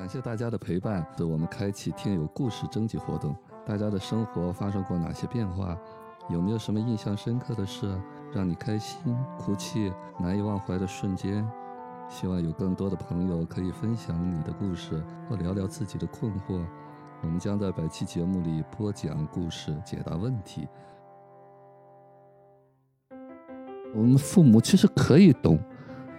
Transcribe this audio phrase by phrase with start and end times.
[0.00, 3.36] 感谢大家的陪伴，是我们开启听友故事征集活动。
[3.66, 5.76] 大家的生活发生过哪些变化？
[6.30, 8.00] 有没有什么印象深刻的事，
[8.32, 11.46] 让你开心、哭泣、难以忘怀的瞬间？
[12.08, 16.64] 希望有更多的朋友可以分享你的故事，或聊聊自己的困惑。
[17.20, 20.66] 我们将在本期节目里播讲故事，解答问题。
[23.94, 25.58] 我们父母其实可以懂。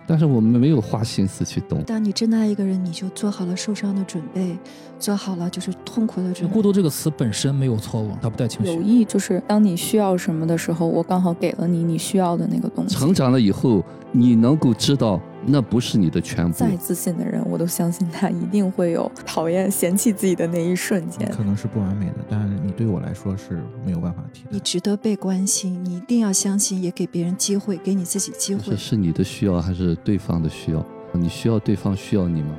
[0.07, 1.83] 但是我们没有花心思去懂。
[1.83, 4.57] 当你真的爱一个人，你就做好了受伤的准备，
[4.99, 6.53] 做好了就是痛苦的准备。
[6.53, 8.73] 孤独这个词本身没有错误，它不带情绪。
[8.73, 12.95] 有意就是当你需要什么的时候，我刚好给了你你需要的那个东西。
[12.95, 15.19] 成长了以后，你能够知道。
[15.43, 16.53] 那不是你的全部。
[16.53, 21.29] 再自信的人，我都相信他一定会有讨厌、嫌弃自己的那一瞬间。
[21.31, 24.49] 可能是不完美的，但是你对我来说是没有办法替代。
[24.51, 28.63] 你值得被关心，你一定要相信，也给别人机会，给你自己机会。
[28.63, 30.85] 是是你的需要还是对方的需要？
[31.13, 32.55] 你需要对方需要你吗？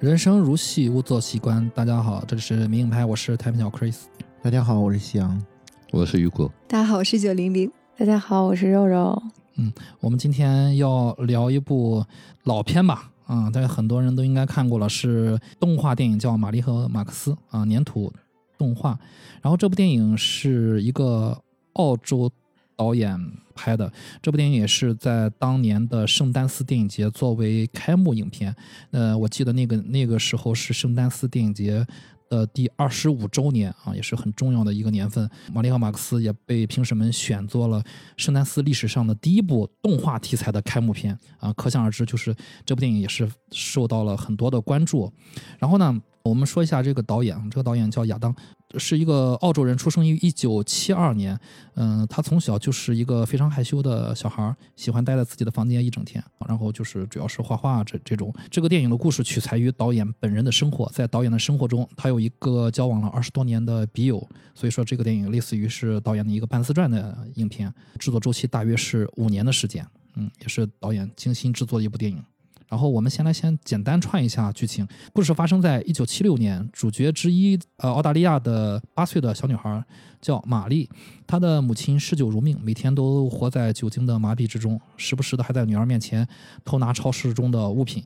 [0.00, 1.70] 人生如戏，勿做戏官。
[1.74, 3.96] 大家好，这里是明影拍，我是太平鸟 Chris。
[4.40, 5.44] 大家好，我是夕阳，
[5.90, 6.50] 我是雨果。
[6.68, 7.70] 大家好，我是九零零。
[7.96, 9.20] 大家好，我是肉肉。
[9.56, 12.04] 嗯，我们今天要聊一部
[12.44, 18.12] 老片吧，啊，大家很多人都应该看过了，是动画电影，叫《玛丽和马克思》啊，粘土
[18.56, 18.96] 动画。
[19.42, 21.36] 然后这部电影是一个
[21.72, 22.30] 澳洲。
[22.76, 23.18] 导演
[23.56, 28.54] 拍的这部电影也是在当年的圣丹斯电影节作为开幕影片。
[28.92, 31.84] 呃，我记得那个那个时候是圣丹斯电影节
[32.30, 35.28] 呃第二十五周年啊，也是很重要的一个年份。
[35.52, 37.82] 玛丽和马克思也被评审们选作了
[38.16, 45.12] 圣丹斯历史上的第一部动画题材的开幕片啊，可想而知，就是这部电影也是受到了很多的关注。
[45.58, 46.00] 然后呢？
[46.28, 48.34] 我们说一下这个导演，这个导演叫亚当，
[48.76, 51.38] 是一个澳洲人，出生于一九七二年。
[51.74, 58.32] 嗯，他从小就是一个非常害羞的小孩，喜欢待在自己的房间一整天，然后就是主要是画画这这种。
[58.50, 64.18] 这个电影的故事取材于导演本人的生活，在导演的生活中，他有一个交往了二十多年的笔友，
[64.54, 69.86] 所以说这个电影类似于是导演的一个半自传的影片，制作周期大约是五年的时间。
[70.14, 72.22] 嗯，也是导演精心制作的一部电影。
[72.68, 74.86] 然后我们先来先简单串一下剧情。
[75.12, 79.82] 故事发生在一九七六年，主角之一呃澳大利亚的八岁的小女孩
[80.20, 80.88] 叫玛丽，
[81.26, 86.26] 她的母亲嗜酒如命，每天都活在酒精的麻痹之中，时不时的还在女儿面前
[86.64, 88.04] 偷拿超市中的物品。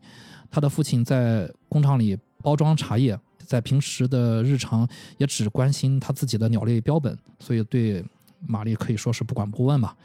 [0.51, 8.05] 她的父亲在工厂里包装茶叶，在平时的日常也只关心他自己的鸟类标本，所以对
[8.47, 9.97] 玛丽可以说是不管不问吧。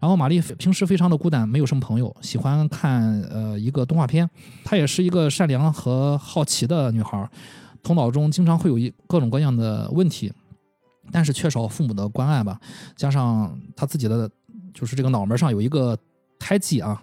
[0.00, 4.28] 然后玛丽平时非常的孤单，没有什么朋友，喜欢看呃一个动画片。
[4.64, 7.28] 她也是一个善良和好奇的女孩，
[7.82, 10.32] 头脑中经常会有一各种各样的问题，
[11.12, 12.58] 但是缺少父母的关爱吧。
[12.96, 14.28] 加上她自己的
[14.72, 15.94] 就是这个脑门上有一个
[16.38, 17.02] 胎记啊，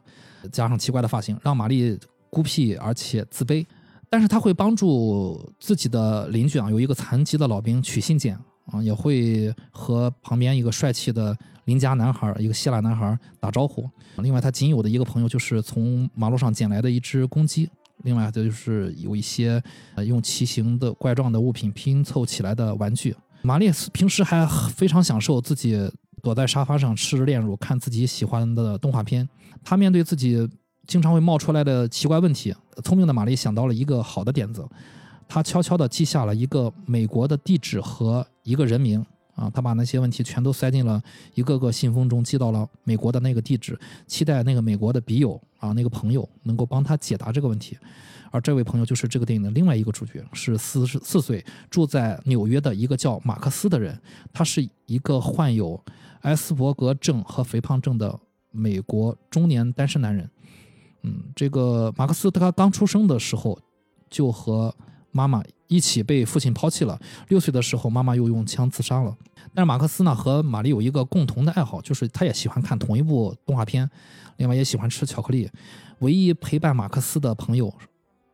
[0.51, 1.95] 加上奇怪的发型，让玛丽
[2.31, 3.63] 孤僻而且自卑。
[4.09, 8.35] 但是她会帮助自己的邻居啊，有一个残疾的老兵取信件
[8.71, 11.37] 啊，也会和旁边一个帅气的。
[11.67, 13.87] 邻家男孩，一个希腊男孩打招呼。
[14.17, 17.69] 另外，他仅有的一个朋友就是从马路上捡来的一只公鸡。
[18.03, 19.61] 另外，这就是有一些
[19.95, 23.13] 呃用奇形的怪状的物品拼凑起来的玩具。
[23.41, 25.91] 玛丽平时还非常享受自己
[26.23, 29.27] 躲在沙发上吃着炼乳，看自己喜欢的动画片。
[29.61, 30.47] 他面对自己
[30.85, 34.65] 经常会冒出来的奇怪问题，聪明的玛丽想到了一个好的点子。
[35.27, 39.05] 他悄悄地记下了一个美国的地址和一个人名。
[39.37, 40.99] 啊，他把那些问题全都塞进了
[41.35, 47.77] 一个个信封中，寄到了美国的那个地址，期待那个美国的笔友啊，那个朋友能够帮他解答这个问题。
[48.31, 53.97] 而这位朋友就是这个电影的另外一个主角，是四十四岁住在纽约的一个叫马克思的人。
[54.33, 55.79] 他是一个患有
[56.21, 58.19] 埃斯伯格症和肥胖症的
[58.51, 60.29] 美国中年单身男人。
[61.03, 63.57] 嗯，这个马克思他刚出生的时候
[64.09, 64.75] 就和
[65.17, 66.99] 妈妈一起被父亲抛弃了。
[67.29, 69.17] 六岁的时候，妈妈又用枪自杀了。
[69.55, 73.89] 但是马克思呢和玛丽有一个共同的爱好，就是他也喜欢看同一部动画片，
[74.37, 75.49] 另外也喜欢吃巧克力。
[75.99, 77.73] 唯一陪伴马克思的朋友，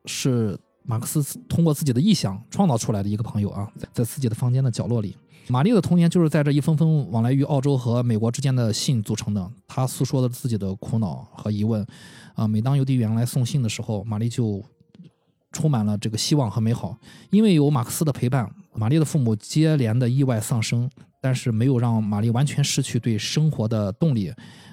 [0.06, 5.16] 是马克思通过自己的臆想创造出来的一个朋友啊，在自己的房间的角落里。
[5.48, 9.52] 玛丽的童年就是在这一封封往来于澳洲和美国之间的信组成的。
[9.68, 11.86] 她诉说了自己的苦恼和疑问，
[12.34, 14.64] 啊，每当邮递员来送信的时候，玛丽就
[15.54, 16.98] 充满了这个希望和美好，
[17.30, 18.54] 因为有马克思的陪伴。
[18.74, 20.90] 玛丽的父母接连的意外丧生。
[21.22, 24.30] 但是没有让玛丽完全失去对生活的动力，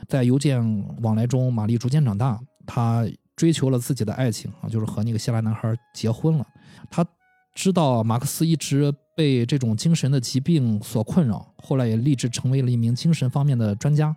[0.08, 0.60] 在邮件
[1.00, 3.06] 往来中，玛丽逐渐长大，她
[3.36, 6.44] 追求了自己的爱情啊，就是和那个希腊男孩结婚了。
[6.90, 7.06] 她
[7.54, 14.12] 知道马克思一直被这种精神的疾病所困扰，后来也立志成为了一名精神方面的专家。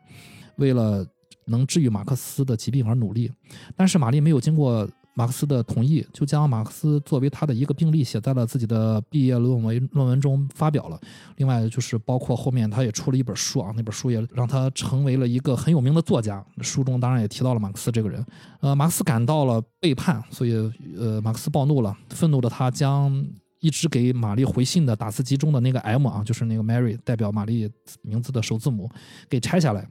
[0.56, 1.06] 为了
[1.46, 3.32] 能治愈马克思的疾病而努力。
[3.76, 11.00] 但是玛丽没有经过马克思的同意，就将马克思作为他的一个病例写在了自己的毕业论文论文中发表了。
[11.38, 16.44] 另外就是包括后面他也出了一本书啊，那本书也让他成为了一个很有名的作家。
[16.62, 18.26] 书中当然也提到了马克思这个人。
[18.62, 20.54] 呃，马克思感到了背叛，所以
[20.98, 23.24] 呃，马克思暴怒了，愤怒的他将
[23.60, 27.70] 一直给玛丽回信的打字机中的那个 M 啊，就是那个 Mary 代表玛丽
[28.02, 28.90] 名字的首字母，
[29.30, 29.88] 给拆下来，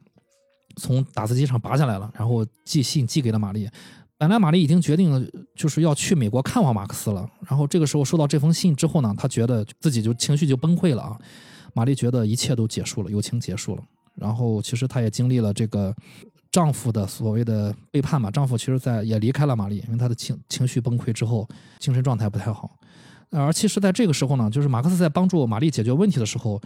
[0.77, 3.69] 从打字机上拔下来了，然后寄信寄给了玛丽。
[4.23, 5.21] 本来玛丽已经决定了
[5.53, 11.19] 就是要去美国看望马克思了，然后这个时候收到这封信之后呢，她觉得自己就情绪就崩溃了啊。
[11.75, 13.83] 玛丽觉得一切都结束了，友情结束了。
[14.15, 15.93] 然后其实她也经历了这个
[16.53, 21.49] 丈夫的所谓的背叛嘛，丈夫其实在也离开了玛丽，因为他的情情绪崩溃之后，
[21.81, 22.79] 精神状态不太好。
[23.31, 26.63] 而其实在这个时候呢，就是马克思在帮助玛丽解决问题的时候，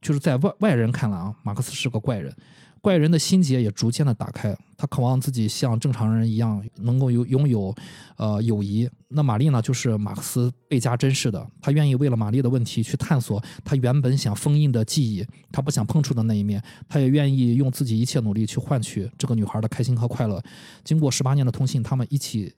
[0.00, 2.32] 就是在外外人看来啊，马克思是个怪人。
[2.80, 7.74] 怪人的心结也逐渐的打开，他渴望自己像正常人一样能够有拥有，
[8.16, 8.88] 呃，友谊。
[9.08, 11.46] 那玛丽呢，就是马克思倍加珍视的。
[11.60, 16.62] 他愿意为了玛丽的问题去探索他原本想封印的记忆，他不想碰触的那一面。
[16.88, 20.42] 他也愿意用自己一切努力去换取这个女孩的开心和快乐。
[20.82, 22.50] 经过十八年的通信，他们一起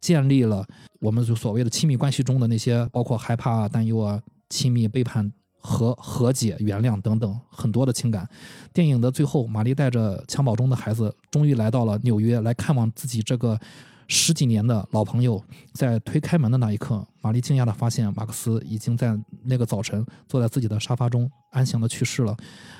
[0.00, 0.66] 建立了
[1.00, 5.30] 我们所谓的亲密关系中的那些，包括害怕、担忧啊、亲密、背叛。
[5.66, 8.28] 和和解、原谅等等很多的情感。
[8.72, 13.58] 电影的最后，玛丽带着襁褓中的孩子，终于来到了纽约，来看望自己这个
[14.06, 15.42] 十几年的老朋友。
[15.74, 22.36] 在推开门的那一刻，玛丽惊讶地发现，马克思已经在那个早晨坐在自己的沙发中安详地去世了。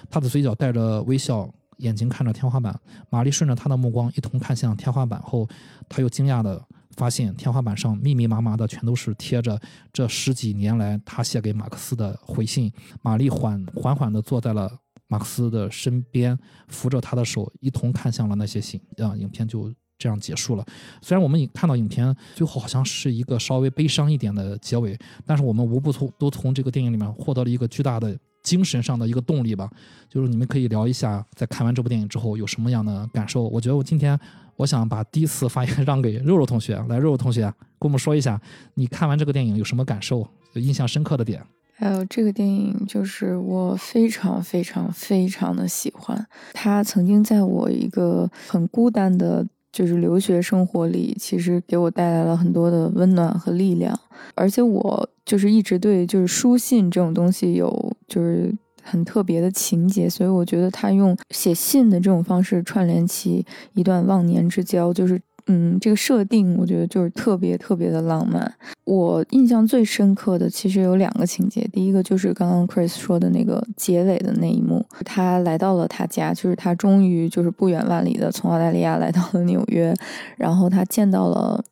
[0.08, 2.78] 他的嘴角带着微笑，眼睛看着天花板。
[3.10, 5.48] 玛丽顺着他的目光一同看向天花板后，
[5.88, 6.64] 他又惊讶地。
[6.96, 9.60] 发现天花板上密密麻麻的全都是贴着
[9.92, 12.72] 这十几年来他写给马克思的回信。
[13.02, 14.70] 玛丽缓缓缓地坐在了
[15.06, 16.36] 马克思的身边，
[16.68, 18.80] 扶着他的手，一同看向了那些信。
[18.98, 20.64] 啊，影片就这样结束了。
[21.00, 29.70] 虽然我们看到影片最后好像是一个稍微悲伤一点的结尾，但是我们无不从都从这个电影里面获得了一个巨大的精神上的一个动力吧。
[30.08, 33.44] 就是你们可以聊一下，在看完这部电影之后有什么样的感受？
[33.44, 34.18] 我觉得我今天。
[34.56, 37.42] 我想把第一次发言 让给肉肉同学，来，肉肉同学，
[37.78, 38.40] 跟我们说一下，
[38.74, 41.42] 你看完这个电影有什么感受，印象深刻的点？
[41.78, 46.26] 还有这个电影，就是我非常非常非常的喜欢。
[46.54, 53.98] 它曾经在我一个很孤单的，就是留学生活里，其实给我带来了很多的温暖和力量。
[54.34, 58.54] 而且我就是一直对就是书信这种东西有就是。
[58.86, 63.44] 很特别的情节，所以我觉得他用写信的这种方式串联起
[63.74, 68.52] 一段忘年之交，就是嗯，这个设定我觉得就是特别特别的浪漫。
[68.84, 79.94] 我印象最深刻的其实有两个情节，第一个就是刚刚 Chris 说的那个结尾的那一幕，他来到了他家，就是他终于就是不远万里的从澳大利亚来到了纽约，
[80.36, 81.62] 然后他见到了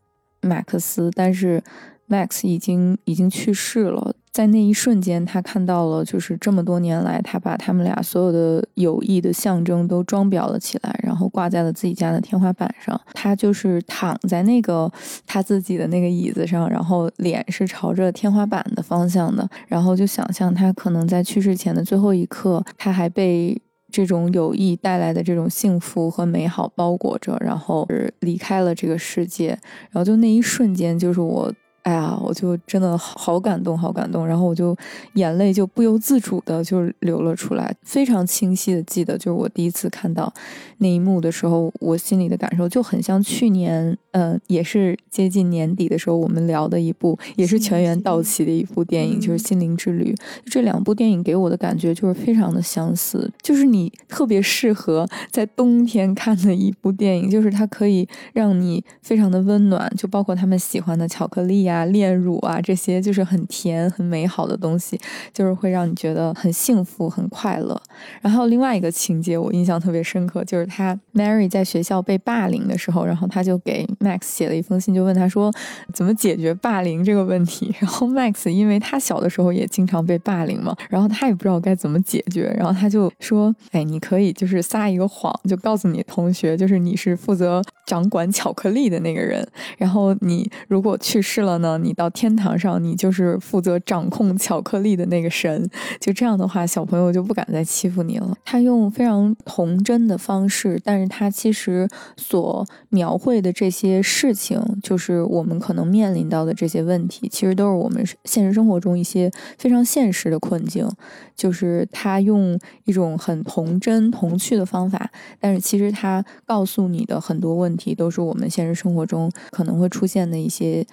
[0.41, 1.61] 马克思，但是
[2.09, 4.15] Max 已经已经去世了。
[4.31, 13.01] 在那一瞬间，他看到了，就是这么多年来，他把他们俩所有的友谊的象征都装裱了起来，然后挂在了自己家的天花板上。
[13.13, 14.91] 他就是躺在那个
[15.25, 23.57] 他自己的那个椅子上，然后脸是朝着天花板的方向的，然后就想象他可能在去世前的最后一刻，他还被
[23.93, 27.87] 这种友谊带来的这种幸福和美好包裹着，然后
[28.19, 29.51] 离开了这个世界。
[29.91, 31.55] 然后就那一瞬间，就是我。
[31.85, 34.75] 哎呀，我就真的好感动，好感动，然后我就
[35.15, 40.33] 眼泪就不由自主的就流了出来，非常清晰的记得，就是我第一次看到
[40.79, 50.15] 那一幕的时候，我心里的感受就很像去年，嗯，也是接近年底的时候我们聊的一部，也是全员到齐的一部电影，就是《心灵之旅》。
[50.47, 61.74] 这两部电影给我的感觉就是非常的相似，就是你特别适合在冬天看的一部电影，就是它可以让你非常的温暖，就包括他们喜欢的巧克力呀。
[61.75, 64.99] 啊炼乳啊，这些就是很甜、很美好的东西，
[65.33, 67.81] 就是会让你觉得很幸福、很快乐。
[68.21, 75.53] 然后另外一个情节我印象特别深刻，就是他 Mary 在学校被霸凌的时候，然后他就给 Max 写了一封信，就问他说
[75.93, 77.75] 怎么解决霸凌这个问题。
[77.81, 89.47] 然后 Max 因为他小的时候也经常被霸凌嘛，然后他也不知道该怎么解决，然后他就说：“哎，你可以就是撒一个谎，就告诉你同学，就是你是负责掌管巧克力的那个人，
[89.79, 95.67] 然后你如果去世了呢，你到天堂上，你就是负责掌控巧克力的那个神。
[95.99, 98.37] 就这样的话，小朋友就不敢再欺负你了。
[98.45, 110.87] 他用非常童真的方式，但是他其实所描绘的这些事情，就是我们可能面临到的这些问题，其实都是我们现实生活中一些非常现实的困境。
[111.35, 120.87] 就是他用一种很童真童趣的方法，但是其实他告诉你的很多问题，都是我们现实生活中可能会出现的一些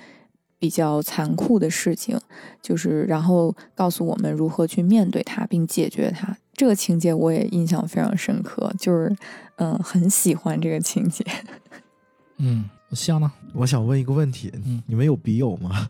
[0.62, 2.16] 比较残酷的事情。
[2.62, 6.38] 就是然后告诉我们如何去面对它，并解决它。
[6.54, 9.12] 这个情节我也印象非常深刻，就是
[9.56, 11.26] 嗯，很喜欢这个情节。
[12.38, 13.32] 嗯，香呢？
[13.56, 15.90] 我想问一个问题，嗯你们有笔友吗？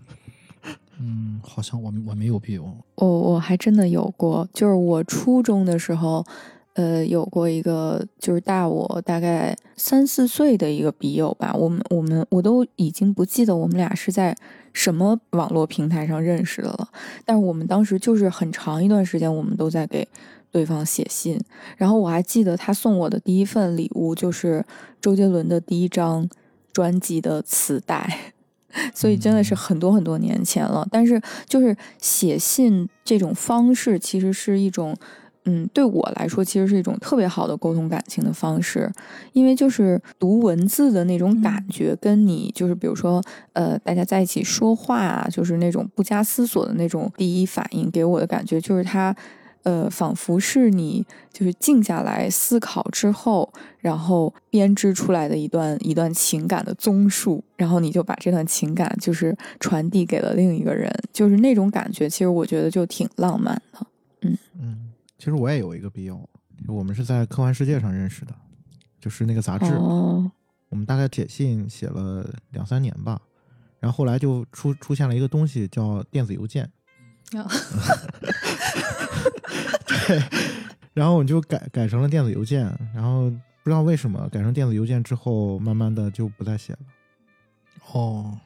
[1.03, 2.63] 嗯，好像我我没有笔友。
[2.95, 6.25] 我我还真的有过，就是我初中的时候，
[6.73, 11.53] 呃，有过一个就是大我大概三四岁的一个笔友吧。
[11.53, 14.35] 我们我们我都已经不记得我们俩是在
[14.71, 16.89] 什么网络平台上认识的了，
[17.25, 20.07] 但是我们当时就是很长一段时间，我们都在给
[20.49, 21.37] 对方写信。
[21.75, 24.65] 然后我还记得他送我的第一份礼物就是
[25.01, 26.29] 周杰伦的第一张
[26.71, 28.33] 专辑的磁带。
[28.95, 34.95] 所以真的是很多很多年前了，但是就是写信这种方式，其实是一种，
[35.45, 38.91] 嗯，对我来说，其实是一种特别好的沟通感情的方式，
[39.33, 43.21] 因为就是读文字的那种感觉，跟你就是比如说，
[43.53, 49.15] 呃，大家在一起说话啊，就是那种不加思索的那种第一反应，给我的感觉就是它。
[49.63, 63.85] 呃，仿佛是你就是静下来思考之后，然后编织出来的一段一段情感的综述，然后你就把这段情感就是传递给了另一个人，就是那种感觉，其实我觉得就挺浪漫的。
[64.21, 64.35] 嗯，
[65.21, 66.27] 其实我也有一个笔友，
[66.67, 68.33] 我们是在科幻世界上认识的，
[68.99, 69.65] 就是那个杂志。
[69.65, 70.31] 哦，
[70.67, 73.21] 我们大概写信写了两三年吧，
[73.79, 76.67] 然后后来就出出现了一个东西叫电子邮件。
[77.35, 77.45] 哦
[79.85, 80.23] 对，
[80.93, 86.79] 然后我就改改成了电子邮件，然后不知道为什么改成电子邮件之后，慢慢的就不再写了。
[87.93, 88.39] 哦，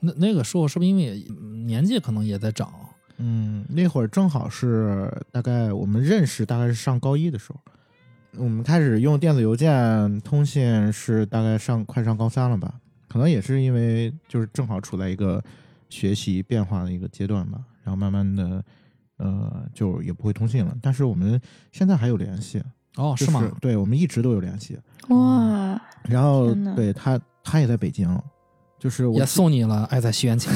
[0.00, 1.24] 那那个时候是不是因为
[1.64, 2.83] 年纪可能也在长？
[3.18, 7.60] 嗯，那会儿正好是大概我们认识，大概是上高一的时候，
[8.44, 12.74] 我们开始用电子邮件通信是大概上快上高三了吧？
[13.08, 15.42] 可能也是因为就是正好处在一个
[15.88, 18.64] 学习变化的一个阶段吧，然后慢慢的。
[19.16, 21.40] 呃，就也不会通信了，但是我们
[21.70, 22.60] 现在还有联系
[22.96, 23.48] 哦，就是吗？
[23.60, 24.76] 对，我们一直都有联系。
[25.08, 28.08] 哇，然后对他，他也在北京，
[28.84, 30.52] 就是我也送你了《爱在西元前》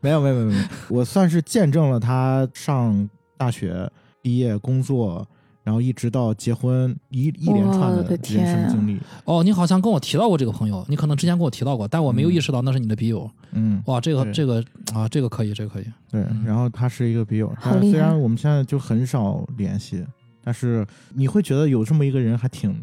[0.00, 3.08] 没有没有没有没有， 我算是见证了他上
[3.38, 3.88] 大学、
[4.20, 5.24] 毕业、工作，
[5.62, 8.98] 然后一直到结婚一一连串的的人生经历。
[9.24, 13.30] 哦，你好像跟我提到过这个朋友，你可能之前跟我提到过，但我没有意识到那是你的笔友。
[13.52, 14.60] 嗯，哇，这个这个
[14.92, 15.84] 啊，这个可以，这个可以。
[16.10, 17.80] 对嗯，然后他是一个笔友，好厉害。
[17.82, 20.04] 但虽然我们现在就很少联系，
[20.42, 20.84] 但是
[21.14, 22.74] 你会觉得有这么一个人还挺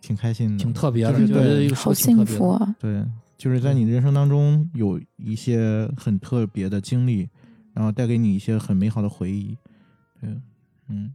[0.00, 1.64] 挺开心的，挺特别的，就是觉得对。
[1.64, 2.74] 这个好幸福啊！
[2.78, 3.02] 对，
[3.38, 7.28] 就是在你的人生当中有一些很特别的经历，
[7.72, 9.56] 然后带给你一些很美好的回忆。
[10.20, 10.28] 对，
[10.88, 11.14] 嗯，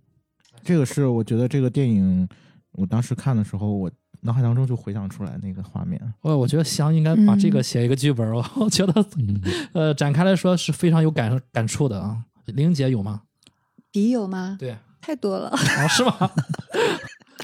[0.64, 2.28] 这个是我觉得这个电影，
[2.72, 6.02] 我当时看的时候，我脑海当中就回想出来那个画面。
[6.22, 9.42] 我我觉得香应该把这个嗯写一个剧本，我 我觉得嗯，
[9.74, 12.24] 呃展开来说是非常有感感触的啊。
[12.46, 13.24] 玲姐有吗？
[13.92, 14.56] 笔有吗？
[14.58, 15.50] 对，太多了。
[15.50, 16.16] 哦，是吗？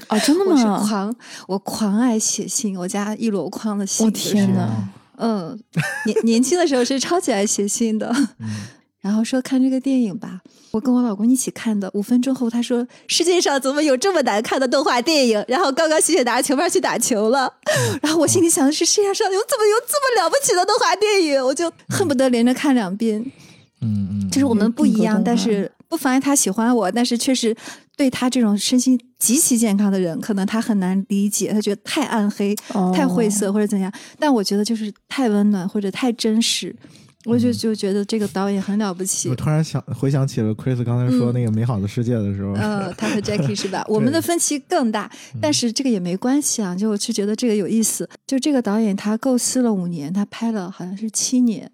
[0.08, 0.86] 啊，真的吗我？
[0.86, 1.14] 狂，
[1.48, 4.06] 我狂爱写信，我家一箩筐的信。
[4.06, 4.84] 我就是天哪哦
[5.22, 5.60] 嗯，
[6.06, 8.10] 年 年轻的时候是超级爱写信的。
[8.38, 8.48] 嗯，
[9.00, 11.90] 然后说看这个电影吧，我跟我老公一起看的。
[11.92, 15.44] 五分钟后，他说世界上怎么有这么难看的动画电影？
[15.46, 17.52] 然后高高兴兴拿着球拍去打球了。
[18.02, 21.44] 然后我心里想的是，世界上有怎么有这么了不起的动画电影？
[21.44, 23.20] 我就恨不得连着看两遍。
[23.82, 27.54] 嗯嗯，就是我们不一样，但是不妨碍他喜欢我，但是确实
[28.00, 32.56] 对他这种身心极其健康的人，可能他很难理解，他觉得太暗黑、
[32.94, 33.92] 太晦哦涩或者怎样。
[34.18, 36.74] 但我觉得就是太温暖或者太真实，
[37.26, 39.34] 我就就觉得这个导演很了不起我。
[39.36, 43.84] 突然想回想起了 Chris 刚才说那个美好的世界的时候，呃，他和 Jackie 是吧？
[43.92, 45.10] 我们的分歧更大，
[45.42, 46.74] 但是这个也没关系啊。
[46.74, 48.08] 就我是觉得这个有意思。
[48.26, 51.70] 就这个导演他构思了五年，他拍了好像是七年，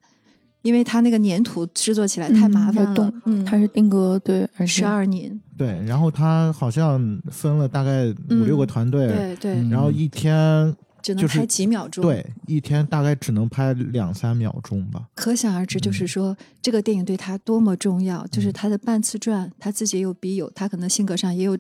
[0.67, 3.23] 因为他那个粘土制作起来太麻烦了嗯要动。
[3.27, 5.41] 嗯，他是定格对，而十二年。
[5.57, 15.07] 对，然后他好像分了大概五六个团队，对对，嗯然后一天就是只能拍几秒钟。，对一天大概只能拍两三秒钟吧。
[15.15, 18.27] 可想而知，就是嗯说、这个电影对他多么重要。
[18.27, 21.57] 就是他的半自传，他自己也有笔友，他可能性格上也有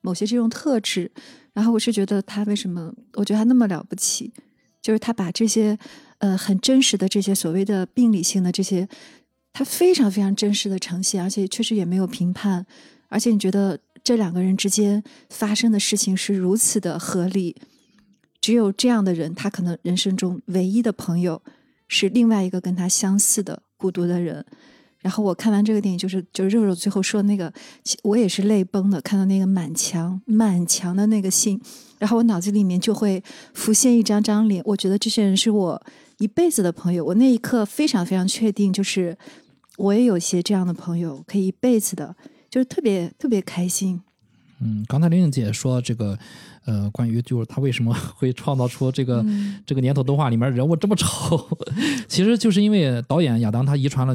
[0.00, 1.12] 某些这种特质。
[1.52, 4.32] 然后我是觉得他为什么，我觉得他那么了不起，
[4.80, 5.78] 就是他把这些
[6.18, 8.88] 呃很真实的这些所谓的病理性的这些，
[9.52, 12.66] 他非常非常真实的呈现，而且确实也没有评判，
[13.08, 17.56] 而且你觉得这两个人之间发生的事情是如此的合理，
[18.40, 21.42] 只有这样的人，他可能人生中唯一的朋友
[21.88, 24.44] 是另外一个跟他相似的孤独的人。
[25.08, 27.50] 然后我看完这个电影，就是就是肉肉最后说那个，
[28.02, 31.58] 我也是泪崩的，看到那个满墙满墙的那个信，
[31.98, 33.22] 然后我脑子里面就会
[33.54, 34.62] 浮现一张张脸。
[34.66, 35.82] 我觉得这些人是我
[36.18, 37.02] 一辈子的朋友。
[37.02, 39.16] 我那一刻非常非常确定，就是
[39.78, 42.14] 我也有一些这样的朋友，可以一辈子的，
[42.50, 44.02] 就是特别特别开心。
[44.60, 46.18] 嗯，刚才玲玲姐说这个，
[46.66, 51.48] 呃，关于就是她为什么 会创造出这个、嗯这个年头动画里面人物这么丑，
[52.08, 54.14] 其实就是因为导演亚当他遗传了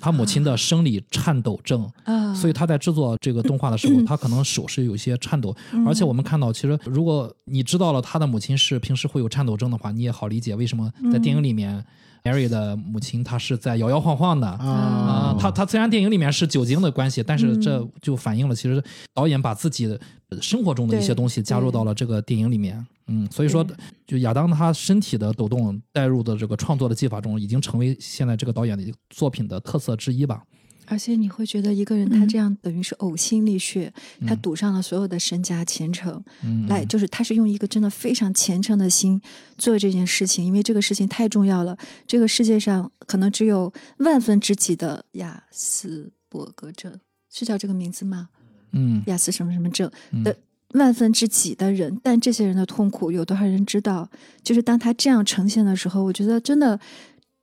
[0.00, 1.90] 他母亲的生理颤抖症。
[2.04, 5.54] 啊，所以他在制作这个动画的时候，他可能手是有一些颤抖，
[5.86, 11.84] 而且我们看到，其实如果你知道了他的母亲是平时会有颤抖症的话，你也好理解为什么在电影里面
[12.24, 18.82] ，Mary 的母亲她是在摇摇晃晃的啊、啊，他他虽然电影里面是酒精的关系，但是这就反映了其实
[19.14, 20.00] 导演把自己的呃
[20.40, 22.84] 生活中的一些东西加入到了这个电影里面。
[23.08, 23.64] 嗯，所以说，
[24.06, 30.42] 就亚当他身体的抖动带入的这个创作的技法中，已经成为现在这个导演的作品的特色之一吧。
[30.88, 33.92] 而且你会觉得一个人他这样等于是呕心沥血，
[34.26, 39.20] 他嗯赌上了所有的身家前程，嗯，来就是他是用一个真的非常虔诚的心
[39.58, 41.76] 做这件事情，因为这个事情太重要了。
[42.06, 47.00] 这个世界上可能只有万分之几的雅斯伯格症，
[47.32, 48.28] 是叫这个名字吗？
[48.76, 50.36] 嗯雅斯什么什么症嗯的
[50.74, 54.08] 万分之几的人，但这些人的痛苦有多少人知道？
[54.42, 56.78] 就是当他这样呈现的时候，我觉得真的，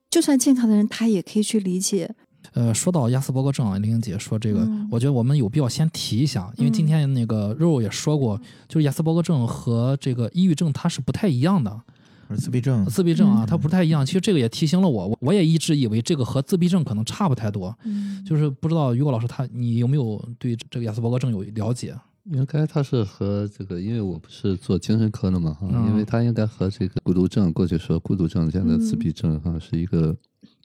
[0.09, 2.13] 就算健康的人他也可以去理解。
[2.51, 11.81] 呃，说到亚斯伯格症啊，玲玲姐说这个，嗯我觉得我们有必要先提一下，因为今天那个肉肉也说过，就是亚斯伯格症和这个抑郁症它是不太一样的。
[12.37, 14.05] 自闭症，自闭症啊，嗯它不太一样。
[14.05, 21.95] 其实这个也提醒了我，我我也一直以为这个和自闭症可能差不太多，嗯，就是不知道于果老师他你有没有对这个亚斯伯格症有了解？
[22.31, 30.15] 应该他是和这个，因为我不是做精神科的嘛哈，嗯因为他应该和这个孤独症，过去说孤独症，现在自闭症哈是一个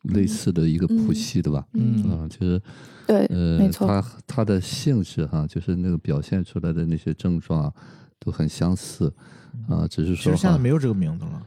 [0.02, 1.66] 类似的一个谱系的吧？
[1.72, 2.62] 嗯啊，就是
[3.08, 7.72] 对，呃没，错它它的性质哈，就是那个表现出来的那些症状啊，
[8.20, 9.12] 都很相似
[9.68, 11.42] 啊，只是说其实现在没有这个名字了，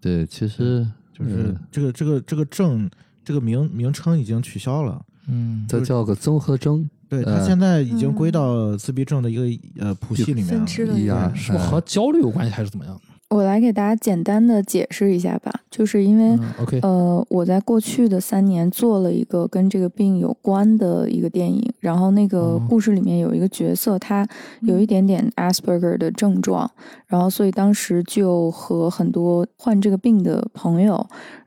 [0.00, 2.90] 对，其实就是呃这个这个这个证
[3.24, 5.04] 这个名名称已经取消了。
[5.26, 10.58] 嗯它叫个综合征，对，它呃现在已经归嗯到自闭症的一个呃谱系里面了。
[10.58, 13.00] 分支了一呀，是不是和焦虑有关系还是怎么样？
[13.34, 16.38] 我来给大家简单的解释一下吧，就是因为、
[16.82, 22.62] 呃，我在过去的三年做了一个跟这个病有关的一个电影，然后那个哦。
[22.68, 24.24] 故事里面有一个角色，他
[24.60, 26.70] 有一点点 Asperger 的症状，
[27.08, 31.04] 然后所以当时就和很多患这个病的朋友，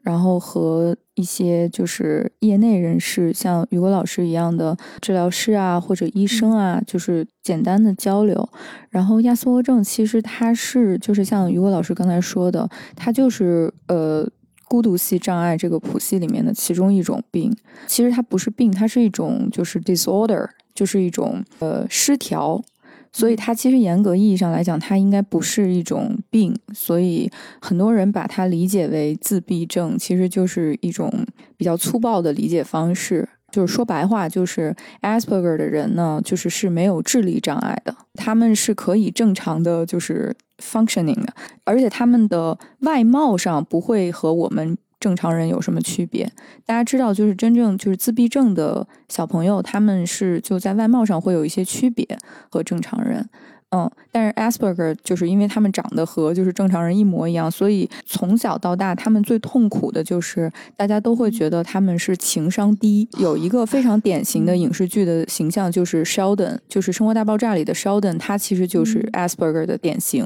[0.08, 8.48] 然后和一些就是业内人士，像雨果老师一样的治疗师啊或者医生啊，就是简单的交流。
[8.90, 14.26] 然后亚斯伯格症其实它是就是像雨果老师刚才说的，它就是呃
[14.70, 17.54] 孤独系障碍这个谱系里面的其中一种病。
[17.86, 22.64] 其实它不是病，它是一种就是 disorder，就是一种呃失调。
[23.12, 26.56] 所以它其实严格意义上来讲，它应该不是一种病。
[26.74, 27.30] 所以
[27.62, 31.12] 很多人把它理解为自闭症，其实就是一种
[31.56, 33.28] 比较粗暴的理解方式。
[33.50, 46.32] 就是说白话，就是 Asperger 的人呢，就是是没有智力障碍的，他们是可以正常的，就是 functioning 的，而且他们的外貌上不会和我们正常人有什么区别。
[46.66, 52.06] 大家知道，就是真正就是自闭症的小朋友，他们是就在外貌上会有一些区别
[52.50, 53.30] 和正常人。
[53.72, 63.06] 嗯，但是 Asperger 就是因为他们长得和就是正常人一模一样，所以从小到大，他们最痛苦的就是大家都会觉得他们是情商低。
[63.20, 70.26] 有一个非常典型的影视剧的形象就是 Sheldon，就是《生活大爆炸》里的 Sheldon，他其实就是嗯 Asperger 的典型。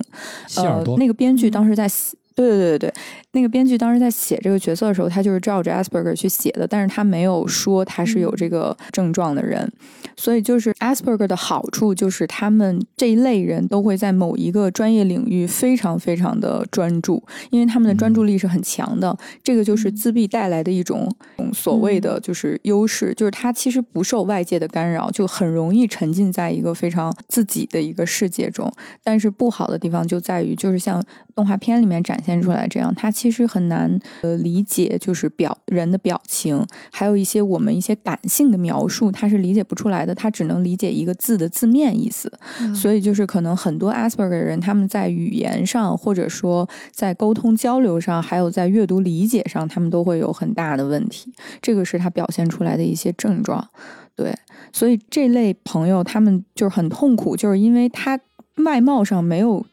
[0.57, 2.81] 呃、那个编剧当时在写，对对对对。
[2.81, 2.93] 对，
[3.33, 9.71] 那个编剧当时在写这个角色的时候，他就是照着 Asperger 去写的，但是他没有说他是有这个症状的人，
[10.17, 21.13] 所以就是 Asperger 的好处就是他们这一类人都会在某一个专业领域非常非常的专注，因为他们的专注力是很强的，这个就是自闭带来的一种
[21.53, 28.71] 所谓的就是优势，就是他其实不受外界的干扰，就很容易沉浸在一个非常自己的一个世界中。
[29.03, 31.03] 但是不好的地方就在于，就是像
[31.35, 42.31] 动画片里面展展现出来这样，他其实很难呃理解，就是表人的表情，还有一些我们一些感性的描述，他是理解不出来的，他只能理解一个字的字面意思。
[42.59, 51.33] 嗯所以就是可能很多 Asperger 的人，他们在语言上，或者说在沟通交流上，还有在阅读理解上，他们都会有很大的问题。
[51.61, 53.67] 这个是他表现出来的一些症状。
[54.15, 54.35] 对，
[54.71, 58.19] 所以这类朋友他们就是很痛苦，就是因为他
[58.63, 59.65] 外貌上没有。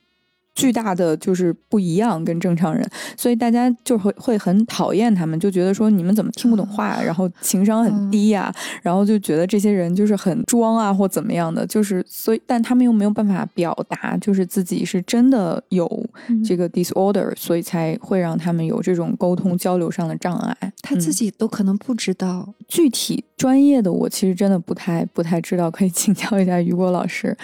[0.59, 2.85] 巨大的就是不一样，跟正常人，
[3.17, 15.87] 所以大家就会会很讨厌他们，就觉得说你们怎么听不懂话，然后情商很低呀、然后就觉得这些人就是很装啊或怎么样的，就是所以，但他们又没有办法表达，就是自己是真的有
[16.29, 20.73] 嗯这个 disorder，、所以才会让他们有这种沟通交流上的障碍。
[20.83, 22.53] 他自嗯己都可能不知道。
[22.67, 27.37] 具体专业的我其实真的不太不太知道，可以请教一下于果老师。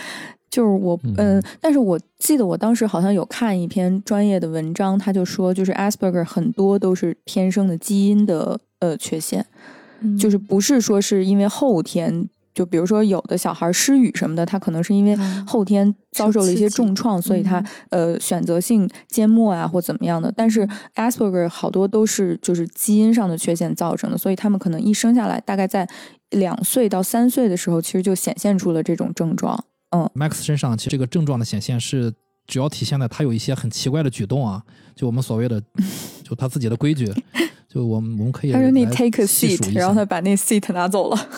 [0.54, 9.44] 就是我，嗯、嗯但是我记得我当时好像有看一篇专业的文章，他就说，就是 Asperger 很多都是天生的基因的呃缺陷，
[10.00, 20.32] 嗯就是不是说是因为后天，就比如说有的小孩失语什么的，他可能是因为啊后天遭受了一些重创，所以他呃选择性缄默啊或怎么样的。
[20.36, 25.88] 但是 Asperger 好多都是就是基因上的缺陷造成的，所以他们可能一生下来，大概在
[26.30, 29.64] 两岁到三岁的时候，其实就显现出了这种症状。
[30.14, 32.12] Max 身上其实这个症状的显现是
[32.46, 34.62] 主要体现在他有一些很奇怪的举动啊，
[34.94, 35.62] 就我们所谓的
[36.22, 37.12] 就他自己的规矩，
[37.68, 41.28] 就我们我们可以他说你 take a seat，然后他把那 seat 拿走了。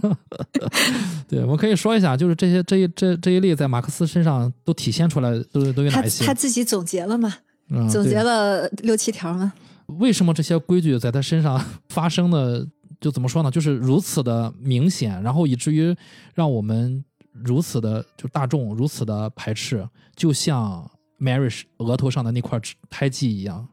[1.26, 6.24] 对，我们可以说一下，就是这些这一这这一例在马克思身上都体现出来，都都有哪些？
[6.24, 7.34] 他自己总结了嘛？
[7.70, 9.52] 嗯总结了六七条嘛？
[9.98, 12.66] 为什么这些规矩在他身上发生的，
[13.00, 13.50] 就怎么说呢？
[13.50, 15.94] 就是如此的明显，然后以至于
[16.34, 17.04] 让我们
[17.44, 20.88] 如此的就大众如此的排斥，就像
[21.20, 23.66] Mary 额头上的那块胎记一样。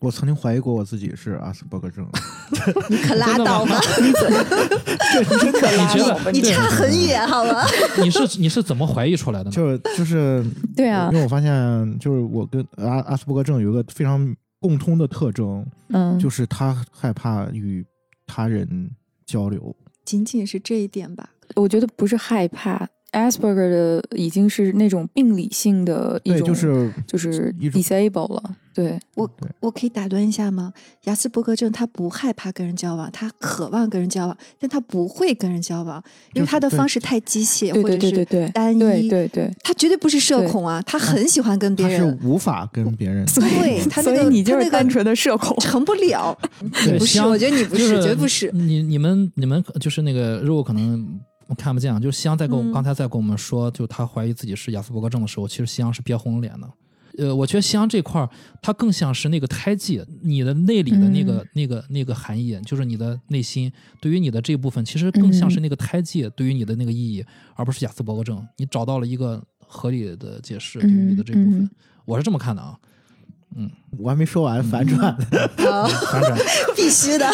[0.00, 2.08] 我曾经怀疑过我自己是阿斯伯格症，
[2.88, 6.30] 你可拉倒吧， 你觉得倒吧！
[6.32, 7.62] 你差很远好吗？
[8.02, 9.52] 你是你是怎么怀疑出来的呢？
[9.52, 10.42] 就就是
[10.74, 17.84] 对啊因为我发现就是我跟阿阿斯伯格症有一个非常共通的特征，嗯，就是他害怕与
[18.26, 18.90] 他人
[19.26, 19.76] 交流。
[20.06, 21.28] 仅仅是这一点吧。
[21.56, 28.56] 我觉得不是害怕，Asperger 的已经是那种病理性的一，种，就是就是 disable 了。
[28.72, 30.72] 对，我我可以打断一下吗？
[31.04, 36.02] 雅斯伯格症他不害怕跟人交往，他渴望跟人交往，但他不会跟人交往，
[36.34, 39.08] 因为他的方式太机械，或者是对对对对，单对一。
[39.08, 39.50] 对对。
[39.64, 45.56] 他绝对不是社恐啊，他很喜欢跟别他是，无法跟别人所以对他那所以个你就是单纯的社恐。
[45.58, 46.38] 成不了。
[46.84, 48.50] 对不是，我觉得你不，就是绝对不是。
[48.52, 51.20] 你你们你们就是那个如果可能
[51.54, 56.70] 看不见啊，就是西阳在跟我、嗯刚才在跟我们说，就他怀疑自己是亚斯伯格症的时候，其实夕阳是憋红了脸的。
[57.18, 58.30] 呃，我觉得夕阳这块儿，
[58.62, 67.24] 它更像是那个胎记，你的内里的那个、嗯那个那个含义，就是你的内心对于你的这部分，其实更像是那个胎记对于你的那个意义，
[67.56, 68.46] 而不是亚斯伯格症。
[68.56, 71.68] 你找到了一个合理的解释对于你的这部分，
[72.04, 72.78] 我是这么看的啊。
[73.98, 75.10] 我还没说完，反转。
[75.66, 76.38] 啊，反转，
[76.76, 77.26] 必须的。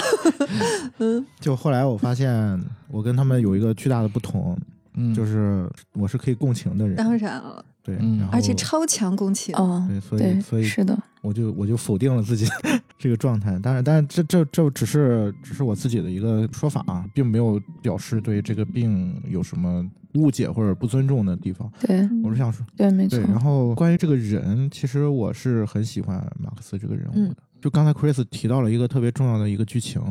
[1.40, 4.58] 就后来我发现，我跟他们有一个巨大的不同，
[4.94, 6.96] 嗯，就是我是可以共情的人。
[6.96, 9.54] 当然了，对，嗯而且超强共情。
[9.54, 12.44] 哦，对，所以，所以是的，我就我就否定了自己
[12.98, 13.56] 这个状态。
[13.60, 21.70] 当然，但是这这这只是只是我自己的一个说法啊，并没有表示对这个病有什么误解或者不尊重的地方。
[21.80, 23.20] 对我是想说，对，没错。。
[23.20, 27.36] 然后关于这个人，其实我是很喜欢马克思这个人物嗯的。
[27.60, 30.02] 就刚才 Chris 提到了一个特别重要的一个剧情，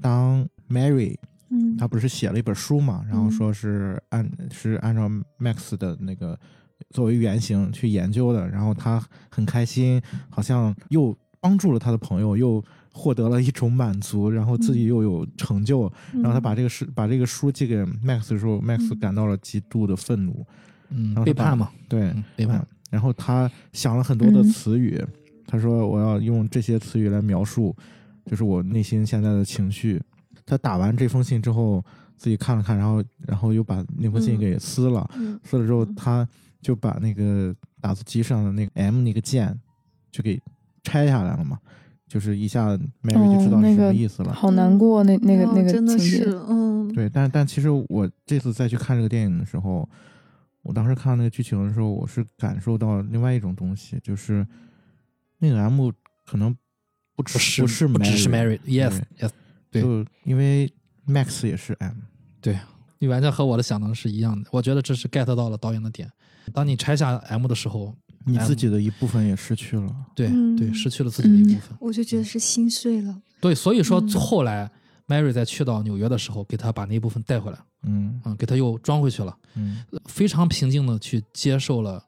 [0.00, 1.16] 当 Mary
[1.50, 5.08] 嗯他不是写了一本书嘛，然后嗯说是按是按照
[5.38, 6.36] Max 的那个
[6.90, 12.62] 作为原型去研究的，然后他很开心，好像又帮助了他的朋友，又
[12.92, 18.98] 获得了一种满足，然后自己又有成就，然后他把这个书把这个书寄给 Max 的时候，Max 嗯。
[18.98, 20.46] 感到了极度的愤怒，
[20.90, 22.58] 嗯然后，背叛嘛，对，嗯，背叛。
[22.58, 22.66] 嗯。
[22.90, 24.44] 然后他想了很多的嗯。
[24.44, 25.04] 词语，
[25.46, 27.74] 他说我要用这些词语来描述，
[28.24, 30.00] 就是我内心现在的情绪。
[30.46, 31.84] 他打完这封信之后，
[32.16, 34.38] 自己看了看，然后然后又把那封信嗯。
[34.38, 35.38] 给撕了，嗯。
[35.44, 36.28] 撕了之后嗯他
[36.60, 39.58] 就把那个打字机上的那个 M 那个键
[40.10, 40.40] 就给
[40.82, 41.58] 拆下来了嘛，
[42.08, 44.32] 就是一下 Mary 就知道是什么意思了。
[44.32, 49.88] 好难过，那那个哦那个真的是，嗯，对，但但其实我这次再去看这个电影的时候，
[50.62, 54.46] 我当时看那个剧情的时候，我是感受到另外一种东西，就是
[55.38, 55.90] 那个 M
[56.24, 56.56] 可能
[57.14, 59.30] 不只是不是不只是 Mary，Mary，yes yes，
[59.70, 60.72] 对就因为
[61.06, 61.94] Max 也是 M，
[62.40, 62.58] 对
[62.98, 64.48] 你完全和我的想的是一样的。
[64.52, 66.10] 我觉得这是 get 到了导演的点。
[66.52, 69.94] 当你拆下 M 的时候，你自己的一部分也失去了。
[70.14, 71.76] 对嗯对，失去了自己的一部分。
[71.80, 73.20] 我就觉得是心碎了。
[73.40, 74.70] 对，所以说嗯后来
[75.06, 82.02] Mary 在去到纽约的时候，给他把那一部分带回来，嗯嗯，给他又装回去了，嗯非常平静的去接受了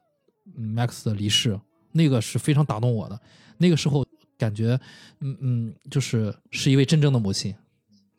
[0.57, 1.59] 嗯 Max 的离世，
[1.91, 3.19] 那个是非常打动我的。
[3.57, 4.05] 那个时候
[4.37, 4.79] 感觉，
[5.19, 7.53] 嗯嗯，就是是一位真正的母亲。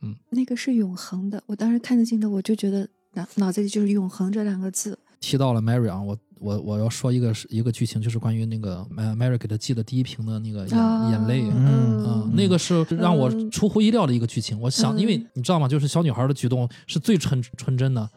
[0.02, 1.42] 嗯那个是永恒的。
[1.46, 4.98] 我当时看着镜头，我就觉得脑脑子里就是“永恒”这两个字。
[5.20, 11.44] 提到了 Mary 啊，我我我要说一个是一个剧情，就是关于那个呃 Mary 给他寄的第一瓶的那个眼、啊眼泪。
[11.54, 14.58] 嗯嗯，那个是让我嗯出乎意料的一个剧情。
[14.58, 15.68] 我想，因为嗯你知道吗？
[15.68, 18.08] 就是小女孩的举动是最纯纯真的，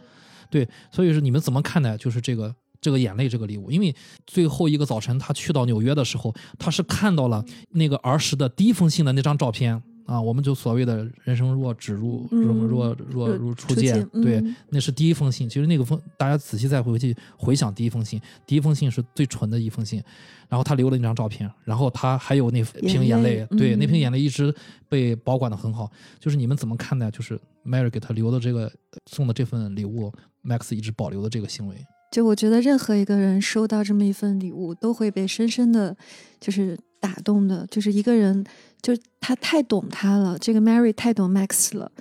[0.50, 3.70] 对，所以是你们怎么看待就是这个这个眼泪这个礼物？
[3.70, 3.94] 因为
[4.26, 15.48] 最后一个早晨，他去到纽约的时候，他是看到了那个儿时的第一封信的那张照片啊，我们就所谓的人生若只如嗯若若若若如初初见，对，嗯那是第一封信。
[15.48, 20.04] 其实那个封，大家仔细再回去回想第一封信，第一封信是最纯的一封信，
[20.50, 24.54] 然后他留了那张照片，然后他还有那瓶眼泪对，那瓶嗯眼泪一直
[24.90, 25.90] 被保管的很好。
[26.20, 28.72] 就是你们怎么看待，就是 Mary 给他留的这个
[29.06, 30.12] 送的这份礼物
[30.44, 31.76] ，Max 一直保留的这个行为？
[32.12, 35.98] 就我觉得任何一个人收到这么一份礼物，都会被深深的，
[36.40, 37.66] 就是打动的。
[37.72, 38.46] 就是一个人，
[38.84, 41.92] 就他太懂他了，这个 Mary 太懂 Max 了，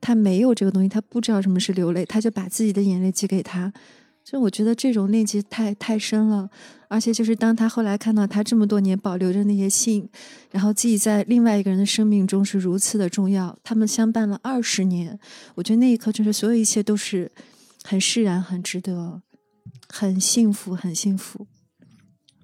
[0.00, 3.70] 他没有这个东西，他不知道什么是流泪，他就把自己的眼泪寄给他。
[4.24, 6.48] 就我觉得这种链接太太深了，
[6.88, 10.08] 而且就是当他后来看到他这么多年保留着那些信，
[10.50, 15.18] 然后自己在另外一个人的生命中是如此的重要，他们相伴了二十年，
[15.54, 17.30] 我觉得那一刻就是所有一切都是
[17.84, 19.20] 很释然、很值得。
[19.90, 21.46] 很幸福，很幸福。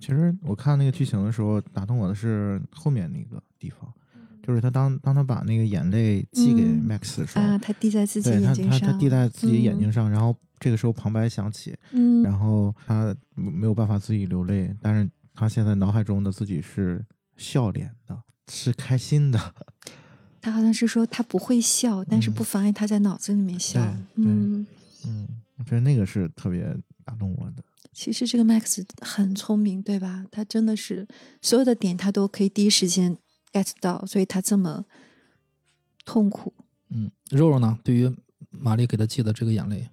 [0.00, 3.90] 其实我看那个剧情的时候，打动我的是后面那个地方，
[4.42, 17.02] 就是他当当他把那个眼泪寄给嗯 Max 的时候，啊，他滴在自己眼睛上，他他滴在自己眼睛嗯上，然后这个时候旁白响起，嗯，然后他没有办法自己流泪，但是他现在脑海中的自己是
[17.38, 19.54] 笑脸的，是开心的。
[20.42, 23.80] 他好像是说他不会笑，但是嗯不妨碍他在脑子里面笑。
[24.16, 24.66] 嗯，
[25.06, 27.64] 嗯，我觉得那个是特别打动我的。
[27.94, 30.26] 其实这个 Max 很聪明，对吧？
[30.30, 31.06] 他真的是
[31.40, 33.16] 所有的点他都可以第一时间
[33.54, 34.84] get 到，所以他这么
[36.04, 36.52] 痛苦。
[36.90, 37.78] 嗯，肉肉呢？
[37.84, 38.12] 对于
[38.50, 39.88] 玛丽给他寄的这个眼泪，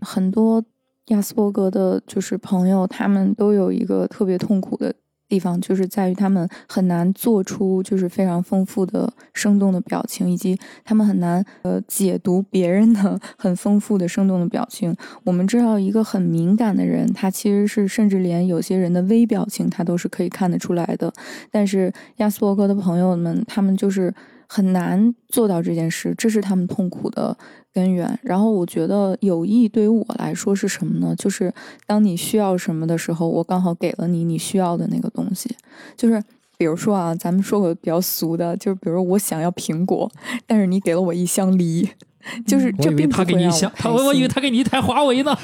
[0.00, 0.62] 很多
[1.06, 4.94] 亚斯伯格的，就是朋友，他们都有一个特别痛苦的
[5.28, 14.96] 地方，就是在于他们很难做出就是非常丰富的、生动的表情，以及他们很难呃解读别人的 很丰富的、生动的表情。
[15.24, 21.12] 我们知道，一个很敏感的人，他其实是甚至连有些人的微表情，他都是可以看得出来的。
[21.50, 24.12] 但是亚斯伯格的朋友们，他们就是
[24.48, 27.36] 很难做到这件事，这是他们痛苦的
[27.72, 28.18] 根源。
[28.22, 31.14] 然后我觉得友谊对于我来说是什么呢？
[31.16, 31.52] 就是
[31.86, 35.54] 当你需要什么的时候，我刚好给了你你需要的那个东西。
[35.96, 36.22] 就是
[36.56, 40.10] 比如说啊，咱们说个比较俗的，就是比如我想要苹果，
[40.46, 41.88] 但是你给了我一箱梨。
[42.46, 45.32] 就是这我以为并不会让他给你一箱，他我我以为他给你一台华为呢。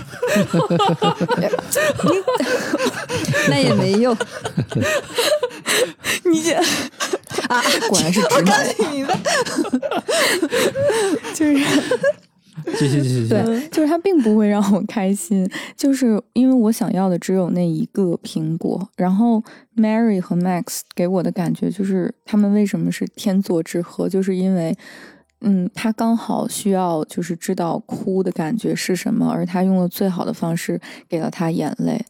[3.48, 4.16] 那也没用
[6.24, 6.54] 你这
[7.48, 7.62] 啊！
[7.88, 8.66] 果然是直男。
[11.34, 11.56] 就是
[12.76, 13.28] 谢谢谢谢。
[13.28, 18.88] 对，就是他并不会让我开心，就是因为我想要的只有那一个苹果。
[18.96, 19.42] 然后
[19.76, 24.76] Mary 和 Max 给我的感觉就是，他们为什么是天作之合，就是因为。
[25.40, 32.02] 嗯，他刚好需要就是知道哭的感觉是什么，而他用了最好的方式给了他眼泪。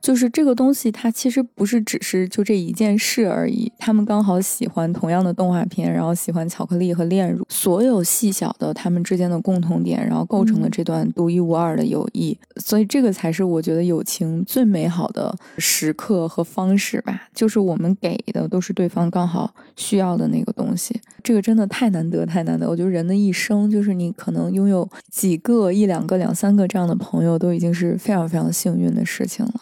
[0.00, 3.70] 就是这个东西，它其实不是只是就这一件事而已。
[3.78, 12.36] 他们刚好喜欢同样的动画片，然后喜欢巧克力和炼乳，所有细小的他们之间的共同点，然后构成了这段独一无二的友谊。
[12.56, 17.28] 所以这个才是我觉得友情最美好的时刻和方式吧。
[17.34, 21.00] 就是我们给的都是对方刚好需要的那个东西。
[21.22, 22.68] 这个真的太难得，太难得。
[22.68, 29.54] 我觉得人的一生，就是你可能拥有几个、一两个、两三个这样的朋友，都已经是非常非常幸运的事情了。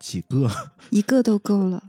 [0.00, 0.50] 嗯，几个，
[0.90, 1.82] 一个都够了，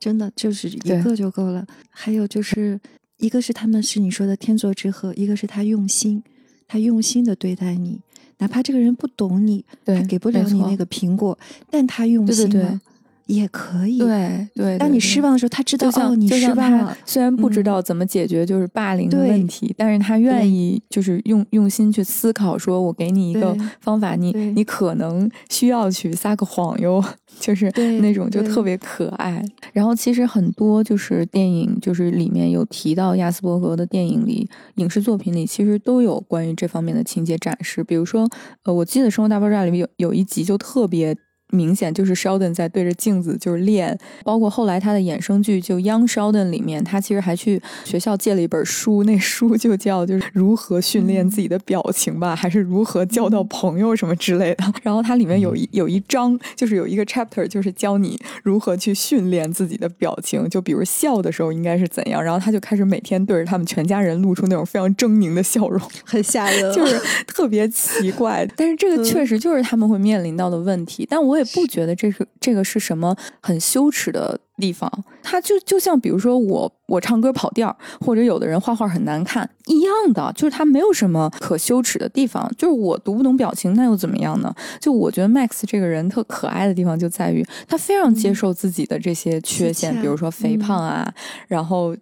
[0.00, 1.66] 真的就是一个就够了。
[1.90, 2.80] 还有就是，
[3.18, 6.22] 一个是他们是你说的天作之合，一个是他用心，
[6.66, 8.00] 他用心的对待你，
[8.38, 11.38] 哪怕这个人不懂你，他给不了你那个苹果，
[11.70, 12.50] 但他用对对对。
[12.50, 12.80] 心了，
[13.28, 14.78] 也可以。，对对。
[14.78, 16.96] 当你失望的时候，他知道你失望了。
[17.04, 27.04] 虽然不知嗯道怎么解决就是霸凌的问题，但是他愿意就是用用心去思考，说我给你一个方法，你你可能需要去撒个谎哟，
[27.38, 29.44] 就是那种就特别可爱。
[29.72, 37.84] 然后其实很多就是电影就是里面有提到亚斯伯格的电影里影视作品里，其实都有关于这方面的情节展示。
[37.84, 38.26] 比如说，
[38.64, 41.14] 呃，我记得《生活大爆炸》里面有有一集就特别。
[41.50, 54.72] 明显就是 Sheldon 在对着镜子就是练，包括后来他的衍生剧就《Young Sheldon》里面，他其实还去学校借了一本书，那书就叫就是如何训练自己的表情吧，还是如何交到朋友什么之类的。
[54.82, 62.22] 然后它里面有一有一章，就是有一个 chapter，就是教你如何去训练自己的表情，就比如笑的时候应该是怎样。
[62.22, 68.46] 然后他就开始每天对着他们全家人露出那种非常狰狞的笑容，很吓人，就是特别奇怪。
[68.56, 74.90] 但是这个确实就是他们会面临到的问题，但我也不觉得这是这个是什么很羞耻的地方。
[75.22, 82.50] 他就就像比如说我我唱歌跑调，或者有的人画画很难看一样的，就是他没有什么可羞耻的地方。
[82.56, 84.54] 就是我读不懂表情，那又怎么样呢？
[84.80, 91.12] 就我觉得 Max 这个人特可爱的地方就在于他非常接受自己的这些缺陷，比如说肥胖啊，
[91.46, 91.96] 然后。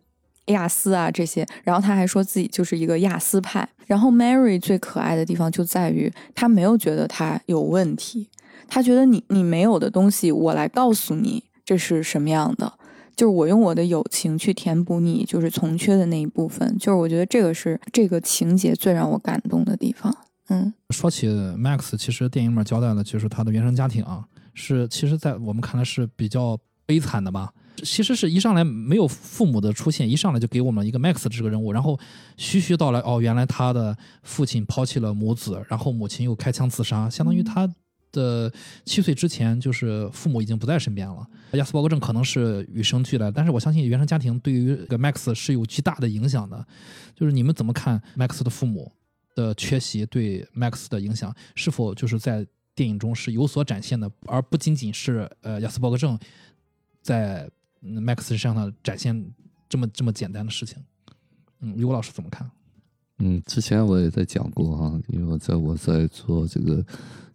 [0.51, 3.68] 亚斯啊，这些，然后他还说自己就是一个亚斯派。
[3.85, 8.29] 然后 Mary 最可爱的地方就在于，他没有觉得他有问题，
[8.69, 12.73] 他觉得你你没有的东西，我来告诉你这是什么样的，
[13.14, 16.77] 就是我用我的友情去填补你就是从缺的那一部分。
[16.79, 20.14] 就是我觉得这个是这个情节最让我感动的地方。
[20.49, 27.53] 嗯，说起 Max，其实电影里面交代的就是他的原生家庭啊，是其实在我们看来是比较悲惨的吧。
[27.83, 31.99] 其实是一上来没有父母的出现，一上来就给我们一个 Max 这个人物，然后
[32.38, 37.69] 徐徐道来，哦，原来他的父亲抛弃了母子，然后母亲又开枪自杀，相当于他
[38.16, 38.52] 的
[38.85, 41.24] 七岁之前就是父母已经不在身边了。
[41.52, 46.66] 亚斯伯格症可能是与生俱来，但是我相信原生家庭对于这个 Max 是有巨大的影响的。
[47.14, 48.90] 就是你们怎么看 Max 的父母
[49.35, 51.33] 的缺席对 Max 的影响？
[51.55, 56.18] 是否就是在电影中是有所展现的，而不仅仅是呃亚斯伯格症
[57.00, 57.48] 在。
[57.83, 59.33] Max 身上的展现
[59.68, 60.83] 这么这么简单的事情，
[61.61, 62.50] 嗯，刘老师怎么看？
[63.18, 66.85] 嗯，之前我也在讲过哈，因为我在我在做这个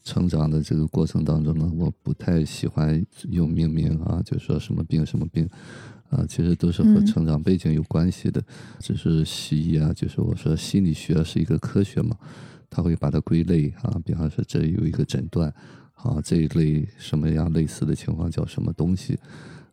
[0.04, 5.48] 成长的这个过程当中呢，我不太喜欢用命名啊，就说什么病什么病
[6.10, 8.44] 啊，其实都是和成长背景有关系的。
[8.80, 12.18] 只是西医啊，就是我说心理学是一个科学嘛，
[12.70, 15.54] 他会把它归类啊，比方说这有一个诊断
[15.96, 19.18] 啊，这一类什么样类似的情况叫什么东西。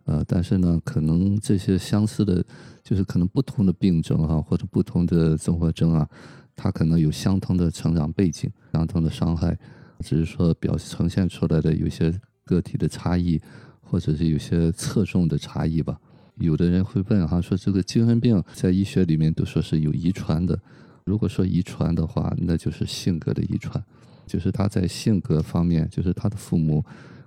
[0.04, 2.44] 呃，但是呢，可能这些相似的，
[2.82, 6.08] 就是可能不同的病症啊，或者不同的综合征啊，
[6.56, 9.58] 它可能有相同的成长背景、相同的伤害，
[10.00, 12.12] 只是说表呈现出来的有些
[12.44, 13.40] 个体的差异，
[13.80, 15.98] 或者是有些侧重的差异吧。
[16.36, 20.58] 有的人会问哈，说这个精神病在医学里面都说是有遗传的，
[21.04, 23.82] 如果说遗传的话，那就是性格的遗传，
[24.26, 26.84] 就是他在性格方面，就是他的父母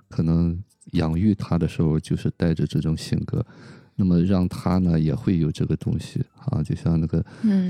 [0.09, 0.61] 可能。
[0.93, 3.45] 养育他的时候，就是带着这种性格，
[4.01, 7.23] 那么让他呢也会有这个东西啊，就像那个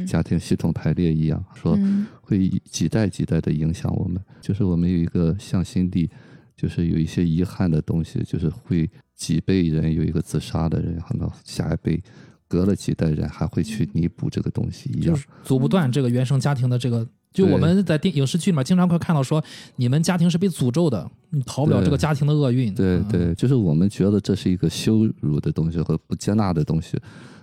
[0.08, 1.78] 家庭系统排列一样，说
[2.22, 4.17] 会几代几代的影响我们。
[4.39, 6.10] 就是我们有一个向心力，
[6.56, 12.02] 就是有一些遗憾的东西，就是会几辈人有一个自杀的人，可能下一辈
[12.48, 17.06] 隔了几代人还会去弥补这个东西一样，阻不断这个原生家庭的这个。
[17.34, 19.44] 就我们在电影视剧里面经常会看到说，
[19.78, 22.74] 你们家庭是被诅咒的，你逃不了这个家庭的厄运。
[22.76, 27.00] 对对，就是我们觉得这是一个羞辱的东西和不接纳的东西，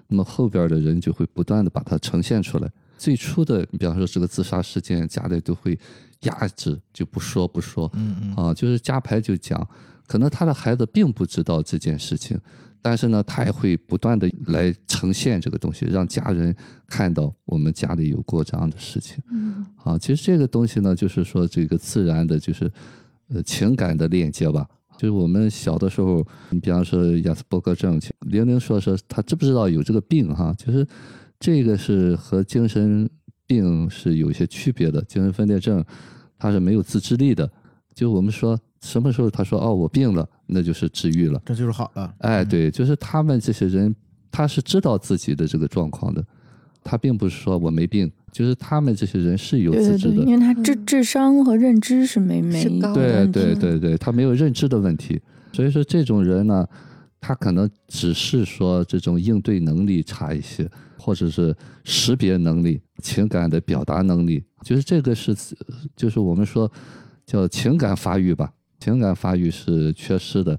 [0.09, 2.71] 那么后边的人就会不断的把它呈现出来。
[2.99, 5.79] 最初的，你比方说这个自杀事件，家里都会
[6.23, 7.91] 压制，就不说不说。
[7.95, 8.35] 嗯嗯。
[8.35, 9.67] 啊，就是家牌就讲，
[10.07, 12.39] 可能他的孩子并不知道这件事情。
[12.89, 19.23] 但是呢，他也会不断的来呈现这个东西，让家人看到我们家里有过这样的事情。
[19.31, 22.73] 嗯，啊，其实这个东西呢，就是说这个自然的，就是
[23.29, 24.67] 呃情感的链接吧。
[24.97, 30.55] 就是我们小的时候，你比方说亚斯伯格症，玲玲说说他知不知道有这个病哈？
[30.57, 30.87] 就是
[31.39, 33.07] 这个是和精神
[33.47, 35.03] 病是有些区别的。
[35.03, 35.85] 精神分裂症，
[36.39, 37.53] 他是没有自制力的。
[37.95, 38.59] 就我们说。
[38.81, 42.13] 什么时候他说哦我病了，那就是治愈了，这就是好了。
[42.19, 43.95] 哎，对，就是他们这些人，
[44.31, 46.25] 他是知道自己的这个状况的，
[46.83, 55.21] 他并不是说我没病，就是他们这些人是有自知的，因为他智智商和认知是没没对对对对，他没有认知的问题，
[55.53, 56.67] 所以说这种人呢，
[57.21, 60.67] 他可能只是说这种应对能力差一些，
[60.99, 65.37] 或者是识别能力、情感的表达能力，就是这个是，
[65.95, 66.71] 就是我们说
[67.27, 68.51] 叫情感发育吧。
[68.89, 70.59] 情感发育是缺失的，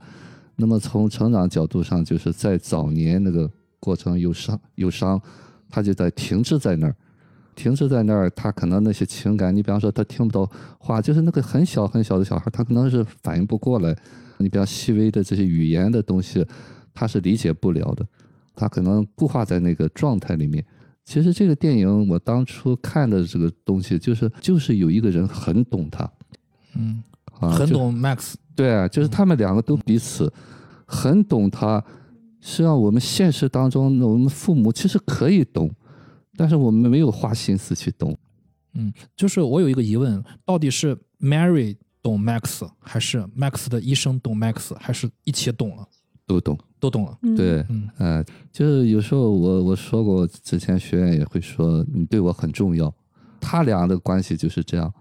[0.56, 5.20] 那么从成长角度上，就是在早年那个过程有伤有伤，
[5.68, 6.96] 他就在停滞在那儿，
[7.56, 13.98] 停滞在那儿，他可能那些情感，你比方说他听不到话，就是那个很小很小的小孩，他可能是反应不过来，
[14.38, 16.46] 你比较细微的这些语言的东西，
[16.94, 18.06] 他是理解不了的，
[18.54, 20.64] 他可能固化在那个状态里面。
[21.04, 26.08] 其实这个电影我当初看的这个东西，就是就是有一个人很懂他，
[26.76, 27.02] 嗯。
[27.40, 30.32] 啊，很懂 Max，对啊，就是他们两个都彼此
[30.86, 31.84] 很懂他。
[32.42, 35.70] 实际上，我们现实当中，我们父母其实可以懂，
[36.38, 38.18] 但是我们没有花心思去懂。
[38.76, 45.86] 嗯，就是我有一个疑问，到底是 Mary 懂 Max，还是 Max 的医生懂 Max，还是一起懂了，
[46.26, 47.18] 都懂，都懂了？
[47.24, 47.90] 嗯，对，嗯。
[47.98, 48.24] 呃，
[48.54, 52.94] 就是有时候我我说过，之前学员也会说你对我很重要，
[53.42, 54.94] 他俩的关系就是这样，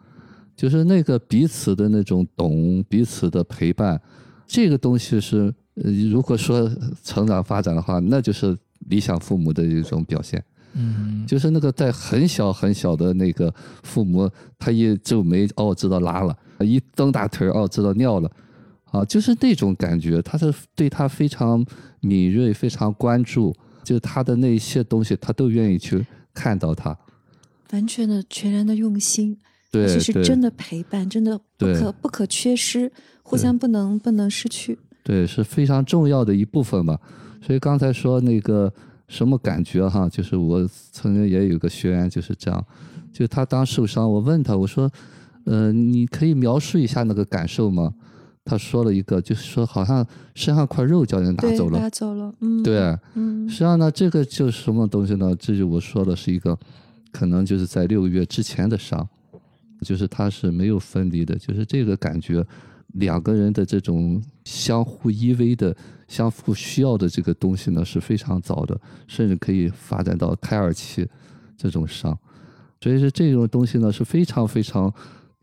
[0.58, 4.00] 就是那个彼此的那种懂，彼此的陪伴，
[4.44, 6.68] 这个东西是，呃，如果说
[7.04, 10.42] 成长发展的话，那就是理想父母的一种表现。
[10.72, 13.54] 嗯，就是那个在很小很小的那个
[13.84, 14.28] 父母，
[14.58, 18.28] 他一皱眉哦知道拉了，一蹬大腿哦知道尿了，
[18.90, 21.64] 啊，就是那种感觉，他是对他非常
[22.00, 23.54] 敏锐，非常关注，
[23.84, 26.04] 就是他的那些东西，他都愿意去
[26.34, 26.98] 看到他。
[27.70, 29.40] 完全的、全然的用心，对
[29.72, 32.90] 而且是真的陪伴，真的不可不可缺失，
[33.22, 34.78] 互相不能不能失去。
[35.02, 36.98] 对，是非常重要的一部分吧。
[37.42, 38.72] 所以刚才说那个
[39.06, 42.64] 什么感觉哈，就是我曾经也有个学员就是这样，
[43.12, 44.90] 就他当受伤，我问他我说，
[45.44, 47.94] 呃，你可以描述一下那个感受吗？
[48.44, 51.90] 他说了一个，就是说好像身上块肉叫人拿，走了拿。
[51.90, 52.34] 走了。
[52.40, 55.36] 嗯，对，嗯实际上呢，这个就是什么东西呢？
[55.38, 56.58] 这就我说的是一个，
[57.12, 59.06] 可能就是在六个月之前的伤，
[59.82, 62.44] 就是它是没有分离的，就是这个感觉，
[62.94, 65.74] 两个人的这种相互依偎的、
[66.06, 71.06] 相互需要的这个东西呢是非常早的，甚至可以发展到胎儿期
[71.56, 72.16] 这种伤，
[72.80, 74.92] 所以说这种东西呢是非常非常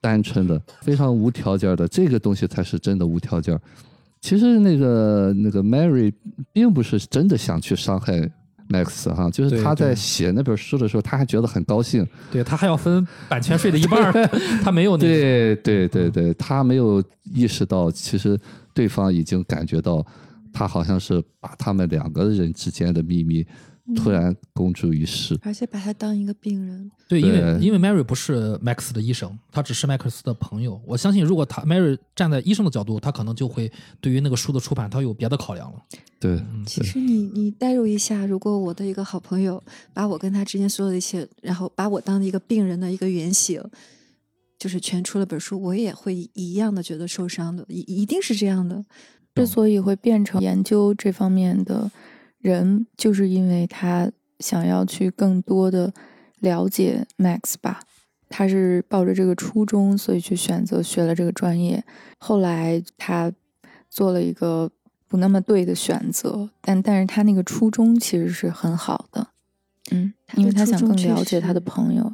[0.02, 3.60] 单纯的、非常无条件的，这个东西才是真的无条件。
[4.22, 6.12] 其实那个那个 Mary
[6.52, 8.28] 并不是真的想去伤害
[8.70, 12.06] Max 哈，就是他在写那本书的时候，他还觉得很高兴。
[12.32, 14.28] 对他还要分版权税的一半儿，
[14.64, 15.08] 他没有那个。
[15.08, 18.40] 对对对对，他没有意识到，其实
[18.74, 20.06] 对方已经感觉到，
[20.52, 23.46] 他好像是把他们两个人之间的秘密
[23.96, 25.38] 突然公诸于世。
[25.44, 26.90] 而且把他当一个病人。
[27.08, 30.82] 对，因为因为 Mary 不是 Max 的医生，他只是 Max 的朋友。
[30.86, 33.72] 我相信，如果他 Mary 站在医生的角度，他可能就会
[34.02, 35.80] 对于那个书的出版，他有别的考量了。
[36.20, 39.62] 对，其实你你代入一下，如果我的一个好朋友
[39.94, 43.62] 把我跟他之间所有的一切，然后把我当一个病人的一个原型，
[44.58, 48.84] 就是全出了本书，我也会一样的觉得受伤的，一一定是这样的。
[49.36, 51.92] 之所以会变成研究这方面的
[52.46, 55.92] 人，就是因为他想要去更多的
[56.40, 57.82] 了解 Max 吧。
[58.30, 61.84] 他是抱着这个初衷，所以去选择学了这个专业。
[62.20, 63.32] 后来他
[63.90, 64.70] 做了一个
[65.08, 69.28] 不那么对的选择，但但是他那个初衷其实是很好的，
[69.92, 72.14] 嗯，因为他想更了解他的朋友。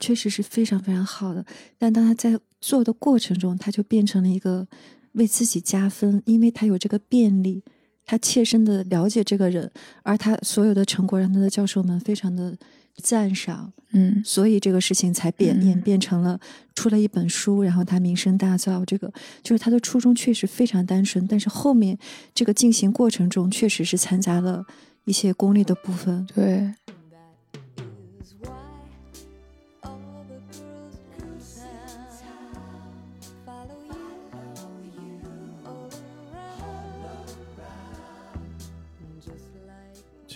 [0.00, 1.44] 确实是非常非常好的，
[1.76, 4.66] 但当他在做的过程中，他就变成了一个
[5.12, 7.62] 为自己加分，因为他有这个便利，
[8.08, 9.70] 他切身的了解这个人，
[10.02, 12.56] 而他所有的成果让他的教授们非常的
[13.02, 16.40] 赞赏，嗯所以这个事情才变嗯演变成了
[16.74, 18.82] 出了一本书，然后他名声大噪。
[18.86, 21.98] 这个就是他的初衷确实非常单纯，但是后面
[22.34, 24.64] 这个进行过程中确实是掺杂了
[25.04, 26.26] 一些功利的部分。
[26.34, 26.72] 对，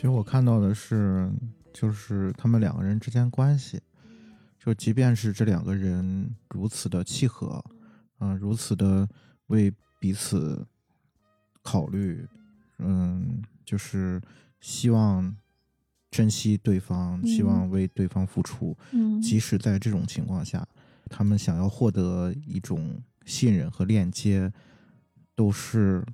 [0.02, 1.30] 其实我看到的是，
[1.72, 3.80] 就是他们两个人之间关系，
[4.58, 7.64] 就即便是这两个人如此的契合，
[8.18, 9.08] 啊、如此的
[9.46, 10.66] 为彼此
[11.62, 12.26] 考虑，
[12.78, 14.20] 嗯，就是
[14.58, 15.36] 希望
[16.10, 19.22] 珍惜对方，希望为对方付出，嗯。
[19.22, 20.66] 即使在这种情况下，
[21.10, 24.52] 他们想要获得一种信任和链接，
[25.36, 26.04] 都是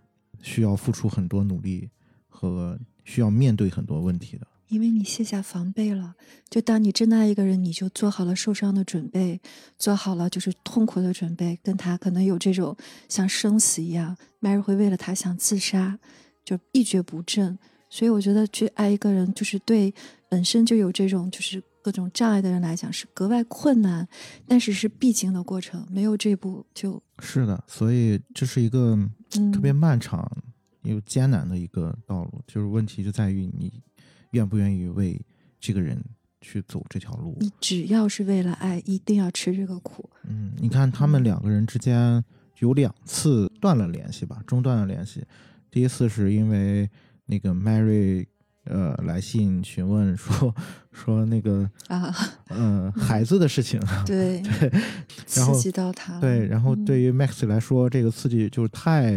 [0.43, 1.89] 需要付出很多努力
[2.29, 2.79] 和
[3.09, 4.47] 需要面对很多问题的。
[4.69, 6.15] 因为你卸下防备了，
[6.51, 9.41] 就当你真的爱一个人，你就做好了受伤的准备，
[9.79, 12.77] 做好了就是痛苦的准备，跟他可能有这种
[13.09, 15.99] 像生死一样，Mary 会为了他想自杀，
[16.45, 17.59] 就一蹶不振。
[17.89, 19.95] 所以我觉得去爱一个人，就是对
[20.29, 24.07] 本身就有这种就是各种障碍的人来讲是格外困难，
[24.47, 28.95] 但是是必经的过程，没有这步就是的，所以这是一个
[29.37, 30.31] 嗯特别漫长
[30.83, 32.43] 又艰难的一个道路。
[32.47, 33.83] 就是问题就在于你
[34.33, 35.21] 愿不愿意为
[35.61, 36.03] 这个人
[36.41, 37.37] 去走这条路。
[37.41, 40.09] 你只要是为了爱，一定要吃这个苦。
[40.25, 42.25] 嗯，你看他们两个人之间
[42.61, 45.25] 有两次断了联系吧，中断了联系。
[45.71, 46.89] 第一次是因为
[47.27, 48.27] 那个 Mary
[48.65, 50.55] 呃来信询问说
[50.93, 52.15] 说那个啊，
[52.49, 54.43] 呃孩子的事情， 对，
[55.35, 59.13] 然后刺激到他了，对，然后嗯对于 Max 来说，这个刺激就是太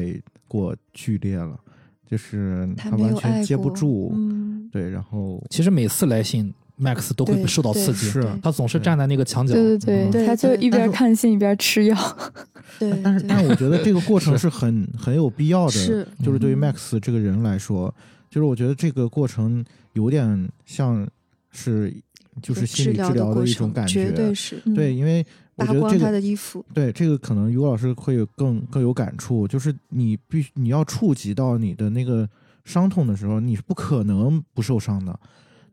[0.51, 1.57] 过剧烈了，
[2.05, 10.11] 就是他完全接不住，嗯，对，然后其实每次来信，Max 都会对受到刺激，是他总是站在那个墙角，对对嗯。
[10.11, 11.95] 对，他就一边看信一边吃药。
[12.77, 16.05] 对，但是但是我觉得这个过程是很 很有必要的，是。
[16.21, 17.93] 就是对于嗯 Max 这个人来说，
[18.29, 21.07] 就是我觉得这个过程有点像
[21.51, 21.95] 是
[22.41, 24.73] 就是心理治疗的一种感觉，绝对是嗯。
[24.73, 25.25] 对，因为
[25.65, 32.29] 扒光他的个衣服，对这个可能于老师会有更更有感触，就是你必须你要触及到你的那个
[32.63, 35.19] 伤痛的时候，你是不可能不受伤的。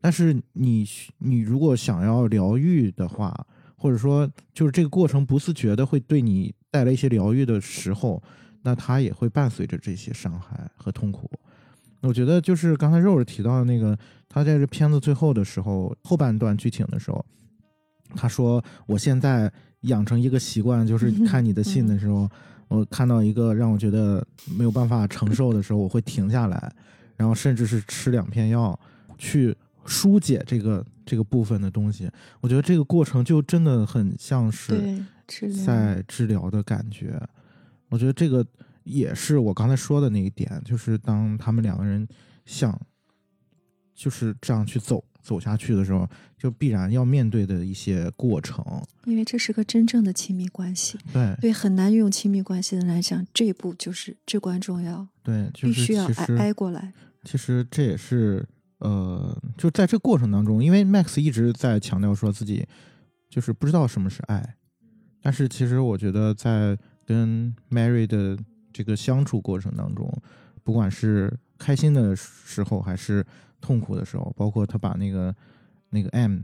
[0.00, 0.86] 但是你
[1.18, 3.34] 你如果想要疗愈的话，
[3.76, 8.22] 或者说就是这个过程不自觉的会对你带来一些疗愈的时候，
[8.62, 11.30] 那它也会伴随着这些伤害和痛苦。
[12.00, 17.26] 我觉得就是刚才肉肉提到的那个，他在这片子最后的时候，后半段剧情的时候，
[18.14, 19.52] 他说：“我现在
[19.82, 22.28] 养成一个习惯，就是看你的信的时候，
[22.68, 26.72] 我看到一个让我觉得没有办法承受的时候，我会停下来，
[27.16, 28.78] 然后甚至是吃两片药
[29.16, 29.56] 去
[29.86, 32.10] 疏解这个这个部分的东西。
[32.40, 35.02] 我觉得这个过程就真的很像是
[35.64, 37.20] 在治疗的感觉。
[37.88, 38.44] 我觉得这个
[38.84, 42.06] 也是我刚才说的那一点，就是当他们两个人
[42.44, 42.78] 想
[43.94, 46.08] 就是这样去走走下去的时候，
[46.38, 48.64] 就必然要面对的一些过程。
[49.04, 50.96] 因为这是个真正的亲密关系。
[51.12, 56.94] 对对很难运用亲密关系的人来讲，这一步就是至关重要，对，就是必须要挨挨过来。
[57.24, 58.42] 其实这也是
[58.78, 62.66] 呃，就在这过程当中，因为 Max 一直在强调说自己
[63.28, 64.56] 就是不知道什么是爱，
[65.20, 68.38] 但是其实我觉得在跟 Mary 的
[68.72, 70.10] 这个相处过程当中，
[70.64, 73.26] 不管是开心的时候还是
[73.60, 75.34] 痛苦的时候，包括他把那个
[75.90, 76.40] 那个 M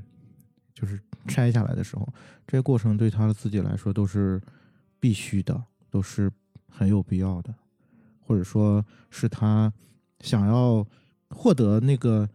[0.72, 2.08] 就是拆下来的时候，
[2.46, 4.40] 这些过程对他自己来说都是
[4.98, 6.30] 必须的，都是
[6.68, 7.54] 很有必要的，
[8.20, 9.72] 或者说是他
[10.20, 10.86] 想要
[11.30, 12.28] 获得那个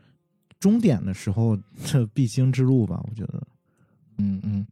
[0.60, 3.48] 终点的时候这必经之路吧，我觉得。
[4.18, 4.68] 嗯嗯，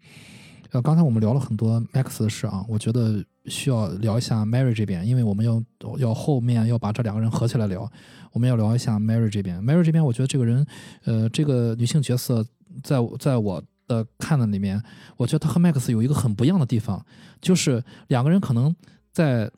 [0.71, 5.63] 呃，刚才我们聊了很多 Max 的事啊，我觉得需要聊一下 Mary 这边，因为我们要
[5.97, 7.89] 要后面要把这两个人合起来聊，
[8.31, 9.61] 我们要聊一下 Mary 这边。
[9.63, 10.65] Mary 这边，我觉得这个人，
[11.05, 12.45] 呃，这个女性角色，
[12.83, 14.81] 在在我的看的里面，
[15.15, 17.05] 我觉得她和 Max 有一个很不一样的地方，
[17.41, 18.75] 就是两个人可能
[19.11, 19.49] 在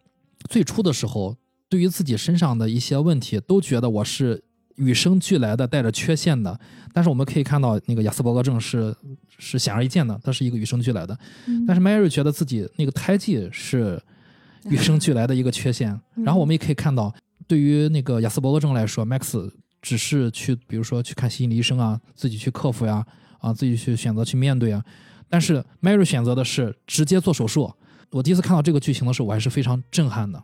[0.50, 1.36] 最初的时候，
[1.68, 4.44] 对于自己身上的一些问题，都觉得我是
[4.80, 6.58] 与生俱来的带着缺陷的，
[6.94, 8.96] 但是我们可以看到，那个亚斯伯格症是
[9.38, 11.18] 是显而易见的，它是一个与生俱来的。
[11.48, 14.02] 嗯但是 Mary 觉得自己那个胎记是
[14.66, 15.92] 与生俱来的一个缺陷。
[16.16, 17.14] 嗯然后我们也可以看到，
[17.46, 19.52] 对于那个亚斯伯格症来说，Max
[19.82, 23.06] 只是去，比如说去看心理医生啊，自己去克服呀，
[23.40, 24.84] 啊，自己去选择去面对啊。
[25.30, 27.72] 但是 Mary 选择的是直接做手术。
[28.12, 30.44] 我第一次看到这个剧情的时候，我还是非常震撼的，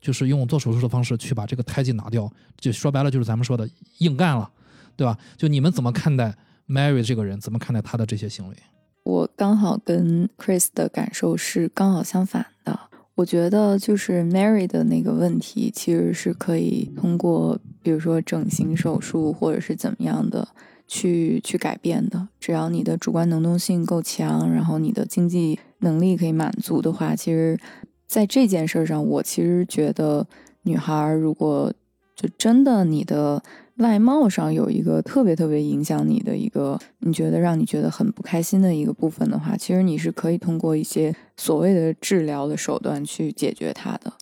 [0.00, 3.68] 就是用做手术的方式去把这个胎记拿掉，就说白了就是咱们说的
[3.98, 4.50] 硬干了，
[4.96, 5.18] 对吧？
[5.36, 6.34] 就你们怎么看待
[6.68, 8.56] Mary 这个人，怎么看待他的这些行为？
[9.04, 12.78] 我刚好跟 Chris 的感受是刚好相反的。
[13.14, 20.46] 我觉得就是 Mary 的那个问题，其实是可以通过，比如说整形手术或者是怎么样的
[20.86, 22.28] 去去改变的。
[22.38, 27.58] 只要你的主观能动性够强，然后你的经济能力可以满足的话，其实
[28.06, 30.26] 在这件事上，我其实觉得
[30.62, 31.72] 女孩儿如果
[32.14, 33.42] 就真的你的
[33.76, 44.12] 外貌上有一个特别特别影响你的一个，你觉得让你觉得很不开心的一个部分的话，其实你是可以通过一些所谓的治疗的手段去解决它的。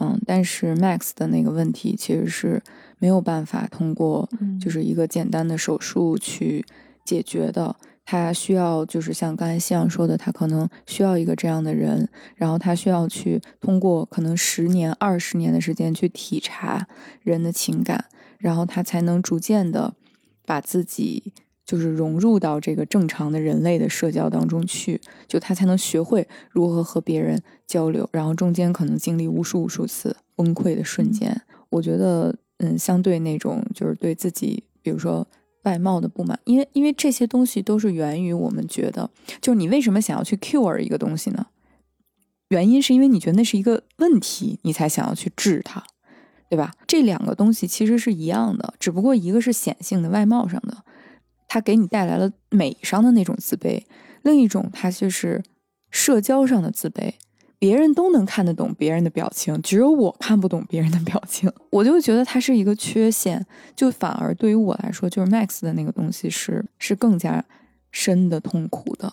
[0.00, 2.60] 嗯，但是 Max 的那个问题其实是
[2.98, 6.64] 没有办法通过嗯就是一个简单的手术去
[7.04, 7.76] 解决的。
[8.04, 16.86] 他需要就是像刚才夕阳说的，他可能需要一个这样的人，然后他需要去通过可能十年、二十年的时间去体察
[17.22, 18.04] 人的情感，
[18.38, 19.94] 然后他才能逐渐的
[20.44, 21.32] 把自己
[21.64, 31.40] 就是融入到这个正常的人类的社交当中去，就他才能学会如何和别人交流，然后中间可能经历无数无数次崩溃的瞬间。
[31.70, 35.26] 我觉得，嗯，相对那种就是对自己，比如说
[35.64, 39.10] 外貌的不满，因为因为这些东西都是源于我们觉得，
[39.42, 41.48] 就是你为什么想要去 cure 一个东西呢？
[42.48, 45.84] 原因是因为你觉得那是一个问题，你才想要去治它。
[46.50, 46.72] 对吧？
[46.86, 50.84] 这两个东西其实是一样的，只不过一个是显性的外貌上的，
[51.48, 53.82] 它给你带来了美上的那种自卑；
[54.22, 55.42] 另一种它就是
[55.90, 57.14] 社交上的自卑。
[57.58, 63.44] 别人都能看得懂别人的表情，只有我看不懂别人的表情， 我就觉得它是一个缺陷。
[63.74, 67.44] 就反而对于我来说，就是 Max 的那个东西是是更加
[67.90, 69.12] 深的痛苦的。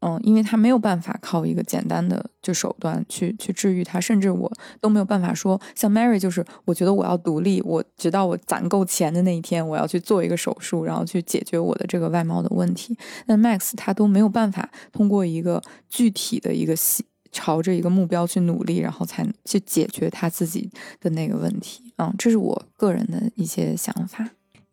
[0.00, 4.48] 嗯，因为他没有办法靠一个简单的就手段去去治愈他，甚至我
[4.80, 12.96] 都没有办法说像 Mary，就是我觉得我要独立，我直到我攒够钱的那一天，我要去做一个手术，然后去解决我的这个外貌的问题。
[13.26, 20.70] 那 Max 他都没有办法通过一个具体的一个细朝着一个目标去努力，然后才去解决他自己
[21.00, 21.92] 的那个问题。
[21.96, 24.28] 嗯，这是我个人的一些想法。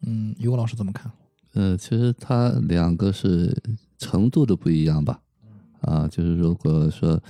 [0.05, 1.11] 嗯，于果老师怎么看？
[1.53, 3.55] 呃，其实他两个是
[3.97, 5.19] 程度的不一样吧。
[5.81, 7.21] 啊，就是如果说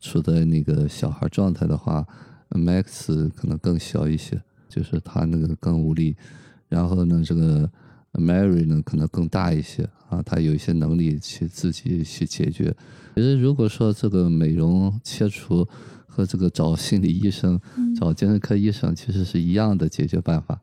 [0.00, 2.06] 处在那个小孩状态的话
[2.50, 6.16] ，Max 可能更小一些，就是他那个更无力。
[6.68, 7.70] 然后呢，这个
[8.12, 12.74] Mary 呢可能更大一些啊，他有一些能力去自己去解决。
[13.18, 15.66] 其实如果说这个美容切除
[16.06, 17.60] 和这个找心理医生、
[17.98, 20.56] 找精神科医生其实是一样的解决办法。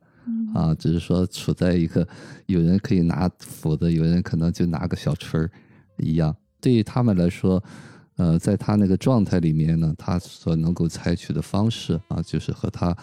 [0.54, 2.08] 啊，只是说处在一个
[2.46, 5.52] 有人可以拿斧子，有人可能就拿个小锤儿
[5.98, 6.34] 一样。
[6.62, 7.62] 对于他们来说，
[8.16, 12.96] 呃，在他那个状态里面呢，他所能够采取的方式啊，就是和他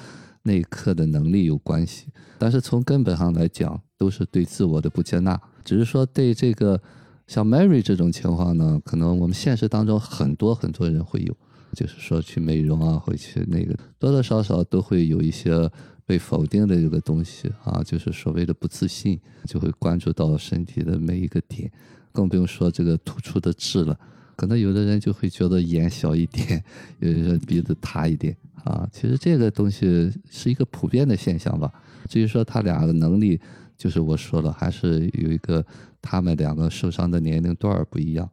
[0.44, 2.06] 那一刻的能力有关系。
[2.38, 5.38] 但是从根本上来讲，都是对自我的不接纳。
[5.62, 6.80] 只是说对这个
[7.26, 11.36] 像 Mary 这种情况呢，可能我们现实当中很多很多人会有，
[11.74, 15.70] 就是说去美容啊，会去那个多多少少都会有一些。
[16.04, 21.70] 被否定的这个东西啊，就是所谓的不自信，就会关注到身体的每一个点，
[22.10, 23.98] 更不用说这个突出的痣了。
[24.34, 26.62] 可能有的人就会觉得眼小一点，
[26.98, 28.86] 有的人鼻子塌一点啊。
[28.92, 31.72] 其实这个东西是一个普遍的现象吧。
[32.08, 33.40] 至于说他俩的能力，
[33.78, 35.64] 就是我说了，还是有一个
[36.02, 38.28] 他们两个受伤的年龄段儿不一样。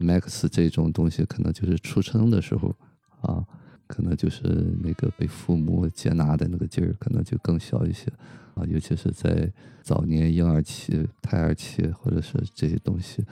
[0.00, 2.74] Max 这种东西可能就是出生的时候
[3.20, 3.44] 啊。
[3.90, 4.42] 可能就是
[4.84, 8.12] 那个被父母接纳的那个劲儿，可能就更小一些。
[8.52, 9.50] 啊，尤其是在
[9.80, 13.24] 早年婴儿期、胎儿期，或者是这些东西，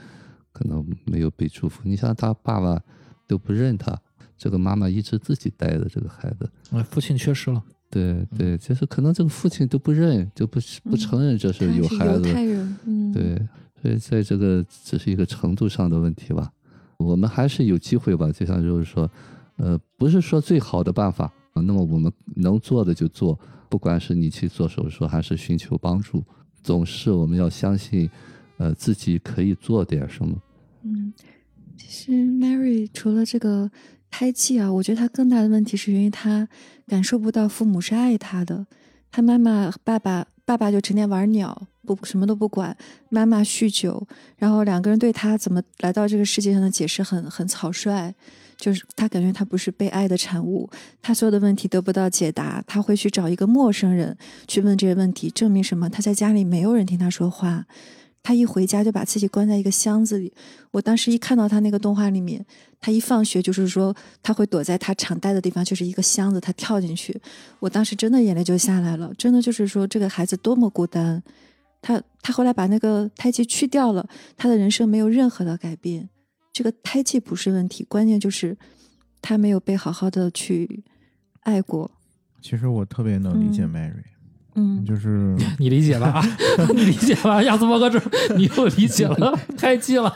[0.51, 1.83] 可能没有被祝福。
[1.83, 2.81] 你像他爸爸
[3.27, 3.95] 都不认他，
[4.35, 13.47] 这个妈妈一直自己带着这个孩子，哎，父亲缺失了，对对，就是可能这个父亲都不认，就不不承认这是有孩子，犹太人，嗯，对，
[13.81, 16.51] 所以在这个只是一个程度上的问题吧，
[16.97, 19.09] 我们还是有机会吧，就像就是说。
[19.59, 23.35] 呃，不是说最好的办法，那么我们能做的就做，
[23.67, 26.23] 不管是你去做手术还是寻求帮助，
[26.61, 28.07] 总是我们要相信，
[28.57, 30.39] 呃，自己可以做点什么。
[30.83, 31.11] 嗯，
[31.75, 33.71] 其实 Mary 除了这个
[34.11, 36.47] 胎记啊，我觉得她更大的问题是源于她
[36.85, 38.67] 感受不到父母是爱她的，
[39.09, 42.75] 她妈妈、爸爸，爸爸就成天玩鸟，不什么都不管，
[43.09, 44.07] 妈妈酗酒，
[44.37, 48.13] 然后两个人对她怎么来到这个世界上的解释很很草率。
[48.59, 50.67] 就是他感觉他不是被爱的产物，
[50.99, 54.17] 他所有的问题得不到解答，他会去找一个陌生人
[54.47, 55.87] 去问这些问题，证明什么？
[55.87, 57.67] 他在家里没有人听他说话，
[58.23, 60.33] 他一回家就把自己关在一个箱子里。
[60.71, 62.43] 我当时一看到他那个动画里面，
[62.81, 67.15] 他一放学就是说他会躲在他常待的地方，就是一个箱子，他跳进去。
[67.59, 71.21] 我当时真的眼泪就下来了，真的就是说这个孩子多么孤单。
[71.81, 76.09] 他他后来把那个胎记去掉了，他的人生没有任何的改变。
[76.51, 78.57] 这个胎记不是问题，关键就是
[79.21, 80.83] 他没有被好好的去
[81.41, 81.91] 爱过。
[82.41, 84.03] 其实我特别能理解嗯 Mary，
[84.55, 86.21] 嗯，就是 你理解了啊？
[86.73, 88.01] 你理解吧，亚斯伯格症，
[88.37, 90.11] 你又理解了，胎记了。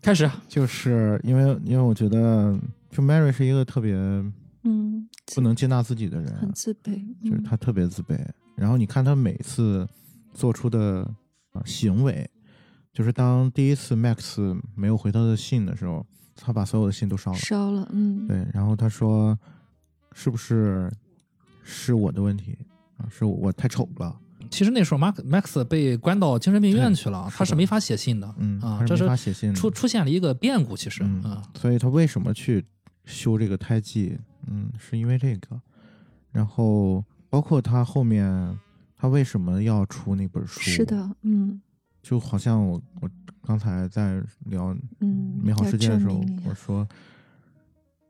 [0.00, 2.58] 开始，就是因为因为我觉得，
[2.90, 3.94] 就 Mary 是一个特别
[4.64, 6.92] 嗯，不能接纳自己的人，很自卑，
[7.22, 8.18] 嗯就是他特别自卑。
[8.58, 9.88] 然后你看他每次
[10.34, 11.08] 做出的
[11.52, 12.28] 啊行为，
[12.92, 16.04] 就是当第一次 Max 没有回他的信的时候，
[16.34, 17.38] 他把所有的信都烧了。
[17.38, 19.38] 烧了，嗯，对，然后他说
[20.12, 20.90] ：“是不是
[21.62, 22.58] 是我的问题
[22.96, 23.06] 啊？
[23.08, 24.18] 是我太丑了？
[24.50, 32.64] 其实那时候 Max Max 被关到精神病院去了，是他是没法写信的，嗯，啊，他这是是没法写信的出出现了一个变故，其实，嗯啊，所以他为什么去
[33.04, 34.18] 修这个胎记？
[34.46, 35.60] 嗯，是因为这个。
[36.30, 38.58] 然后包括他后面，
[38.96, 40.60] 他为什么要出那本书？
[40.60, 41.60] 是，的，嗯
[42.00, 43.10] 就好像我我
[43.42, 46.88] 刚才在聊嗯，美好世界的时候我说，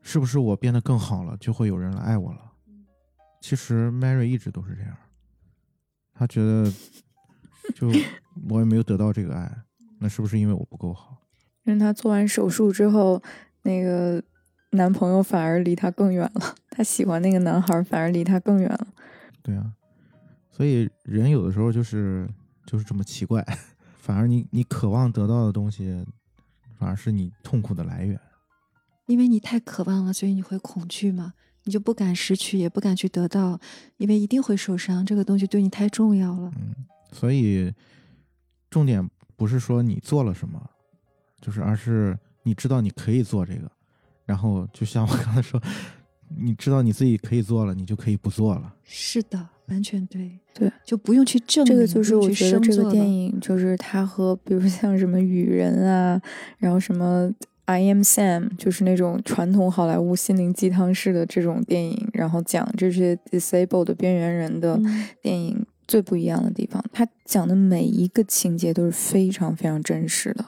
[0.01, 2.39] 是不是我变得更好了，就会有人来爱我了？
[3.41, 4.95] 其实 Mary 一直都是这样，
[6.13, 6.71] 她觉得
[7.75, 7.91] 就
[8.49, 9.51] 我也没有得到这个爱，
[9.99, 11.17] 那是不是因为我不够好？
[11.65, 13.21] 因为她做完手术之后，
[13.63, 14.23] 那个
[14.71, 18.87] 男朋友反而离她更远了，她喜欢那个男孩儿反而离她更远了。
[19.49, 19.73] 对啊，
[20.51, 22.29] 所以人有的时候就是
[22.65, 23.43] 就是这么奇怪，
[23.97, 26.05] 反而你你渴望得到的东西，
[26.77, 28.19] 反而是你痛苦的来源。
[29.07, 31.33] 因为你太渴望了，所以你会恐惧嘛，
[31.63, 33.59] 你就不敢失去，也不敢去得到，
[33.97, 35.03] 因为一定会受伤。
[35.03, 36.51] 这个东西对你太重要了。
[36.55, 36.75] 嗯
[37.11, 37.73] 所以
[38.69, 40.69] 重点不是说你做了什么，
[41.41, 43.71] 就是而是你知道你可以做这个，
[44.25, 45.59] 然后就像我刚才说，
[46.37, 48.73] 你知道你自己可以做了，你就可以不做了。
[48.83, 56.21] 是的，完全对，对，就不用去证明，这个就是我觉得这个电影，就是它和比如像什么雨人啊，
[56.57, 57.31] 然后什么
[57.65, 70.45] I Am Sam，就是那种传统好莱坞心灵鸡汤式的这种电影，然后讲这些 disabled 的边缘人的嗯电影最不一样的地方，它讲的每一个情节都是非常非常真实的，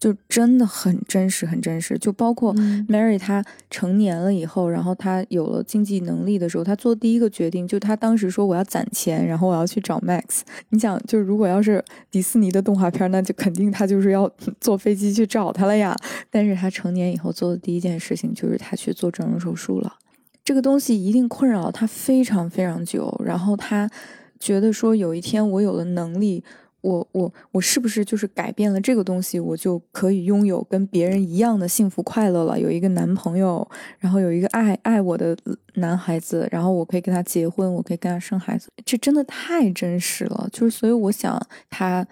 [0.00, 2.54] 就真的很真实，很真实，就包括。
[2.56, 10.40] 嗯 Mary 她成年了以后，然后她有了经济能力的时候，她做第一个决定，就她当时说我要攒钱，然后我要去找 Max。
[10.70, 14.28] 你想，就如果要是迪士尼的动画片，那就肯定她就是要
[14.58, 15.94] 坐飞机去找他了呀。
[16.30, 19.96] 但是她成年以后做的第一件事情就是她去做整容手术了。
[20.42, 23.88] 这个东西一定困扰她非常非常久，然后她
[24.38, 26.42] 觉得说有一天我有了能力，
[26.80, 32.58] 我我我是不是就是改变了这个东西，我就可以拥有跟别人一样的幸福快乐了？
[32.58, 33.68] 有一个男朋友，
[33.98, 35.36] 然后有一个爱爱我的
[35.74, 40.48] 男孩子，然后我可以跟他结婚，我可以跟他生孩子，这真的太真实了。
[40.52, 42.06] 就是所以我想他。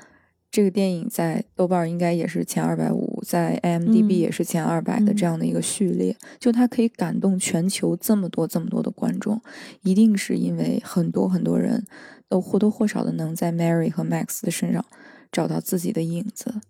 [0.50, 9.38] 这个电影在豆瓣应该也是前二百五，在 IMDB 嗯也是前二百的这样的一个序列，就它可以感动全球这么多这么多的观众，
[9.82, 11.84] 一定是因为很多很多人
[12.28, 14.84] 都或多或少的能在 Mary 和 Max 的身上
[15.32, 16.60] 找到自己的影子，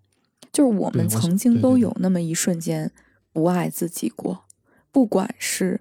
[0.53, 2.91] 就是我们曾经都有那么一瞬间
[3.33, 4.45] 不爱自己过，
[4.91, 5.81] 不管是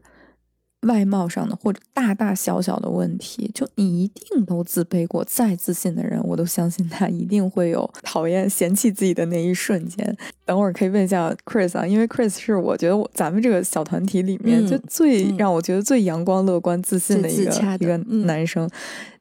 [0.81, 5.23] 外貌上的或者大大小小的问题，就你一定都自卑过。
[5.25, 10.15] 再自信的人，我都相信他一定会有 讨厌、嫌弃自己的那一瞬间。
[10.45, 18.69] 等会儿可以问一下 Chris 啊，因为 Chris 是我觉得我咱们这个小团体里面嗯就最嗯让我觉得最阳光、乐观、自信的一个的一个嗯男生。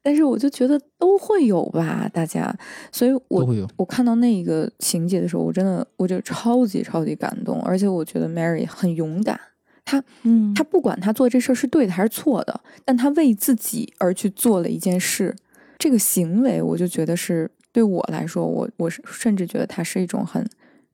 [0.03, 2.55] 但是我就觉得都会有吧，大家。
[2.93, 3.45] 所以我
[3.77, 9.41] 我看到那个情节的时候，我真的我就超级超级感动，而且我觉得 Mary 很勇敢。
[9.87, 15.34] 她嗯，他不管他做这事儿是对的还是错的，但他为自己而去做了一件事，
[15.78, 20.45] 这个行为我就觉得是对我来说，我我是甚至觉得他是一种很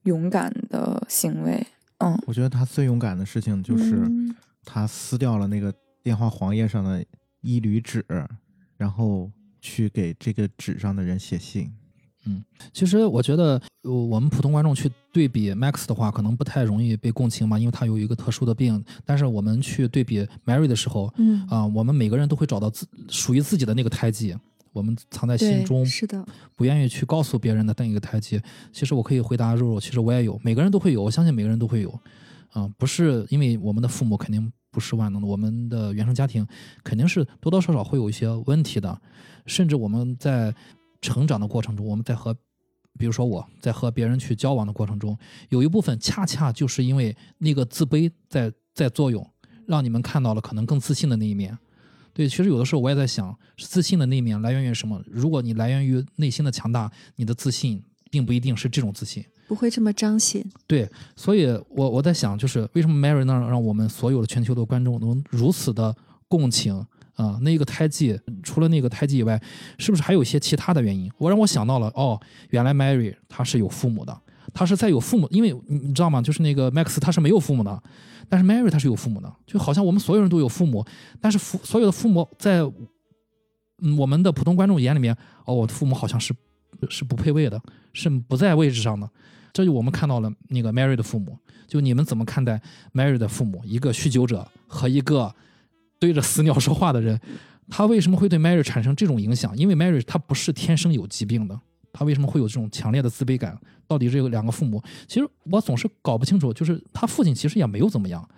[0.05, 1.67] 勇敢的行为。
[1.99, 5.73] 嗯，我觉得他最勇敢的事情就是嗯他撕掉了那个
[6.03, 7.03] 电话黄页上的
[7.41, 8.05] 一缕纸，
[8.77, 9.31] 然后
[9.63, 11.73] 去给这个纸上的人写信。
[12.73, 18.83] 其实我觉得，呃我们普通观众去对比 Max 的话，可能不太容易被共情嘛，因为他有一个特殊的病。
[19.05, 24.37] 但是我们去对比 Mary 的时候，嗯，啊、我们每个人都会找到自属于自己的那个胎记，
[24.73, 28.41] 我们藏在心，中，是的，不愿意去告诉别人的那一个胎记。
[28.73, 31.91] 其实我可以回答肉肉，其实我也有，每个人都会有，我相信每个人都会有。
[32.53, 36.47] 啊、不是因为我们的父母肯定不是万能的，我们的原生家庭
[36.85, 39.01] 肯定是多多少少会有一些问题的，
[39.47, 40.55] 甚至我们在
[41.03, 42.33] 成长的过程中，我们在和，
[42.99, 45.19] 比如说我在和别人去交往的过程中，
[45.51, 49.29] 有一部分恰恰就是因为那个自卑在在作用，
[49.67, 51.59] 让你们看到了可能更自信的那一面。
[52.15, 55.03] 对，其实有的时候我也在想，自信的那一面来源于什么？
[55.07, 59.25] 如果你来源于内心的强大，你的自信并不一定是这种自信。
[59.49, 60.45] 不会这么彰显。
[60.67, 65.95] 对，所以我我在想，就是为什么 Mary 能让我们所有的全球的观众能如此的
[66.29, 69.41] 共情啊、那个胎记，除了那个胎记以外，
[69.79, 71.11] 是不是还有一些其他的原因？
[71.19, 72.19] 我让我想到了，哦，
[72.51, 74.19] 原来 Mary 她是有父母的，
[74.55, 76.23] 她是在有父母，因为你你知道吗？
[76.23, 77.83] 就是那个 Max 他是没有父母的，
[78.29, 80.85] 但是 Mary 她是有父母的，就好像我们所有人都有父母，
[81.21, 82.61] 但是父所有的父母在
[83.83, 86.35] 嗯我们的普通观众眼里面，哦，我的父母好像是
[86.89, 87.61] 是不配位的，
[87.93, 89.09] 是不在位置上的。
[89.53, 91.37] 这就我们看到了那个 Mary 的父母，
[91.69, 92.59] 就你们怎么看待
[92.95, 93.61] Mary 的父母？
[93.65, 95.35] 一个酗酒者和一个
[96.03, 97.17] 对着死鸟说话的人，
[97.71, 99.57] 他为什么会对 Mary 产生这种影响？
[99.57, 101.57] 因为 Mary 她不是天生有疾病的，
[101.93, 103.57] 她为什么会有这种强烈的自卑感？
[103.87, 106.53] 到底这个两个父母，其实我总是搞不清楚。
[106.53, 108.29] 就是他父亲其实也没有怎么样，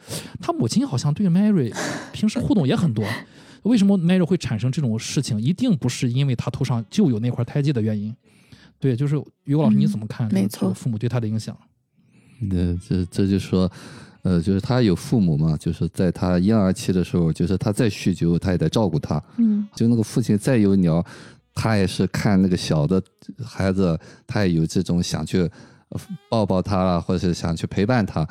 [0.42, 1.74] 他母亲好像对 Mary
[2.12, 3.02] 平时互动也很多。
[3.62, 5.40] 为什么 Mary 会产生这种事情？
[5.40, 8.14] 一定不是因为他头上就有那块胎记的原因。
[8.78, 10.28] 对，就是于果老师，你怎么看？
[10.28, 11.56] 这个父母对他的影响。
[12.40, 13.70] 那，这这就说，
[14.24, 19.22] 呃，就是他有父母嘛，就是在他婴儿期的时候，就是他再酗酒，他也得照顾他。
[19.36, 21.04] 嗯就那个父亲再有鸟，
[21.54, 23.02] 他也是看那个小的
[23.44, 25.40] 孩子，他也有这种想去
[25.90, 26.00] 呃
[26.30, 28.26] 抱抱他啦，或者是想去陪伴他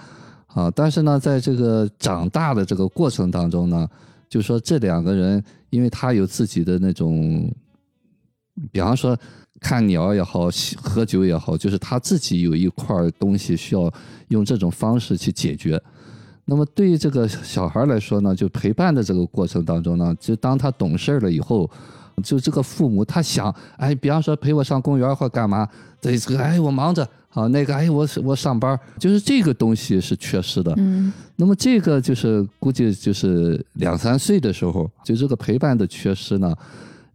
[0.48, 0.72] 啊。
[0.72, 3.88] 但是呢，在这个长大的这个过程当中呢，
[4.28, 7.54] 就说这两个人，因为他有自己的那种，
[8.72, 9.16] 比方说
[9.64, 10.50] 看鸟也好，
[10.82, 13.92] 喝酒也好，就是他自己有一块东西需要
[14.28, 15.82] 用这种方式去解决。
[16.46, 21.70] 那么对于这个小孩来说呢，就陪伴的这个过程当中呢，就当他懂事儿了以后，
[22.22, 25.66] 就这个父母他想，哎，比方说陪我上公园或干嘛，
[26.02, 30.74] 这这个哎我忙着，好那个哎我我上班，就是这个东西是缺失的。
[30.76, 36.54] 嗯那么这个就是估计就是两三岁的时候，就这个陪伴的缺失呢，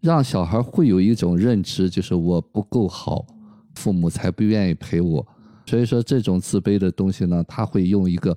[0.00, 3.24] 让小孩会有一种认知，就是我不够好，
[3.74, 5.26] 父母才不愿意陪我。
[5.66, 8.36] 所以说这种自卑的东西呢，他会用一个，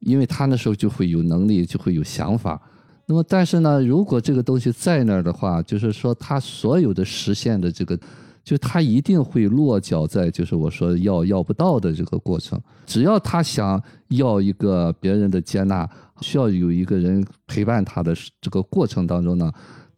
[0.00, 2.60] 因为他那时候就会有能力，就会有想法。
[3.06, 7.98] 那么但是呢，如果这个东西在那儿的话，就是说他所有的实现的这个。
[8.42, 15.88] 就他一定会落脚在就是我说要要不到的这个过程，只要他想要一个别人的接纳，
[16.22, 19.52] 需要有一个人陪伴他的这个过程当中呢，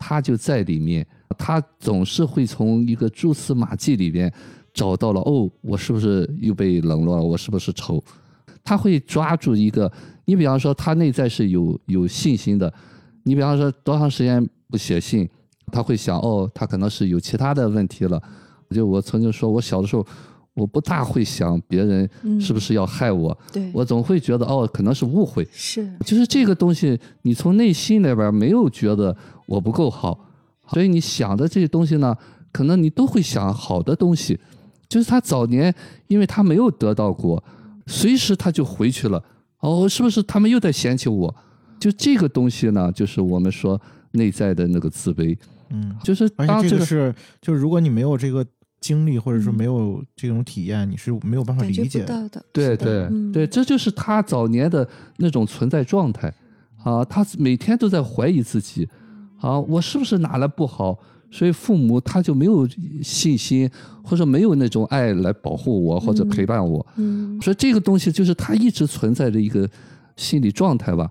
[0.04, 1.06] 他就在里面，
[1.38, 4.32] 他总是会从一个蛛丝马迹里边
[4.74, 7.22] 找到了哦，我是不是又被冷落了？
[7.22, 8.02] 我是不是丑？
[8.64, 9.90] 他会抓住一个，
[10.24, 12.72] 你比方说他内在是有有信心的，
[13.22, 15.28] 你比方说多长时间不写信，
[15.70, 18.20] 他会想哦，他可能是有其他的问题了。
[18.70, 20.04] 就我曾经说，我小的时候，
[20.54, 22.08] 我不大会想别人
[22.40, 25.46] 是不是要害我，对，我总会觉得哦，可能是误会。
[25.52, 29.16] 是就是这个东西，你从内心里边没有觉得
[29.52, 30.18] 我不够好，
[30.68, 32.16] 所以你想的这些东西呢，
[32.50, 34.38] 可能你都会想好的东西。
[34.88, 35.74] 就是他早年，
[36.06, 37.42] 因为他没有得到过，
[37.86, 39.22] 随时他就回去了。
[39.60, 41.34] 哦，是不是他们又在嫌弃我？
[41.78, 43.78] 就这个东西呢，就是我们说
[44.12, 45.36] 内在的那个自卑。
[45.68, 48.44] 嗯，就是而当这个且这个是，就是如果你没有这个
[48.80, 52.06] 经历，或者说嗯没有这种体验，你是没有办法理解的。
[52.06, 54.88] 到的，对对嗯对，这就是他早年的
[55.18, 56.32] 那种存在状态
[56.84, 58.88] 啊，他每天都在怀疑自己
[59.42, 60.98] 啊，我是不是哪来不好？
[61.30, 62.68] 所以父母他就没有
[63.02, 63.68] 信心，
[64.02, 66.86] 或者没有那种爱来保护我或者陪伴我。
[66.96, 69.68] 嗯所以这个东西就是他一直存在着一个
[70.16, 71.10] 心理状态吧。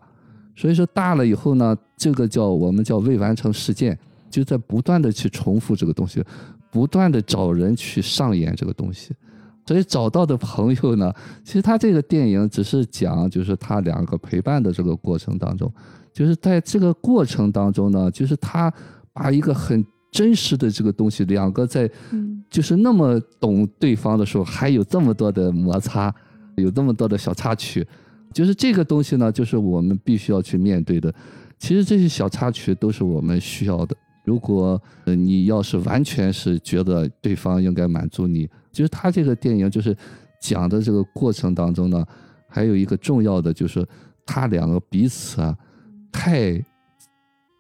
[0.56, 3.98] 所以说大了以后呢，这个叫我们叫未完成事件，
[4.30, 6.24] 就在不断的去重复这个东西，
[6.72, 9.14] 不断的找人去上演这个东西。
[9.66, 11.12] 所以找到的朋友呢，
[11.44, 15.72] 其实他这个电影只是讲，就是他两个陪伴的这个过程当中，
[16.14, 18.72] 就是在这个过程当中呢，就是他
[19.14, 26.14] 把一个很真实的这个东西，两个在嗯就是那么懂对方的时候，还有这么多的摩擦，
[26.58, 27.88] 有这么多的小插曲，
[28.34, 31.14] 就是这个东西呢，就是我们必须要去面对的。
[31.58, 33.96] 其实这些小插曲都是我们需要的。
[34.26, 39.96] 如果呃你要是完全是觉得对方应该满足你，就是他这个电影就是
[40.42, 42.06] 讲的这个过程当中呢，
[42.48, 43.88] 还有一个重要的就是
[44.26, 45.56] 他两个彼此啊
[46.12, 46.64] 太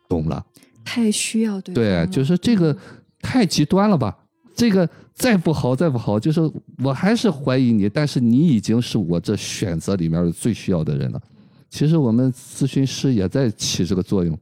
[0.09, 0.45] 懂了。
[0.83, 2.75] 太需要对对，就是这个
[3.21, 4.17] 太极端了吧？
[4.53, 6.41] 这个再不好，再不好，就是
[6.83, 11.21] 我还是怀疑你，但是你已经是我这选择里面最需要的人了。
[11.69, 14.37] 其实我们咨询师也在起这个作用，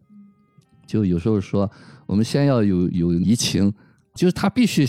[0.87, 1.69] 就有时候说，
[2.07, 3.71] 我们先要有有移情，
[4.15, 4.87] 就是他必须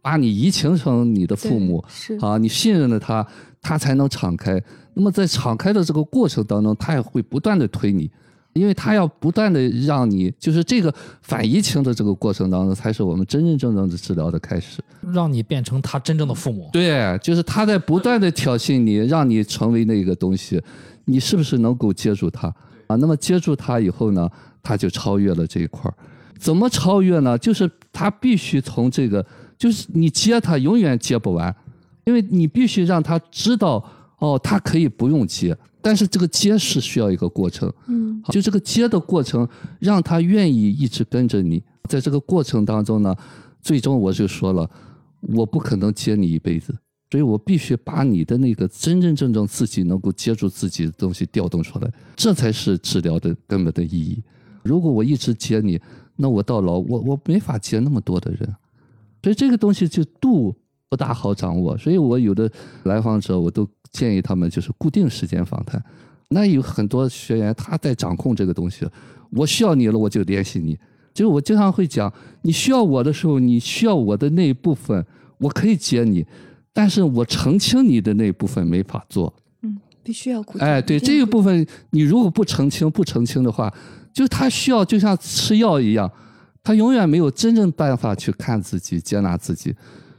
[0.00, 3.26] 把你移情成你的父母，是啊，你信任了他，
[3.60, 4.62] 他才能敞开。
[4.94, 8.10] 那么在敞开的这个过程当中，他也会不断的推你，
[8.52, 14.82] 因为他要不断的让你，就是这个反移情的这个过程当中，才是我们真真正正的治疗的开始。
[15.12, 16.68] 让你变成他真正的父母。
[16.72, 20.62] 对，就是他在不断的挑衅你，让你成为那个东西，
[21.06, 22.48] 你是不是能够接住他
[22.86, 22.96] 啊？
[22.96, 24.28] 那么接住他以后呢，
[24.62, 25.94] 他就超越了这一块儿。
[26.38, 27.38] 怎么超越呢？
[27.38, 29.24] 就是他必须从这个，
[29.56, 31.54] 就是你接他永远接不完，
[32.04, 33.82] 因为你必须让他知道，
[34.22, 37.70] 哦，他可以不用接，但是这个接是需要一个过程。
[37.88, 39.48] 嗯就这个接的过程，
[39.80, 41.60] 让他愿意一直跟着你。
[41.88, 43.12] 在这个过程当中呢，
[43.60, 44.70] 最终我就说了，
[45.22, 46.72] 我不可能接你一辈子，
[47.10, 54.22] 所以我必须把你的那个真真正正自己能够接住自己的东西调动出来，这才是治疗的根本的意义。
[54.62, 55.80] 如果我一直接你，
[56.14, 58.54] 那我到老我我没法接那么多的人，
[59.20, 60.54] 所以这个东西就度
[60.88, 61.76] 不大好掌握。
[61.76, 62.48] 所以我有的
[62.84, 65.82] 来访者，我都建议他们就是固定时间访谈。
[66.28, 68.86] 那有很多学员他在掌控这个东西，
[69.30, 70.78] 我需要你了，我就联系你。
[71.14, 75.04] 就是我经常会讲，你需要我的时候，你需要我的那一部分，
[75.36, 76.24] 我可以接你，
[76.72, 79.30] 但是我澄清你的那一部分没法做。
[79.60, 83.70] 嗯，必须要固定哎，对这一部分，你如果不澄清、不澄清的话，
[84.10, 86.10] 就他需要就像吃药一样，
[86.62, 89.74] 他永远没有真正办法去看自己、接纳自己。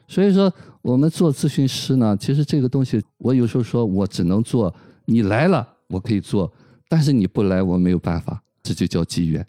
[0.08, 0.54] 所以说，
[0.84, 4.72] 我们做咨询师呢，其实这个东西，我有时候说我只能做，
[5.06, 6.54] 你来了我可以做，
[6.90, 9.44] 但是你不来我没有办法，这就叫机缘。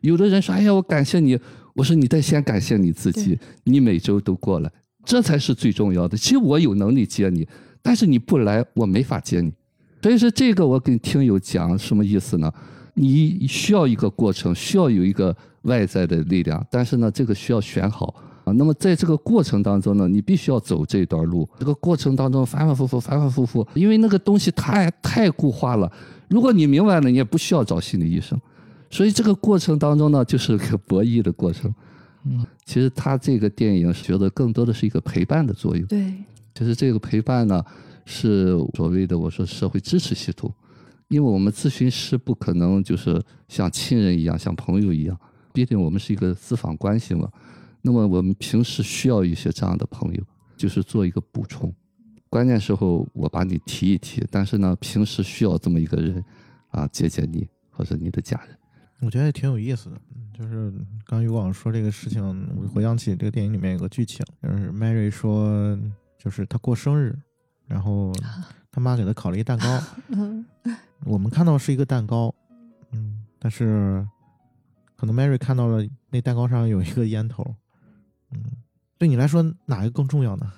[0.00, 1.38] 有的人说：“哎呀，我感谢你。”
[1.74, 4.70] 我说：“你得先感谢你自己，你每周都过来，
[5.04, 6.16] 这才是最重要的。
[6.16, 7.46] 其实我有能力接你，
[7.80, 9.52] 但是你不来，我没法接你。
[10.02, 12.52] 所以说这个我跟听友讲什么意思呢？
[12.94, 18.14] 你需要一个过程，需要有一个外在的力量，但是呢，这个需要选好
[18.44, 18.52] 啊。
[18.52, 21.48] 那么在这个过程当中呢，你必须要走这段路。
[21.58, 25.90] 这个过程当中反反复复，反反复复，因为那个东西太太固化了。
[26.28, 28.40] 如果你明白了，你也不需要找心理医生。
[28.90, 31.74] 所以这个过程当中呢，就是个博弈的过程。
[32.26, 35.84] 嗯，其实他这个电影觉得更多的是一个陪伴的作用。
[35.86, 36.14] 对，
[36.54, 37.62] 其实这个陪伴呢，
[38.06, 40.50] 是所谓的我说社会支持系统，
[41.08, 45.14] 因为我们咨询师不可能就是像亲人一样，像朋友一样，
[45.52, 47.28] 毕竟我们是一个咨访关系嘛。
[47.86, 50.24] 那么我们平时需要一些这样的朋友，
[50.56, 51.70] 就是做一个补充。
[52.30, 56.24] 关键时候我把你提一提，但是呢，平时需要这么一个人
[56.70, 58.56] 啊，接接你或者你的家人。
[59.00, 60.72] 我觉得也挺有意思的，嗯就是
[61.04, 65.78] 刚于广说这个事情，我回想起这个电影里面有个剧情，就是 Mary 说，
[66.18, 67.14] 就是她过生日，
[67.66, 68.12] 然后
[68.72, 70.44] 他妈给她烤了一蛋糕，嗯，
[71.04, 72.34] 我们看到是一个蛋糕，
[72.92, 74.04] 嗯，但是
[74.96, 77.54] 可能 Mary 看到了那蛋糕上有一个烟头，
[78.34, 78.42] 嗯，
[78.98, 80.52] 对你来说哪一个更重要呢？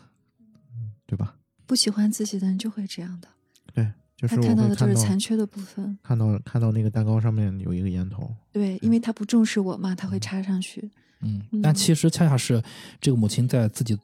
[0.75, 1.37] 嗯，对吧？
[1.67, 3.29] 不喜欢自己的人就会这样的，
[3.75, 5.99] 对，就是看到的就是残缺的部分。
[6.03, 10.91] 看到看到那个蛋糕上面有一个烟头，对，因为他不重视我嘛，他会插上去。
[11.23, 12.63] 嗯嗯，但其实恰恰是
[13.01, 13.99] 这个母亲在自己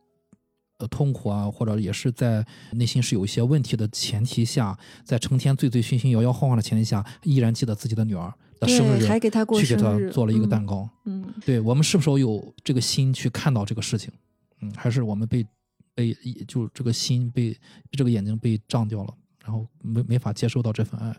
[0.78, 8.32] 呃痛苦啊，或者也是在内心是有一些问题的前提下，在成天醉醉醺醺、摇摇晃晃的前提下，依然记得自己的女儿
[8.66, 10.66] 的生对，日，还给他过去给生日，做了一个蛋嗯。
[10.66, 10.88] 糕。
[11.04, 14.12] 嗯，对我们是不是有这个心去看到这个事情？
[14.60, 15.44] 嗯，还是我们被
[15.94, 17.56] 被就这个心被
[17.90, 21.14] 这个眼睛被胀掉了，然后没没法接受到这份爱。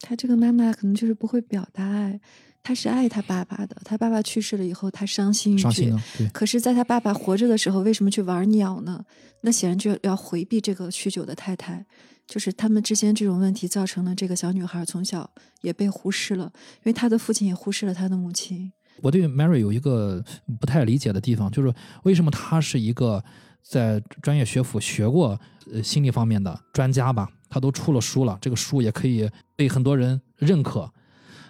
[0.00, 2.20] 他这个妈妈可能就是不会表达爱，
[2.62, 3.76] 他是爱他爸爸的。
[3.84, 6.02] 他爸爸去世了以后，他伤心欲绝伤心呢。？
[6.18, 9.04] 对，可是，在他爸爸活着的时候，为什么去玩鸟呢？
[9.42, 11.86] 那显然就要回避这个酗酒的太太。
[12.26, 15.30] 就是他们之间这种问题，造成了这个小女孩从小
[15.62, 18.72] 也被忽视了，因为她的父亲也忽视了她的母亲。
[19.02, 20.24] 我对 Mary 有一个
[20.58, 21.72] 不太理解的地方，就是
[22.02, 23.22] 为什么她是一个
[23.62, 25.38] 在专业学府学过
[25.72, 30.90] 呃心理方面的专家吧，她都出了书了，这个书也可以被很多人认可。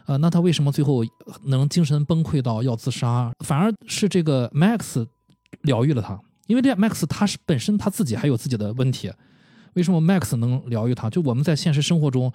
[0.06, 1.02] 呃，那她为什么最后
[1.44, 3.32] 能精神崩溃到要自杀？
[3.44, 5.06] 反而是这个 Max
[5.62, 9.12] 疗愈了她，因为 Max 他是本身他自己还有自己的问题，
[9.76, 11.10] 为什么 Max 能疗愈他？
[11.10, 12.32] 就我们在现实生活中，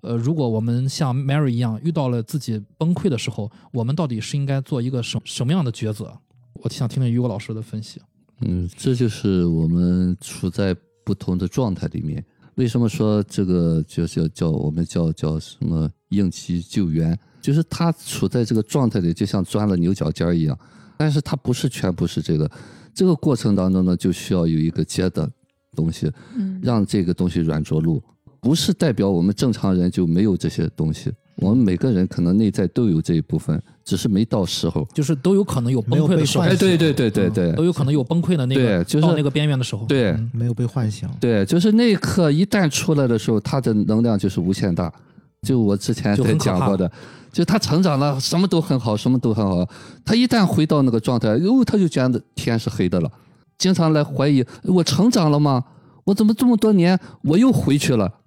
[0.00, 6.16] 呃，如果我们像 Mary 一样遇到了自己崩溃的时候，我们到底是应该做一个什什么样的抉择？
[6.54, 8.00] 我想听听于果老师的分析。
[8.42, 10.74] 嗯，这就是我们处在
[11.04, 12.24] 不同的状态里面。
[12.54, 17.18] 为什么说这个就叫叫我们叫叫什么应急救援？
[17.42, 20.56] 就是他处在这个状态里，就像钻了牛角尖一样。
[20.96, 22.48] 但是他不是全部是这个，
[22.94, 25.28] 这个过程当中呢，就需要有一个阶段
[25.74, 28.02] 东西，嗯，让这个东西软着陆。
[28.40, 34.86] 不是代表我们正常人就没有这些东西，我们每个人可能内在都有这一部分，只是没到时候。
[34.92, 39.86] 就是都有可能有崩溃的时候，对对对对对，都有可能有崩溃的那个，对就是到那个边缘的时候。
[39.86, 41.08] 对嗯没有被唤醒。
[41.18, 44.92] 对，就是那一刻一旦出来的时候，他的能量就是无限大。
[45.40, 46.90] 就我之前讲过的，
[47.32, 49.66] 就他成长了，什么都很好，什么都很好。
[50.04, 53.10] 他一旦回到那个状态，哟，他就觉得天是黑的了，
[53.58, 55.64] 经常来怀疑我成长了吗？
[56.04, 58.20] 我怎么这么多年我又回去了？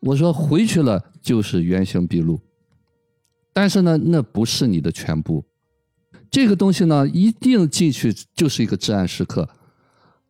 [0.00, 2.40] 我说回去了就是原形毕露，
[3.52, 5.44] 但是呢，那不是你的全部。
[6.30, 9.48] 这个东西呢，一定进去就是一个至暗时刻，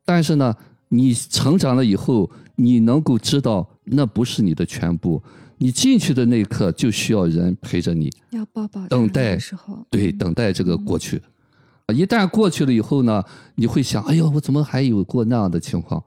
[0.05, 0.55] 但是呢，
[0.89, 5.22] 你成长了以后，你能够知道那不是你的全部。
[5.59, 11.22] 你进去的那一刻就需要人陪着你，要抱抱等待时候，对，嗯等待这个过去。
[11.95, 13.22] 一旦过去了以后呢，
[13.55, 16.03] 你会想，哎呦，我怎么还有过那样的情况？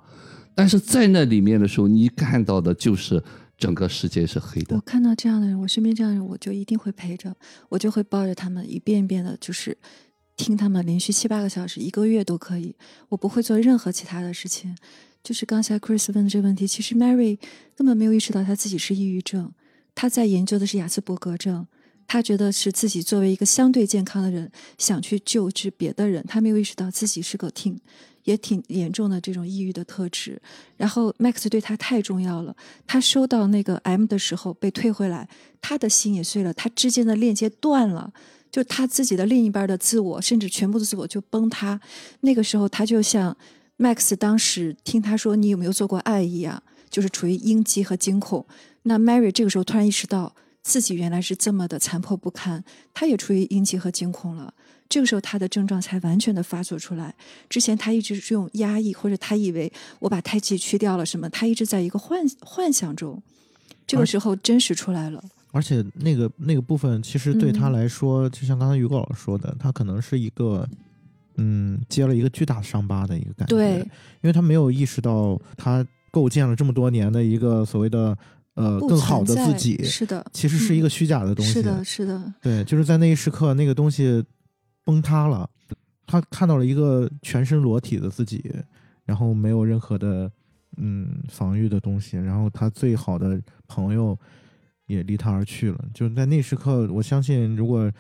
[0.54, 3.24] 但是在那里面的时候，你看到的就是
[3.58, 4.76] 整个世界是黑的。
[4.76, 7.34] 我看到这样的人，我身边这样的人，我就一定会陪着，
[7.70, 9.78] 我就会抱着他们一遍一遍的，就是
[10.36, 12.76] 听他们连续七八个小时，一个月都可以。
[13.08, 14.76] 我不会做任何其他的事情。
[15.24, 17.38] 就是刚才 Chris 问的这个问题，其实 Mary
[17.78, 19.54] 根本没有意识到她自己是抑郁症，
[19.96, 21.68] 她在研究的是雅斯伯格症。
[22.12, 27.80] 他觉得是自己作为一个相对健康的人，想去救治别的人，他没有意识到自己是个挺
[28.24, 30.42] 也挺严重的这种抑郁的特质。
[30.76, 32.56] 然后 Max 对他太重要了，
[32.88, 35.30] 他收到那个 M 的时候被退回来，
[35.62, 38.12] 他的心也碎了，他之间的链接断了，
[38.52, 41.80] 就他自己的另一半的自我，甚至全部的自我就崩塌。
[42.22, 43.38] 那个时候，他就像
[43.78, 48.44] Max 当时听他说你有没有做过爱一样，就是处于应激和惊恐。
[48.82, 50.34] 那 Mary 这个时候突然意识到
[50.64, 54.54] 自己原来是这么的残破不堪，他也处于应激和惊恐了。
[54.88, 57.14] 这个时候，他的症状才完全的发作出来。
[57.48, 63.22] 之前他一直是用压抑，或者他以为我把胎记去掉了什么，他一直在一个幻幻想中。
[63.86, 65.24] 这个时候真实出来了。
[65.52, 70.68] 而且那个那个部分，其实对他嗯来说，就像刚才于果老师说的，他可能是一个，
[71.38, 73.56] 嗯，接了一个巨大的伤疤的一个感觉。
[73.56, 73.80] 对，
[74.22, 78.16] 因为他没有意识到，他构建了这么多年的一个所谓的
[78.56, 81.54] 呃更好的自己，是的，其实是一个虚假的东西。
[81.54, 84.24] 是的，是的，对，就是在那一时刻，那个东西
[84.84, 85.50] 崩塌了，
[86.06, 88.54] 他看到了一个全身裸体的自己，
[89.06, 90.32] 然后没有任何的
[90.78, 94.18] 嗯防御的东西，然后他最好的朋友
[94.88, 95.86] 也离他而去了。
[95.94, 97.92] 就是在那时刻，我相信如果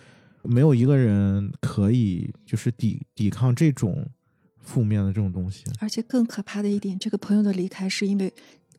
[0.43, 4.07] 没有一个人可以就是抵抵抗这种
[4.57, 8.33] 负面的这种东西，而且更可怕的一点，这个朋友的离开是因为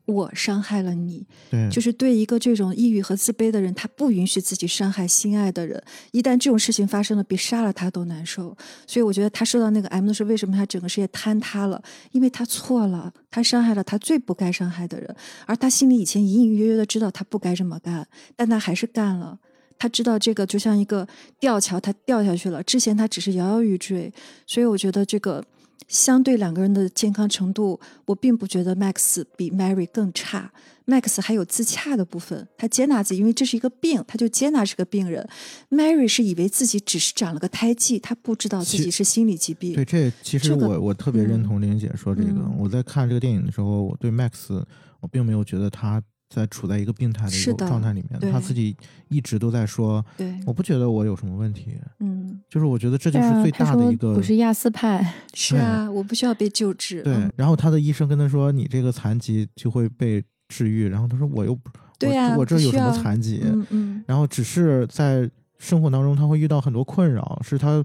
[0.05, 5.81] 我伤害了你，对，就是对一个这种抑郁和自卑的人，他不允许自己伤害心爱的人。
[6.11, 8.55] 一旦这种事情发生了，比杀了他都难受。
[8.87, 11.81] 所以我觉得他受到那个 M 的时候，为什么他整个世界坍塌了？
[12.11, 19.37] 因为他错了，他伤害了他最不该伤害的人，而他心里以前隐隐约约的知道他不该这么干，但他还是干了。
[19.77, 21.07] 他知道这个就像一个
[21.39, 22.61] 吊桥，他掉下去了。
[22.61, 24.13] 之前他只是摇摇欲坠，
[24.45, 25.43] 所以我觉得这个
[25.91, 30.51] 相对两个人的健康程度，我并不觉得 Max 比 Mary 更差。
[30.87, 35.27] Max 还有自洽的部分，他接纳自己，因为这是一个病，他就接纳是个病人。
[35.69, 39.73] Mary 是以为自己只是长了个胎记，他不知道自己是心理疾病。
[39.73, 42.29] 对，这其实这个我我特别认嗯同玲姐说这个。
[42.29, 44.63] 嗯我在看这个电影的时候，我对 Max
[45.01, 46.01] 我并没有觉得他
[46.33, 48.73] 在处在一个病态的一个状态里面，他自己
[49.09, 57.01] 一直都在说，对，我不觉得我有什么问题，嗯，就是我觉得这就是最大的一个我是亚斯派， 是啊，我不需要被救治。
[57.03, 57.29] 对嗯。
[57.35, 61.69] 然后他的医生跟他说，你这个残疾就会被治愈，然后他说我又不，
[61.99, 63.41] 对呀我我这有什么残疾？
[63.43, 65.29] 嗯嗯，然后只是在
[65.59, 67.83] 生活当中他会遇到很多困扰，是他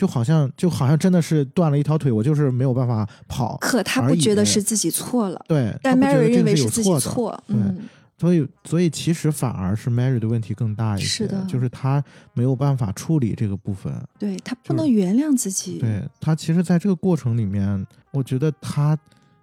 [0.00, 3.58] 就好像就好像真的是断了一条腿，我就是没有办法跑。
[3.58, 6.70] 可他不觉得是自己错了，对，但 Mary 认为是。
[6.70, 7.38] 自己错。
[7.46, 7.76] 对嗯，
[8.16, 13.92] 所以，所以其实反而是 Mary 的问题更大一些，是的就是他没有办法处理这个部分。
[14.18, 15.78] 对他不能原谅自己。
[15.80, 18.96] 对他，其实在这个过程里面，我觉得他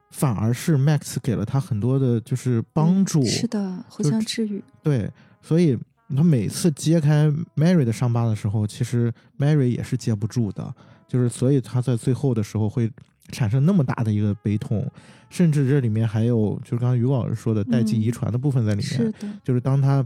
[0.09, 3.23] 反而是 Max 给了他很多的，就是帮助。
[3.23, 4.63] 是的，互相治愈。
[4.81, 5.77] 对，所以
[6.15, 10.73] 他每次揭开 Mary 的伤疤的时候，其实 Mary 也是接不住的，
[11.07, 12.89] 就是所以他在最后的时候会
[13.29, 14.89] 产生那么大的一个悲痛，
[15.29, 20.05] 甚至这里面还有就是刚刚于老师说的代际遗嗯传的部分在里面，是的，就是当他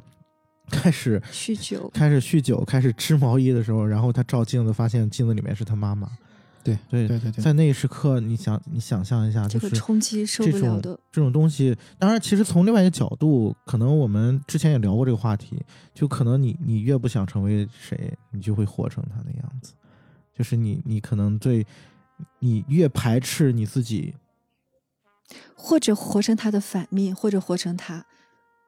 [0.72, 1.90] 开始酗酒。
[1.94, 6.10] 开始酗酒、开始织毛衣的时候，然后他照镜子发现镜子里面是他妈妈。
[6.64, 11.00] 对对对对对，在那一时刻，你想你想象一下，这个就是冲击受这种不了的。
[11.12, 19.74] 这种东西，当然，其实从另外一个角度，可能我们之前也聊过这个话题，就可能你你越不想成为谁，你就会活成他那样子，
[20.38, 21.66] 就是你你可能对，
[22.40, 24.14] 你越排斥你自己，
[25.56, 28.06] 或者活成他的反面，或者活成他，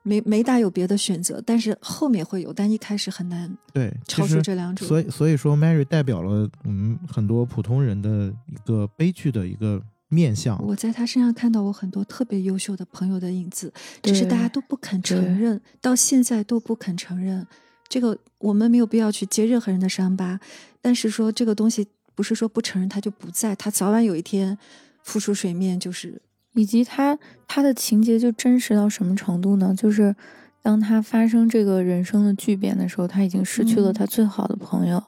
[0.03, 4.87] 没没大有别的选择，但是后面会有，但一开始很难对，超出这两种。
[4.87, 10.61] 所以所以说，Mary 代表了我们很多普通人的一个悲剧的一个面相。
[10.63, 17.47] 我在他身上看到我很多特别优秀的朋友的影子，只是大家都不肯承认，到现在都不肯承认。
[17.87, 20.39] 这个我们没有必要去揭任何人的伤疤，
[20.81, 24.57] 但是说这个东西不是说不承认它就不在，它早晚有一天
[25.03, 26.21] 浮出水面，就是
[26.53, 29.73] 以及他他的情节就真实到什么程度呢？
[29.77, 30.15] 就是
[30.61, 35.03] 当他发生这个人生的巨变的时候，他已经失去了嗯他最好的朋友，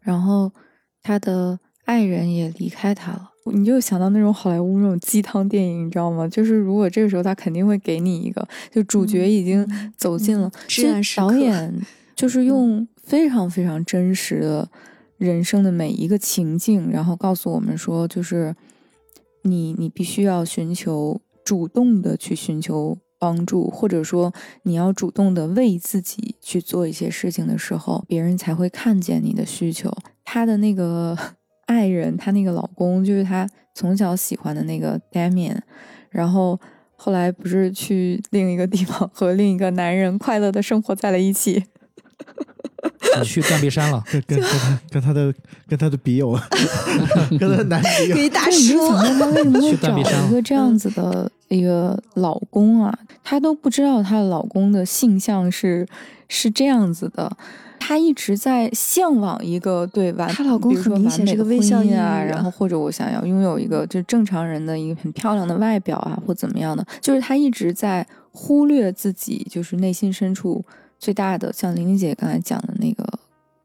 [0.00, 0.52] 然后
[1.02, 3.30] 他的爱人也离开他了。
[3.52, 6.28] 你就想到那种好莱坞那种鸡汤电影，你知道吗？
[6.28, 10.50] 就是如果这个时候他肯定会给你一个，就主角已经嗯走进了，
[11.16, 11.74] 导演
[12.14, 14.68] 就是用非常非常真实的
[15.16, 18.54] 人生的每一个情境，然后告诉我们说，就是
[19.42, 24.32] 你你必须要寻求主动的去寻求帮助，或者说
[24.62, 29.90] 你要主动的为自己去做一些事情的时候，别人才会看见你的需求。
[30.24, 31.16] 他的那个
[31.66, 35.58] 爱人，她那个老公，就是他从小喜欢的那个 Damian，
[36.10, 36.58] 然后。
[37.02, 41.64] 后来不是去另一个地方和另一个男人快乐的生活在了一起，
[43.24, 44.02] 去断臂山了。
[44.10, 45.34] 跟跟跟他跟他的
[45.68, 46.38] 跟他的笔友，
[47.38, 48.88] 跟他的男笔友，给大就你就叔。
[48.88, 52.96] 想问他为什么会 去断找臂山一个这样子的一个老公啊？
[53.22, 55.86] 她都不知道她的老公的性向是
[56.28, 57.36] 是这样子的。
[57.78, 70.62] 她一直在向往一个对完，她老公比如说很明显是个微笑啊然后或者我想要拥有一个就正常人的一个很漂亮的外表啊，或怎么样的，就是她一直在忽略自己，就是内心深处
[71.00, 73.18] 最大的，像玲玲姐刚才讲的那个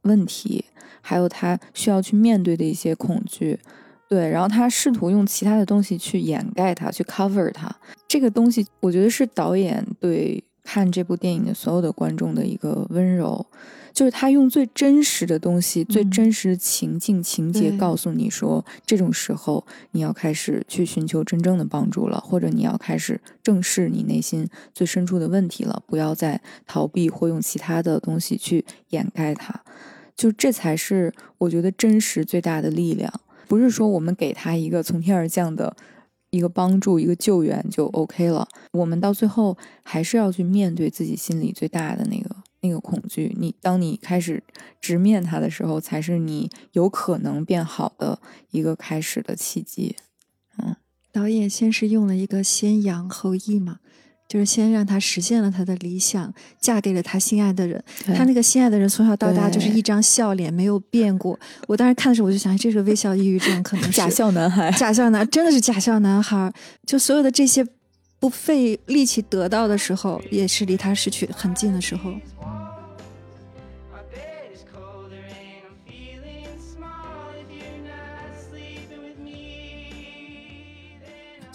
[0.03, 0.65] 问题，
[1.01, 3.59] 还有她需要去面对的一些恐惧。
[4.07, 7.69] 对，然后她试图用其他的东西去掩盖它，去 cover 它。
[8.07, 13.45] 这个东西，我觉得是导演对看这部电影的所有的观众的一个温柔，
[13.95, 29.63] 就是他用最真实的东西、最嗯真实的情境、情节告诉你说，这种时候你要开始去寻求真正的帮助了，或者你要开始正视你内心最深处的问题了，不要再逃避或用其他的东西去掩盖它。
[30.13, 33.11] 就这才是我觉得真实最大的力量，
[33.47, 35.73] 不是说我们给他一个从天而降的
[36.31, 38.45] 一个帮助、一个救援就 OK 了。
[38.73, 42.35] 我们到最后还是要去面对自己心里最大的那个
[42.65, 43.35] 那个恐惧。
[43.39, 44.41] 你当你开始
[44.81, 48.19] 直面它的时候，才是你有可能变好的
[48.51, 49.95] 一个开始的契机。
[50.57, 50.75] 嗯
[51.11, 53.79] 导演先是用了一个先扬后抑嘛，
[54.27, 57.81] 就是先让他实现了他的理想，嫁给了他心爱的人。
[58.07, 61.39] 他那个心爱的人从小到大就是一张笑脸，没有变过。
[61.69, 66.53] 我当时看的时候，我就想，这是微笑抑郁症，可能是假笑男孩，假笑男，真的是假笑男孩。
[66.85, 67.65] 就所有的这些
[68.19, 72.13] 不费力气得到的时候，也是离他失去很近的时候。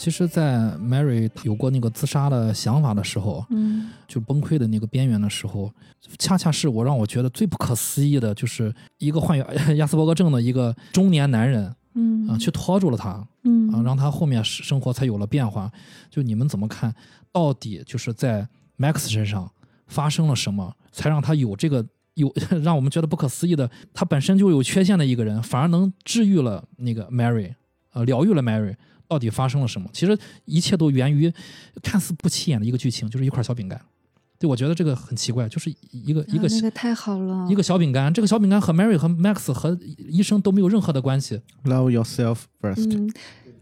[0.00, 5.70] 其实，在 Mary 有过那个自杀的想法的时候，嗯就崩溃的那个边缘的时候，
[6.18, 9.44] 恰恰是我让我觉得最不可思议的，就是一个患有
[9.74, 15.70] 亚斯伯格症的一个中年男人嗯啊，去拖住了他嗯啊，让他后面生活才有了变化。
[16.08, 16.94] 就你们怎么看？
[17.30, 18.48] 到底就是在
[18.78, 19.52] Max 身上
[19.86, 22.32] 发生了什么，才让他有这个有
[22.64, 23.70] 让我们觉得不可思议的？
[23.92, 27.52] 他本身就有缺陷的一个人，反而能治愈了那个 Mary，
[27.92, 28.74] 呃，疗愈了 Mary。
[29.10, 29.90] 到底发生了什么？
[29.92, 31.32] 其实一切都源于
[31.82, 33.80] 看似不起眼的一个剧情，就是一块小饼干。
[34.38, 39.76] 对，我觉得这个很奇怪，就是一个一个啊那个太好了，一个小饼干，这个小饼干和 Mary 和 Max 和
[40.08, 41.40] 医生都没有任何的关系。
[41.64, 42.88] Love yourself first。
[42.96, 43.12] 嗯，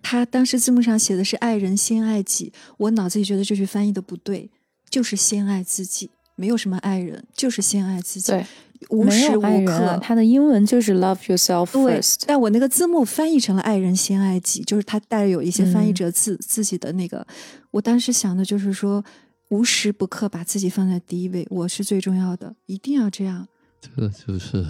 [0.02, 4.50] 他当时字幕上写的是“爱人先爱己”，我脑子里觉得这句翻译的不对，
[4.90, 8.46] 就是先爱自己，没有什么爱人，就是先爱自己，对，
[8.90, 9.98] 无时无刻。
[10.02, 17.26] 他的英文就是 love yourself 对 first。，但我那个字幕翻译成了“爱人先爱己”，就是他带有一些翻译嗯者自、自己的那个。
[17.70, 19.04] 我当时想的就是说，
[19.50, 23.46] 无时不刻把自己放在第一位，我是最重要的，一定要这样。
[23.80, 24.64] 这就是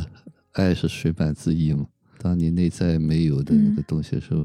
[0.52, 1.86] 爱是水满自溢嘛。
[2.20, 4.44] 当你内在没有的那个东西的时候，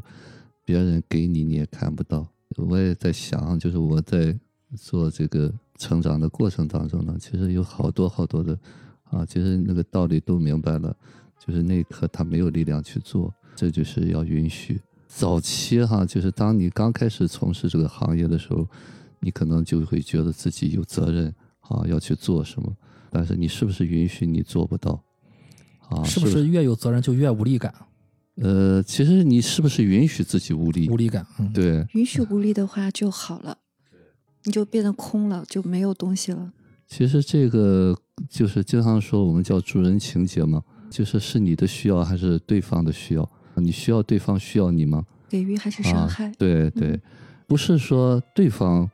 [0.64, 2.28] 别人给你你也看不到。
[2.56, 4.38] 我也在想，就是我在
[4.78, 8.56] 做这个成长的过程当中呢，其实有好多好多的
[9.14, 10.96] 啊，其实那个道理都明白了，
[11.40, 14.82] 就是那一刻他没有力量去做，这就是要允许。
[15.08, 18.68] 早期哈，就是当你刚开始从事这个行业的时候，
[19.20, 22.76] 你可能就会觉得自己有责任啊，要去做什么，
[23.12, 25.04] 但是你是不是允许你做不到？
[25.90, 27.72] 啊，是不是越有责任就越无力感？
[28.38, 30.90] 呃，其实你是不是允许自己无力？
[30.90, 33.60] 无力感，嗯，对，允许无力的话就好了，
[34.46, 36.52] 你就变得空了，就没有东西了。
[36.88, 37.96] 其实这个
[38.30, 43.30] 就是经常说我们叫助人情节嘛，就是是你的需要还是对方的需要？
[43.56, 45.04] 你需要对方需要你吗？
[45.30, 46.28] 给予还是伤害？
[46.28, 47.02] 啊、对对，嗯
[47.48, 48.90] 不是说对方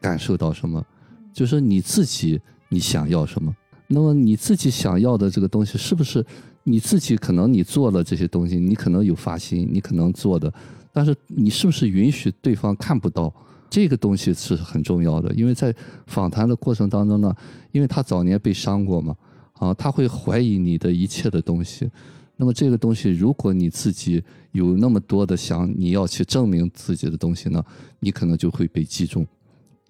[0.00, 0.84] 感受到什么，
[1.32, 3.54] 就是你自己你想要什么。
[3.88, 6.24] 那么你自己想要的这个东西，是不是
[6.64, 10.52] 你自己可能你做了这些东西，你可能有发心，你可能做的，
[10.92, 13.32] 但是你是不是允许对方看不到？
[13.70, 15.72] 这个东西是很重要的，因为在
[16.06, 17.32] 访谈的过程当中呢，
[17.70, 19.16] 因为他早年被伤过嘛，
[19.54, 21.88] 啊，他会怀疑你的一切的东西。
[22.36, 24.22] 那么这个东西，如果你自己
[24.52, 27.62] 有那么多的想你要去证明自己的东西呢，
[28.00, 29.26] 你可能就会被击中，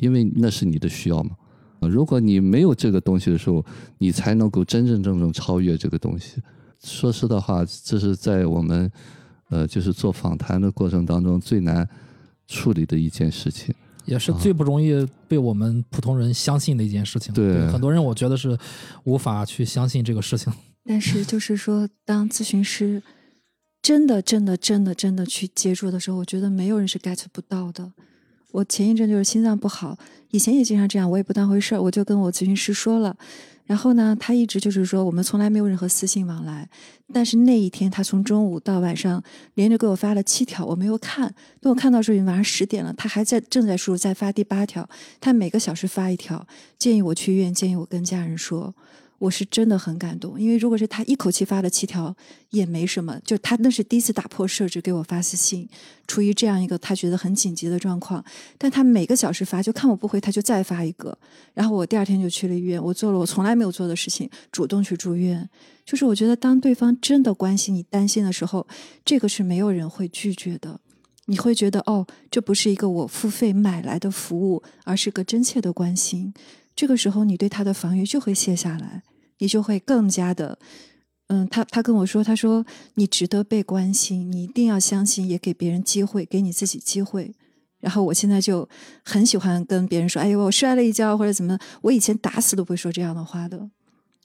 [0.00, 1.30] 因为那是你的需要嘛。
[1.78, 3.64] 啊，如果你没有这个东西的时候，
[3.98, 6.42] 你才能够真真正正超越这个东西。
[6.82, 8.90] 说实的话，这是在我们
[9.48, 11.88] 呃就是做访谈的过程当中最难
[12.50, 13.74] 处理的一件事情。
[14.06, 17.32] 也是最不容易被我们普通人相信的一件事情。
[17.32, 18.58] 对很多人我觉得是
[19.04, 20.52] 无法去相信这个事情。
[20.84, 23.00] 但是就是说，当咨询师
[23.80, 27.92] 真的、真的、真的、真的去接触的时候，我觉得没有人是 get 不到的。
[28.52, 29.96] 我前一阵就是心脏不好，
[30.30, 33.16] 以前也经常这样，我也不当回事儿，我就跟我咨询师说了。
[33.70, 36.68] 然后呢，他一直就是说，我们从来没有任何私信往来。
[37.12, 39.22] 但是那一天，他从中午到晚上
[39.54, 41.32] 连着给我发了七条，我没有看。
[41.60, 44.90] 等我看到时候已经晚上十点了，他还在正在输入，在发第八条。
[45.20, 46.44] 他每个小时发一条，
[46.80, 48.74] 建议我去医院，建议我跟家人说。
[49.20, 52.16] 我是真的很感动，因为如果是他一口气发了七条，
[52.48, 53.20] 也没什么。
[53.22, 55.68] 就他那是第一次打破设置给我发私信，
[56.06, 58.24] 处于这样一个他觉得很紧急的状况，
[58.56, 61.16] 但他每个小时发，就看我不回，他就再发一个。
[61.52, 65.46] 然后我第二天就去了医院，我做了我从来没有做的事情，主动去住院。
[65.84, 68.66] 就是我觉得，当对方真的关心你、担心的时候，
[69.04, 70.80] 这个是没有人会拒绝的。
[71.26, 76.32] 你会觉得，哦，这不是一个我付费买来的服务，而是个真切的关心。
[76.74, 79.02] 这个时候你对他的防御就会卸下来，
[79.40, 80.58] 你就会更加的，
[81.26, 82.64] 嗯，他他跟我说，他说
[82.94, 87.34] 你值得被关心，你一定要相信，也给别人机会，给你自己机会。
[87.80, 88.68] 然后我现在就
[89.04, 93.70] 很喜欢跟别人说，哎呦，我摔了一跤或者怎么，我以前打死都不会说这样的话的。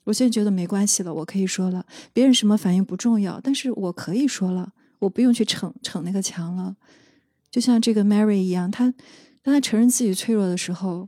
[0.04, 6.76] 我现在觉得没关系了，我可以说了，别人什么反应不重要，但是我可以说了，我不用去逞逞那个强了。
[7.50, 8.94] 就像这个 Mary 一样，她
[9.42, 11.08] 当她承认自己脆弱的时候，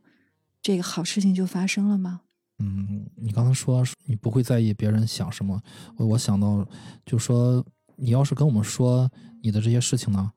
[0.61, 2.21] 这个好事情就发生了吗？
[2.59, 5.61] 嗯，你刚才说你不会在意别人想什么，
[5.97, 6.67] 我我想到
[7.05, 7.63] 就说
[7.95, 9.09] 你要是跟我们说
[9.41, 10.31] 你的这些事情呢，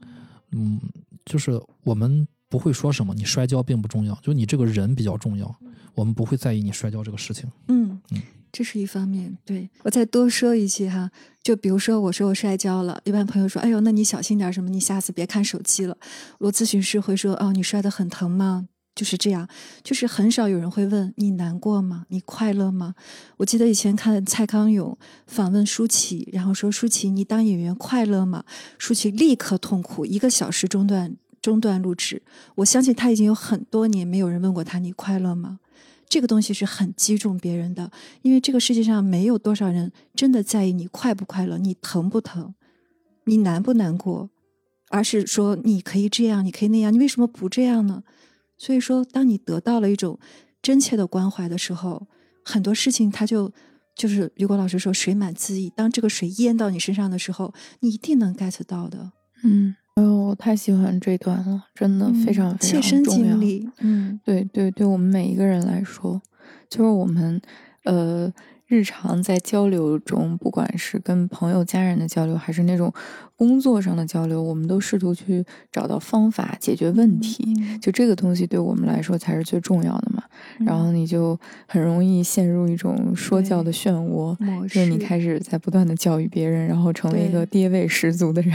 [0.53, 0.81] 嗯，
[1.25, 5.55] 就是我们不会说什么，你摔跤并不重要，就你这个人比较重要，
[5.95, 7.51] 我们不会在意你摔跤这个事情。
[7.69, 8.23] 嗯嗯，
[8.53, 9.39] 这是一方面。
[9.45, 11.11] 对我再多说一句哈，
[11.43, 15.97] 就比如说我说我摔跤了，一般朋友说，哎呦，那你小心点什么，你下次别看手机了。
[16.39, 18.69] 我咨询师会说，哦，你摔得很疼吗？
[18.95, 19.49] 就是这样，
[19.83, 22.05] 就是很少有人会问你难过吗？
[22.09, 22.95] 你快乐吗？
[23.39, 24.97] 我记得以前看蔡康永
[25.27, 28.45] 访问舒淇，然后说舒淇，你当演员快乐吗？
[28.79, 32.23] 舒淇立刻痛苦，一个小时中断中断录制。
[32.57, 35.61] 我相信他已经有很多年没有人问过他你快乐吗？
[36.09, 37.91] 这个东西是很击中别人的，
[38.23, 42.53] 因为这个世界上没有多少人真的在意你快不快乐，你疼不疼，
[43.25, 44.29] 你难不难过，
[44.89, 48.03] 而是说你可以这样，你可以那样，你为什么不这样呢？
[48.61, 50.19] 所以说，当你得到了一种
[50.61, 52.07] 真切的关怀的时候，
[52.45, 53.51] 很多事情它就
[53.97, 55.73] 就是雨果老师说水满自溢。
[55.75, 59.13] 当这个水淹到你身上的时候，你一定能 get 到的。
[59.43, 63.67] 嗯，哎呦，我太喜欢这段了，真的非常非常嗯切身经历。
[63.79, 66.21] 嗯对对，对我们每一个人来说，
[66.69, 67.41] 就是我们
[67.85, 68.31] 呃
[68.71, 72.93] 日常在交流中，不管是跟朋友、家人的交流，还是那种
[73.35, 77.53] 工作上的交流，我们都试图去找到方法解决问题。
[77.59, 80.23] 嗯就这个东西对我们来说才是最重要的嘛。
[80.61, 81.37] 然后嗯你就
[81.67, 88.55] 很容易陷入一种说教的漩涡，就是你开始在不断的教育别人，然后成为一个爹味十足的人。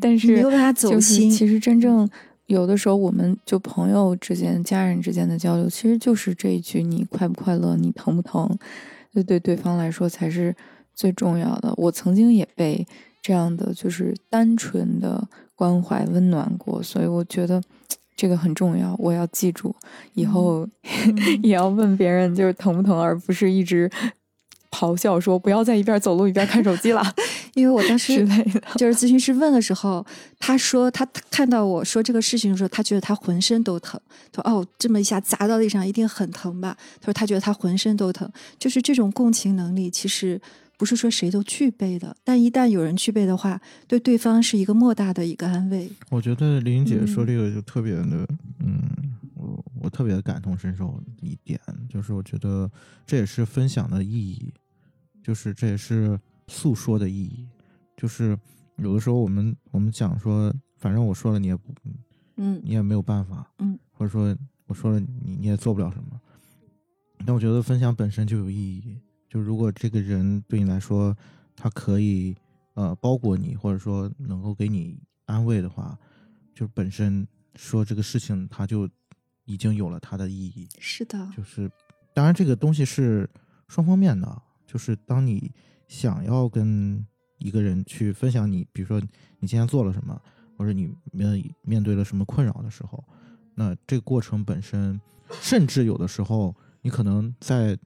[0.00, 2.08] 但是没有办法走就是心其实真正
[2.46, 8.48] 有的时候，我们就朋友之间、家人之间的交流，其实就是这一句“你快不快乐，你疼不疼”，
[9.14, 10.54] 对对对方来说才是
[10.94, 11.72] 最重要的。
[11.76, 12.86] 我曾经也被
[13.22, 17.62] 这样的就是单纯的关怀温暖过，所以我觉得
[18.16, 19.74] 这个很重要，我要记住，
[20.14, 20.68] 以后、
[21.42, 23.90] 也要问别人就是疼不疼，而不是一直
[24.74, 27.00] 咆哮说不要在一边走路一边看手机了
[27.54, 28.26] 因为我当时。
[28.76, 30.04] 就是咨询师问的时候，
[30.38, 34.00] 他说他看到我说这个事情的时候，他觉得他浑身都疼。
[34.32, 38.28] 他说：“哦，这么一下砸到地上，一定很疼吧？”他说他觉得他浑身都疼，
[38.58, 40.40] 就是这种共情能力，其实
[40.76, 45.88] 不是说谁都具备的，但一旦有人具备的话，对对方是一个莫大的一个安慰。
[46.10, 48.26] 我觉得林姐说嗯这个就特别的，
[48.60, 48.82] 嗯，
[49.36, 52.70] 我我特别感同身受一点，就是我觉得
[53.06, 54.52] 这也是分享的意义，
[55.24, 57.48] 就是这也是诉说的意义，
[57.96, 58.38] 就是
[58.76, 61.74] 有的时候我们我们讲说，反正我说了你也不
[62.36, 62.60] 嗯。
[62.62, 64.36] 你也没有办法，嗯，或者说
[64.66, 66.20] 我说了你你也做不了什么，
[67.24, 71.16] 但我觉得分享本身就有意义，就如果这个人对你来说，
[71.56, 72.36] 他可以
[72.74, 75.98] 呃包裹你，或者说能够给你安慰的话，
[76.54, 78.86] 就本身说这个事情他就
[79.46, 80.68] 已经有了它的意义。
[80.78, 81.70] 是的，就是
[82.12, 83.28] 当然这个东西是
[83.68, 84.42] 双方面的，
[84.74, 85.52] 就是当你
[85.86, 87.06] 想要跟
[87.38, 89.00] 一个人去分享你，比如说
[89.38, 90.20] 你今天做了什么，
[90.58, 93.04] 或者你面面对了什么困扰的时候，
[93.54, 96.52] 那这个过程本身，甚至有的时候
[96.82, 97.78] 你可能在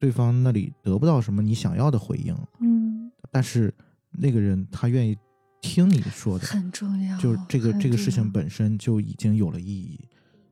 [0.00, 3.72] 对方那里得不到什么你想要的回应，嗯，但是
[4.10, 5.16] 那个人他愿意
[5.60, 7.16] 听你说的，很重要。
[7.18, 10.00] 就是这个这个事情本身就已经有了意义。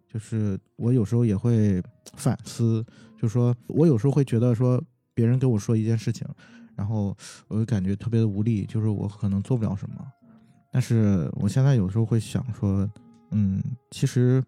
[0.07, 1.83] 就是我有时候也会
[2.15, 2.87] 反思，
[3.17, 4.81] 就是说我有时候会觉得说
[5.21, 6.27] 别人跟我说一件事情，
[6.75, 7.15] 然后
[7.47, 9.97] 我就感觉特别的无力，就是我可能做不了什么。
[10.73, 12.91] 但是我现在有时候会想说，
[13.33, 14.43] 嗯，其实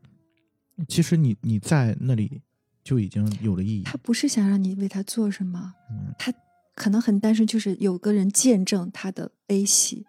[0.89, 2.41] 其实你你在那里
[2.83, 3.83] 就已经有了意义。
[3.83, 6.33] 他不是想让你为他做什么，嗯他
[6.75, 10.07] 可能很单纯，就是有个人见证他的悲喜，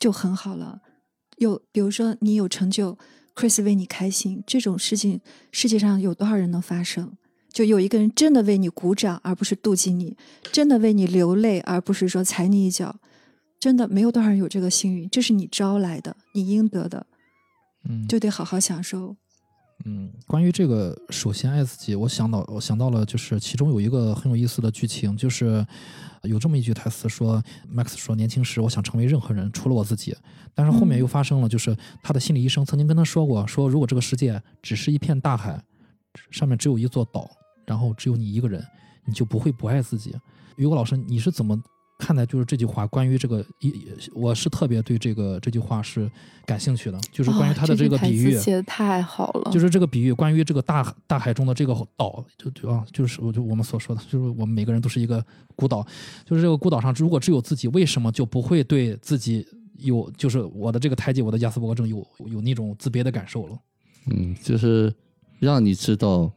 [0.00, 0.82] 就很好了。
[1.36, 2.98] 有比如说你有成就
[3.36, 5.20] ，Chris 为你开心，这种事情
[5.52, 7.16] 世界上有多少人能发生？
[7.58, 10.14] 就有一个人真的为你鼓掌，而不是妒忌你；
[10.52, 12.94] 真的为你流泪，而不是说踩你一脚。
[13.58, 17.04] 真的没有多少人有这个幸运，这是你招来的，你应得的，
[17.88, 19.16] 嗯，就得好好享受。
[19.84, 25.66] 嗯，关于这个，首先爱自己，我想到我想到了，就是其中有一个很有意思的剧情，就是
[26.22, 27.42] 有这么一句台词说
[27.74, 30.16] ，Max 说年轻时我想成为任何人，除了我自己。
[30.54, 35.60] 但是后面嗯又发生了，就是他的心理医生曾经跟他说过，说如果这个世界只是一片大海，
[36.30, 37.30] 上面只有一座岛，
[37.68, 38.64] 然后只有你一个人，
[39.04, 40.16] 你就不会不爱自己。
[40.56, 41.60] 于果老师，你是怎么
[41.98, 42.86] 看待就是这句话？
[42.86, 43.74] 关于这个一，
[44.14, 46.10] 我是特别对这个这句话是
[46.46, 48.38] 感兴趣的，就是关于他的这这个比喻。
[48.38, 55.24] 写的太好了，就是这个比喻，关于这个大大海中的这个岛，就就啊，就是我就我们所说的，就是我们每个人都是一个
[55.54, 55.86] 孤岛，
[56.24, 59.46] 就是这个孤岛上，如果只有自己，为什么就不会对自己
[59.78, 63.58] 有，就是我的这个胎记，我的亚斯伯格症有有那种自卑的感受了？
[64.10, 64.94] 嗯，就是
[65.40, 66.32] 让你知道，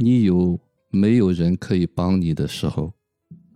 [0.00, 0.58] 你有
[0.90, 2.92] 没有人可以帮你的时候，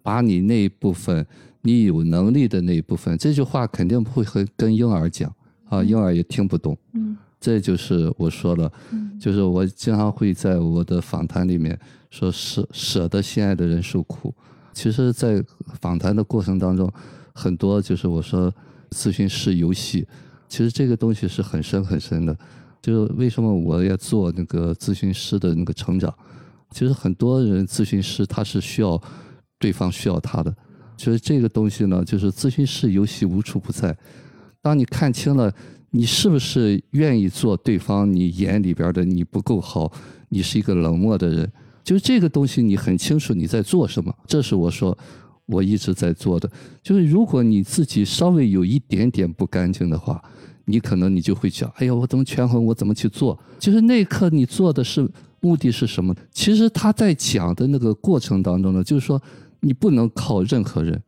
[0.03, 1.27] 把你那一部分
[1.63, 5.35] 你有能力的那一部分，这句话肯定不会和跟婴儿讲
[5.69, 6.77] 啊，婴儿也听不懂。
[6.93, 14.35] 嗯这就是我说了，嗯就是我经常会在我的访谈里面说舍舍得心爱的人受苦。
[14.73, 15.45] 其实，在
[15.81, 16.91] 访谈的过程当中，
[17.35, 18.51] 很多就是我说
[18.91, 20.07] 咨询师游戏，
[20.49, 22.37] 其实这个东西是很深很深的。
[22.81, 26.13] 就是为什么我要做那个咨询师的那个成长？
[26.75, 29.01] 其实很多人咨询师他是需要
[29.61, 30.53] 对方需要他的，
[30.97, 33.97] 其实这个东西呢，就是咨询师游戏无处不在。
[34.61, 35.55] 当你看清了
[35.91, 39.93] 你是不是愿意做对方你眼里边的你不够好，
[40.31, 41.53] 你是一个冷漠的人，
[41.85, 44.13] 就是这个东西你很清楚你在做什么。
[44.27, 44.99] 这是我说
[45.47, 46.51] 我一直在做的，
[46.83, 50.21] 就是如果你自己稍微有一点点不干净的话，
[50.65, 53.39] 你可能你就会想，哎呀，我怎么权衡，我怎么去做？
[53.61, 55.09] 就是那一刻你做的是
[55.45, 56.15] 目的是什么？
[56.33, 59.21] 其实他在讲的那个过程当中呢，就是说
[59.61, 61.03] 你不能靠任何人，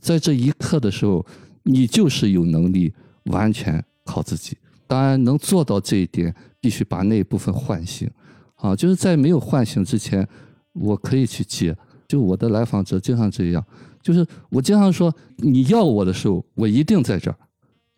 [0.00, 1.24] 在这一刻的时候，
[1.64, 2.90] 你就是有能力
[3.24, 4.56] 完全靠自己。
[4.86, 8.10] 当然，能做到这一点，必须把那一部分唤醒。
[8.54, 10.26] 啊，就是在没有唤醒之前，
[10.72, 11.76] 我可以去接。
[12.08, 13.62] 就我的来访者经常这样，
[14.00, 17.36] 就是我经常说，你要我的时候，我一定在这儿；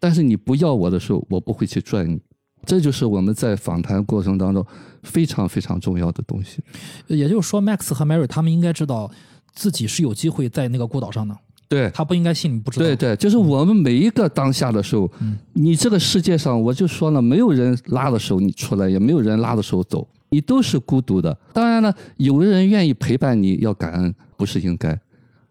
[0.01, 2.21] 但是你不要我的时候，我不会去拽你。
[2.65, 4.65] 这就是我们在访谈过程当中
[5.03, 6.63] 非常非常重要的东西。
[7.07, 9.11] 也就是说，Max 和 Mary 他们应该知道
[9.55, 11.37] 自己是有机会在那个孤岛上的，
[11.69, 12.87] 对，他不应该信你不知道。
[12.87, 21.37] 对对，就是我们每一个当下的时候，嗯你这个世界上，我就说了，没有人拉的时候你出来，也没有人拉的时候走，你都是孤独的。
[21.53, 24.99] 当然了，有人愿意陪伴你，要感恩，不是应该。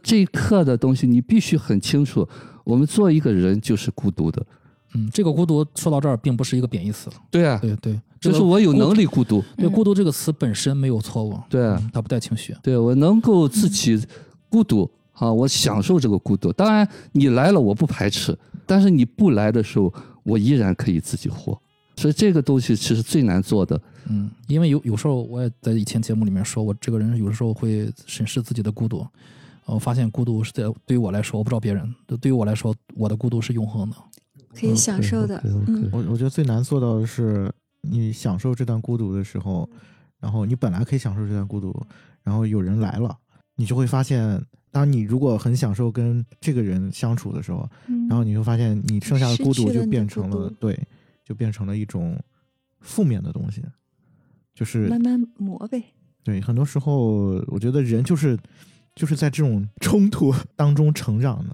[0.01, 2.27] 这一刻的东西，你必须很清楚，
[2.63, 4.45] 我们做一个人就是孤独的。
[4.93, 7.09] 嗯，这个孤独说到这儿，并不是一个贬义词。
[7.29, 9.05] 对啊，对对，就是我有能力。
[9.05, 9.43] 孤独。
[9.57, 12.55] 对“孤独”这个词本身没有错误，对它不带情绪。
[12.61, 14.01] 对我能够自己
[14.49, 16.51] 孤独啊，我享受这个孤独。
[16.53, 19.93] 当然，你来了我不排斥，但是你不来的时候，
[20.23, 21.59] 我依然可以自己活。
[21.95, 23.79] 所以这个东西其实最难做的。
[24.07, 28.99] 嗯，因为有有时候我也在以前节目里面说，我这个人有的时候会审视自己的孤独，
[29.65, 33.95] 呃我发现孤独是在对于我来说，我不知道别人，对于我来说，我的孤独是永恒的。
[34.59, 35.41] 可以享受的。
[35.45, 37.51] 嗯我我觉得最难做到的是，
[37.81, 39.69] 你享受这段孤独的时候，
[40.19, 41.85] 然后你本来可以享受这段孤独，
[42.23, 43.17] 然后有人来了，
[43.55, 50.87] 你就会发现，当你如果很享受跟这个人相处的时候，嗯然后你会发现你剩下的孤独就变成了独对，
[51.23, 52.19] 就变成了一种
[52.81, 53.63] 负面的东西，
[54.53, 55.83] 就是慢慢磨呗。
[56.23, 58.37] 对，很多时候我觉得人就是
[58.97, 61.53] 就是在这种冲突当中成长的。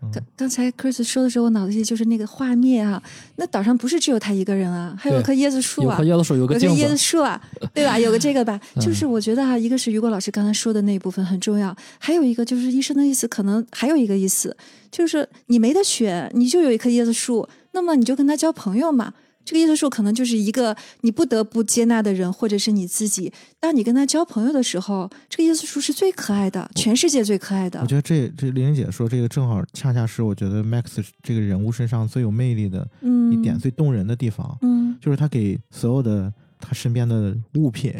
[0.00, 3.02] 嗯刚刚才 Chris 说的时候，我脑子里就是那个画面啊，
[3.34, 7.42] 那岛上不是只有他一个人啊，还有棵椰子树啊有棵，椰子树，有个椰子树啊，
[7.74, 7.98] 对吧？
[7.98, 14.56] 有个这个吧， 就是嗯我觉得啊，一个是雨果老师刚才说的那一部分很重要，还有一个就是医生的意思，可能还有一个意思，
[14.90, 19.12] 就是你没得选，你就有一棵椰子树，那么你就跟他交朋友嘛。
[19.46, 23.32] 这个椰子树可能就是一个你不得不接纳的人，或者是你自己。
[23.60, 27.86] 当你跟他交朋友的时候，这个椰子树是最可爱的，全世界最可爱的我。
[27.86, 37.94] 觉得这这玲玲姐说这个正好恰恰是我觉得 Max 这个人物身上最有魅力的嗯，一点，最动人的地方，嗯就是他给所有的他身边的物品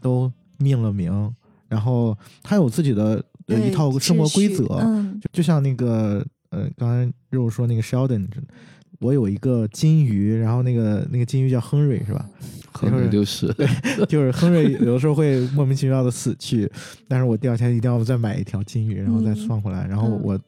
[0.00, 1.30] 都命了名，
[1.68, 8.26] 然后他有自己的呃一套生活规则，嗯就就像那个呃，刚才肉说那个 Sheldon，
[9.00, 12.28] 我有一个金鱼，然后那个那个金鱼叫亨瑞是吧？
[12.72, 13.52] 很有流失。
[14.08, 16.70] 就是亨瑞有的时候会莫名其妙的死去，
[17.08, 20.40] 但是我第二天一定要再买一条金鱼，然后再嗯送回来，然后嗯我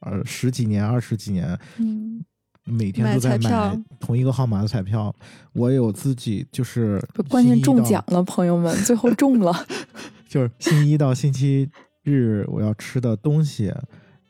[0.00, 2.24] 呃十几年、二十几年，嗯，
[2.64, 5.14] 每天买都在买彩票同一个号码的彩票，
[5.52, 9.52] 我有自己就是关键中奖了，朋友们， 最后中了。
[10.28, 11.68] 就是星期一到星期
[12.02, 13.72] 日我要吃的东西，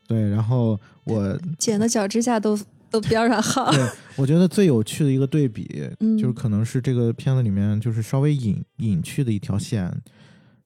[0.07, 2.57] 对，然后我剪的脚趾甲都
[2.89, 3.71] 都边上好。
[3.71, 6.17] 对，我觉得最有趣的一个对比，嗯。
[6.17, 9.91] 就是可能是这个片子里面就是稍微隐隐去的一条线，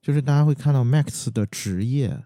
[0.02, 2.18] 就是大家会看到 Max 的职业，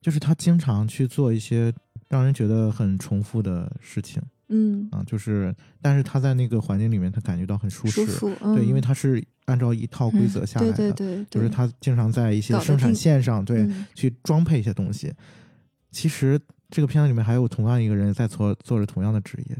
[0.00, 1.72] 就是他经常去做一些
[2.08, 13.86] 让人觉得很重复的事情，嗯，啊，就是但是他在那个环境里面，他感觉到很舒适，舒服，嗯、对，因为他是按照一套规则下来的，对对对，就是他经常在一些生产线上，对，嗯。
[13.94, 15.12] 去装配一些东西。
[15.90, 16.40] 其实
[16.74, 19.56] 这个片子里面还有同样一个人在做做着同样的职业，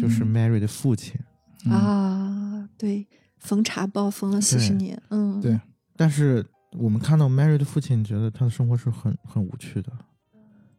[0.00, 1.18] 就是嗯 Mary 的父亲。
[1.64, 3.04] 嗯啊，对，
[3.38, 5.60] 封茶包封了四十年，嗯，对
[5.96, 6.46] 但是
[6.78, 9.90] 我们看到 Mary 的父亲，觉得他的生活是很很无趣的，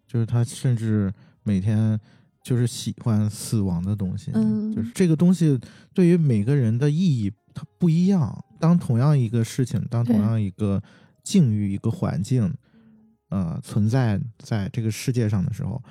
[0.07, 1.13] 就是他甚至
[1.43, 1.99] 每天
[2.41, 5.59] 就是喜欢死亡的东西，嗯就是这个东西
[5.93, 8.33] 对于每个人的意义它不一样。
[8.61, 10.81] 当同样一个事情，当同样一个
[11.21, 12.49] 境遇、一个环境，
[13.33, 15.81] 呃，存在在这个世界上的时候，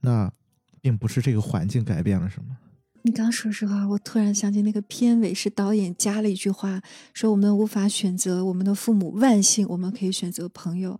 [0.00, 0.28] 那
[0.80, 2.56] 并不是这个环境改变了什么。
[3.02, 6.82] 你刚说实话，我突然想起那个片尾是导演加了一句话，
[7.14, 10.98] 说我们无法选择我们的父母，万幸我们可以选择朋友。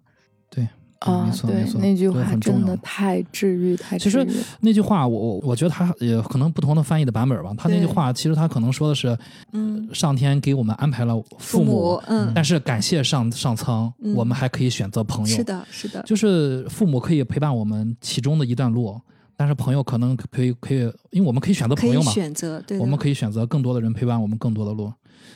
[0.48, 0.68] 对
[1.01, 4.44] 啊没，错对没错，那句话真的要太治愈，太其实治愈了。
[4.60, 7.55] 那句话我，我我觉得他也可能不同的翻译的版本吧。
[7.56, 9.16] 他那句话其实他可能说的是，
[9.52, 15.36] 嗯，上天给我们安排了父母，嗯，但是感谢上上苍，嗯我们还可以选择朋友。
[15.36, 19.01] 是，的，是的，就是父母可以陪伴我们其中的一段路，
[19.36, 24.93] 但是朋友可能可以可以，因为我们可以选择朋友嘛，选择，对，我们可以选择更多的人陪伴我们更多的路。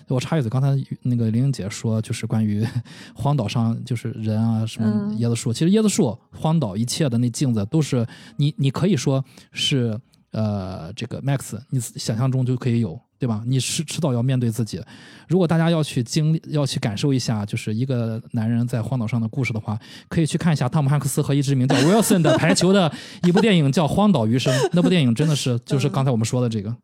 [0.09, 0.69] 我插一嘴，刚才
[1.03, 2.67] 那个玲玲姐说，就是关于
[3.15, 5.19] 荒岛上就是人啊，什么嗯。
[5.19, 8.07] 椰子树，其实椰子树、荒岛一切的那镜子都是
[8.37, 9.99] 你，你可以说是
[10.35, 13.43] 呃这个 Max，你想象中就可以有，对吧？
[13.47, 14.83] 你迟迟早要面对自己。
[15.29, 19.79] 如果大家要去经历、要去感受一下，就是一个男人在荒岛上的故事的话，
[20.09, 22.93] 可以去看一下汤姆汉克斯和一只名叫 Wilson 的排球的
[23.23, 24.53] 一部电影，叫《荒岛余生》。
[24.73, 26.77] 那部电影真的是就是刚才我们说的这个，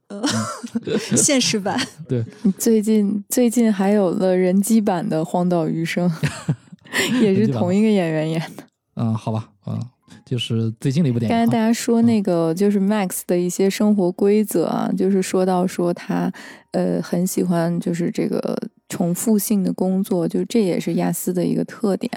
[1.16, 1.78] 现实版，
[2.08, 2.24] 对。
[2.56, 6.08] 最近最近还有了人机版的《荒岛余生》，
[7.20, 8.62] 也是同一个演员演的。
[8.96, 9.80] 嗯，好吧，嗯，
[10.30, 11.52] 就是最近的一部电影刚才。
[11.52, 16.32] 大家说那个就是 Max 的一些生活规则啊，就是说到说他
[16.70, 18.56] 呃很喜欢就是这个
[18.90, 22.10] 重复性的工作，就这也是亚斯的一个特点，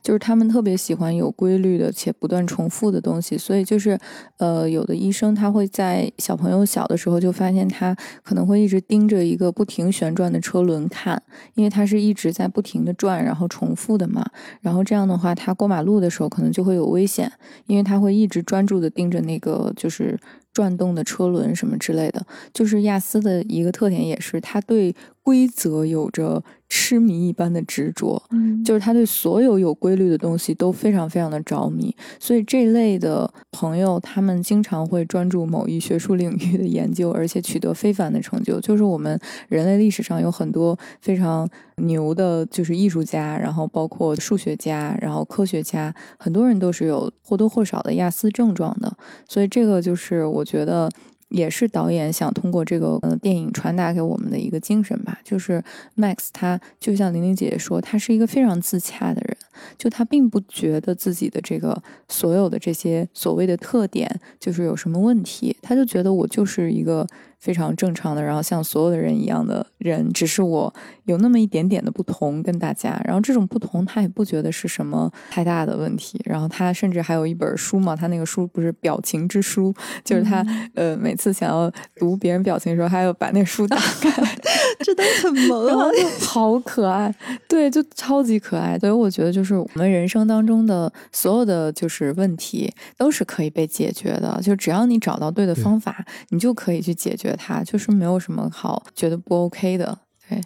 [0.00, 3.98] 就是他们特别喜欢有规律的且不断重复的东西，所以就是
[4.36, 11.20] 呃有的医生他会在小朋友小的时候就发现他可能会一直盯着一个不停旋转的车轮看，
[11.54, 14.24] 因为他是一直在不停的转，然后重复的嘛，
[14.60, 17.32] 然后这样的话他过马路的时候可能就会有危险。
[17.66, 20.18] 因为他会一直专注的盯着那个就是
[20.52, 22.26] 转动的车轮什么之类的。
[22.52, 24.94] 就是亚斯的一个特点也是，他对
[25.28, 31.94] 规则有着痴迷一般的执着，嗯，就是他对所有有规律的东西都非常非常的着迷。
[32.18, 38.58] 所以这类的朋友，他们经常会专注某一学术领域的研究，而且取得非凡的成就。
[38.58, 41.46] 就是我们人类历史上有很多非常
[41.76, 48.90] 牛的，就是艺术家，然后包括数学家，然后科学家，很多人都是有或多或少的亚斯症状的。
[49.28, 50.88] 所以这个就是我觉得。
[51.28, 55.62] 也是导演想通过这个呃电影传达给我们的一个精神吧，就是
[55.96, 59.36] Max 他就像玲玲姐姐说，他是一个非常自洽的人，
[59.76, 64.08] 就他并不觉得自己的这个所有的这些所谓的特点
[64.38, 67.06] 就是有什么问题，他就觉得我就是一个
[67.38, 70.72] 非常正常的，然后像所有的人一样的人，只是我
[71.04, 79.72] 有那么一点点的不同跟大家，然后这种不同他也不觉得是什么太大的问题，然后他甚至还有一本书嘛，他那个书不是表情之书，
[80.04, 80.44] 就是他、
[80.74, 84.10] 呃每次想要读别人表情的时候，还要把那书打开，
[84.80, 85.92] 真的很萌啊然后！
[85.92, 87.14] 就好可爱，
[87.48, 88.78] 对，就超级可爱。
[88.78, 94.40] 所以我觉得，就是我们人生当中的所有的就是问题，都是可以被解决的。
[94.42, 99.98] 就只要你找到对的方法，你就可以去解决它，就是没有什么好觉得不 OK 的。
[100.28, 100.40] 对，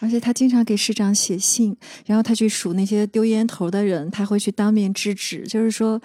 [0.00, 1.76] 而且他经常给市长写信，
[2.06, 6.00] 然后他去数那些丢烟头的人，他会去当面制止，就是说，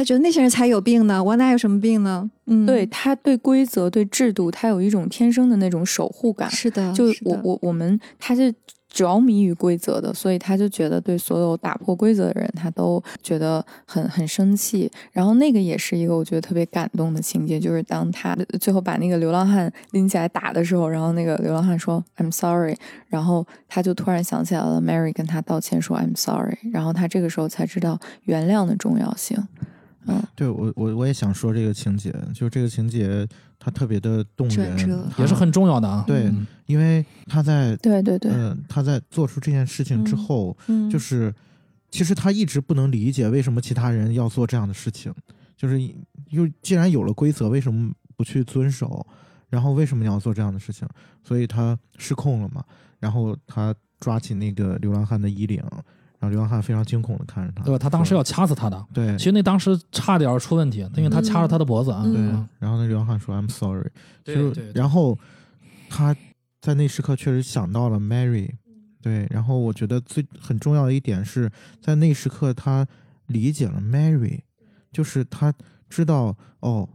[0.00, 2.30] 他觉得那些人才有病呢，我哪有什么病呢？
[2.46, 6.50] 嗯，对，他对规则、对制度，他有一种天生的那种守护感。
[6.50, 8.50] 是的，就我我我们他是
[8.88, 14.90] 着迷于规则的，所以他就觉得对所有打破规则的人，他都觉得很很生气。
[15.12, 22.74] 然后那个也是一个我觉得特别感动的情节，就是当他最后把那个流浪汉拎起来打的时候，然后那个流浪汉说 "I'm sorry"，
[23.08, 29.36] 然后他就突然想起来了 Mary 跟他道歉说 "I'm sorry"，然后他这个时候才知道原谅的重要性。
[30.06, 33.26] 嗯，对我我我也想说这个情节，就是这个情节
[33.58, 34.76] 它特别的动人
[35.18, 36.04] 也是很重要的啊。
[36.06, 41.34] 对嗯因为他在对对对，呃他在做出这件事情之嗯后，嗯，就是
[41.90, 45.12] 其实他一直不能理解为什么其他人要做这样的事情，
[45.56, 45.80] 就是
[46.30, 49.04] 又既然有了规则，为什么不去遵守？
[49.48, 50.86] 然后为什么你要做这样的事情？
[51.24, 52.64] 所以他失控了嘛，
[53.00, 55.60] 然后他抓起那个流浪汉的衣领，
[56.20, 57.78] 然后流浪汉非常惊恐的看着他，对吧？
[57.78, 59.16] 他当时要掐死他的，对。
[59.16, 62.02] 其实那当时差点出问题，因为他掐着他的脖子啊。
[62.04, 62.12] 嗯。
[62.12, 63.90] 对嗯，然后那流浪汉说 I'm sorry，
[64.22, 65.18] 就是对对，然后
[65.88, 66.14] 他
[66.60, 68.50] 在那时刻确实想到了 Mary，
[69.00, 72.86] 对，然后我觉得最很重要的一点是在那时刻他
[73.28, 74.40] 理解了 Mary，
[74.92, 75.52] 就是他
[75.88, 76.86] 知道哦，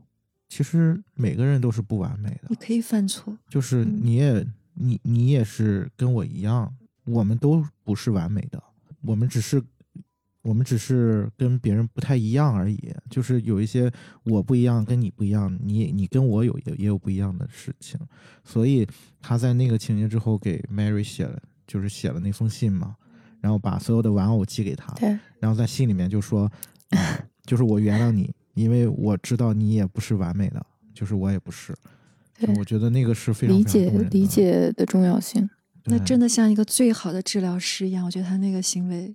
[0.48, 2.42] 其实每个人都是不完美的。
[2.50, 4.00] 你，可以犯错，就是嗯。
[4.04, 6.72] 你也你你也是跟我一样，
[7.06, 8.62] 我们都不是完美的，
[9.06, 9.61] 我们只是
[10.41, 13.91] 我们只是跟别人不太一样而已，就是有一些
[14.23, 17.99] 我不一样，跟你不一样，你你跟我有也也有不一样的事情，
[18.44, 18.88] 所以
[19.19, 22.95] 他在那个情节之后给 Mary 写了，就是写了那封信嘛，
[23.41, 26.52] 然后把所有的玩偶寄给他，对，然后在信里面就说，
[26.90, 30.64] 啊 就是我原谅你，因为我知道你也不是完美的，
[30.94, 31.76] 就是我也不是。
[32.38, 35.49] 对我觉得那个是非常理解理解的重要性。
[35.86, 38.06] 那真的像一个最好的治疗师一样。
[38.06, 39.14] 我觉得他那个行为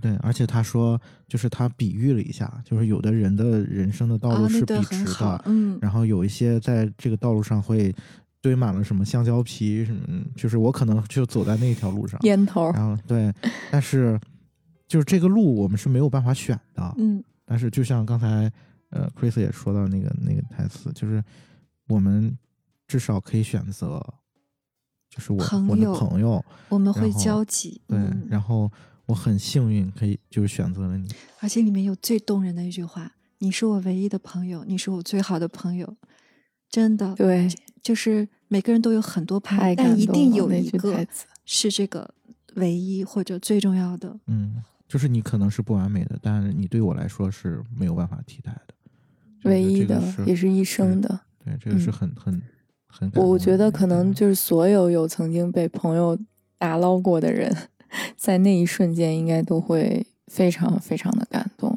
[0.00, 7.94] 对，而且他说，就是他比喻了一下，就是有的人的人生的道啊，路是笔直的，嗯，然后有一些在这个道路上会
[8.40, 10.00] 堆满了什么香蕉皮什么，
[10.34, 13.30] 就是我可能就走在那条路上，烟头，然后对，
[13.70, 14.18] 但是
[14.88, 18.50] 就是这个路我们是没有办法选的，嗯，但是就像刚才
[18.88, 21.22] 呃 Chris 也说到那个那个台词，就是
[21.88, 22.34] 我们
[22.88, 24.02] 至少可以选择，
[25.10, 25.38] 就是我
[25.68, 28.70] 我的朋友，我们会交集，对，嗯然后
[29.06, 31.08] 我很幸运可以就是选择了你，
[31.40, 35.96] 而且里面有最动人的一句话：“你是我唯一的朋友，你是我最好的朋友。”
[36.70, 37.48] 真的，对，
[37.82, 41.04] 就是每个人都有很多朋友，但一定有一个
[41.44, 42.08] 是这个
[42.54, 44.16] 唯一或者最重要的。
[44.26, 48.74] 嗯，就是你可能是不完美的，但是你对我来说是没有办法替代的，
[49.50, 51.20] 唯一的是也是一生的。
[51.44, 52.42] 对，这个是嗯很很
[52.90, 56.18] 很我我觉得可能就是所有有曾经被朋友
[56.58, 57.54] 打捞过的人，
[58.16, 61.76] 在那一瞬间应该都会非常非常的感动。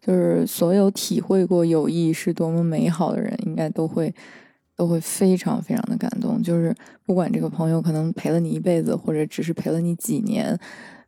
[0.00, 4.14] 就是所有体会过友谊是多么美好的人，应该都会
[4.74, 6.42] 都会非常非常的感动。
[6.42, 6.74] 就是
[7.04, 10.58] 不管这个朋友可能陪了你一辈子，或者只是陪了你几年，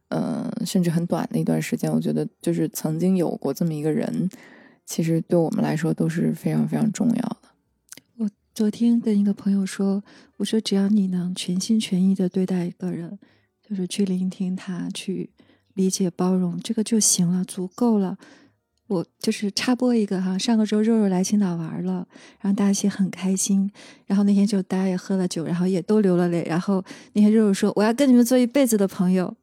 [0.08, 4.28] 嗯、甚至很短的一段时间，我觉得就是曾经有过这么一个人，
[4.84, 7.41] 其实对我们来说都是非常非常重要的。
[8.54, 10.04] 昨天跟一个朋友说，
[10.36, 13.18] 我说只要你能全心全意的对待一个人，
[13.66, 15.30] 就是去聆听他，去
[15.72, 18.18] 理解包容，这个就行了，足够了。
[18.88, 22.06] 我就是插播一个哈，上个周肉肉来青岛玩了，
[22.40, 23.70] 然后大家一起很开心，
[24.04, 26.84] 然后那天就大家也喝了酒，然后也都流了泪，然后
[27.14, 29.34] 那天肉肉说我要跟你们做一辈子的朋友，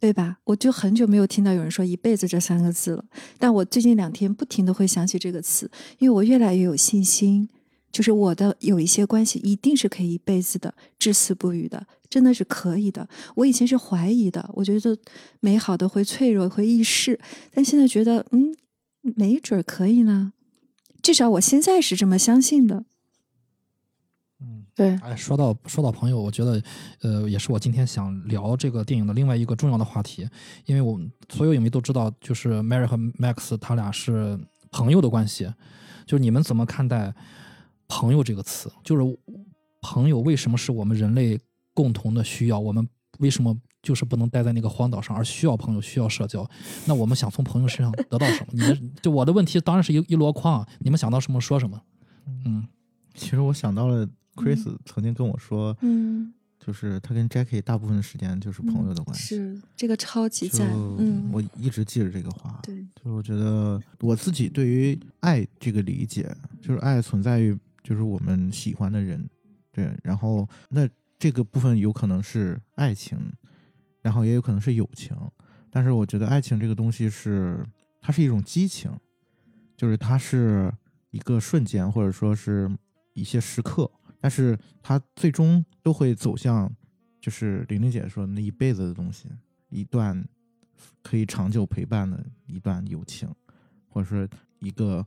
[0.00, 0.38] 对吧？
[0.42, 3.04] 我就很久没有听到有人说一辈子这三个字了，
[3.38, 7.48] 但我最近两天不停的会想起这个词，因为我越来越有信心，
[7.92, 13.08] 就是我的有一些关系一定是可以一辈子的，至死不渝的，真的是可以的。
[13.34, 14.96] 我以前是怀疑的，我觉得
[15.40, 17.18] 美好的会脆弱，会易逝，
[17.52, 18.54] 但现在觉得，嗯，
[19.02, 20.32] 没准儿可以呢。
[21.02, 22.84] 至少我现在是这么相信的。
[24.40, 26.62] 嗯，对，哎，说到说到朋友，我觉得，
[27.02, 30.28] 呃，也是我今天想聊这个电影的另外一个重要的话题，
[30.66, 34.38] 因为我们所有影迷都知道，就是 Mary 和 Max 他俩是
[34.70, 35.52] 朋友的关系，
[36.06, 37.12] 就是你们怎么看待
[37.90, 38.72] “朋友”这个词？
[38.84, 39.18] 就是
[39.82, 41.38] 朋友为什么是我们人类
[41.74, 42.58] 共同的需要？
[42.58, 42.86] 我们
[43.18, 46.48] 为什么就是不能待在那个荒岛上，而需要朋友，需要社交？
[46.86, 48.52] 那我们想从朋友身上得到什么？
[48.52, 51.82] 你们就我的问题当然是一一箩筐，你们想到什么说什么？
[52.44, 52.66] 嗯，
[53.14, 54.06] 其实我想到了
[54.36, 59.36] Chris 曾经跟我说，嗯，就是他跟 Jackie 大部分时间就是朋友的关系。
[59.36, 60.70] 是这个超级就赞。
[60.98, 62.60] 嗯，我一直记着这个话。
[62.62, 67.58] 对，就我觉得我自己对于爱这个理解，就是爱存在于
[67.90, 69.28] 就是我们喜欢的人，
[69.72, 70.88] 对，然后那
[71.18, 73.18] 这个部分有可能是爱情，
[74.00, 75.12] 然后也有可能是友情，
[75.72, 77.66] 但是我觉得爱情这个东西是
[78.00, 78.96] 它是一种激情，
[79.76, 80.72] 就是它是
[81.10, 82.70] 一个瞬间或者说是
[83.12, 83.90] 一些时刻，
[84.20, 86.72] 但是它最终都会走向
[87.20, 89.28] 就是玲玲姐说那一辈子的东西，
[89.68, 90.24] 一段
[91.02, 93.28] 可以长久陪伴的一段友情，
[93.88, 94.28] 或者说
[94.60, 95.04] 一个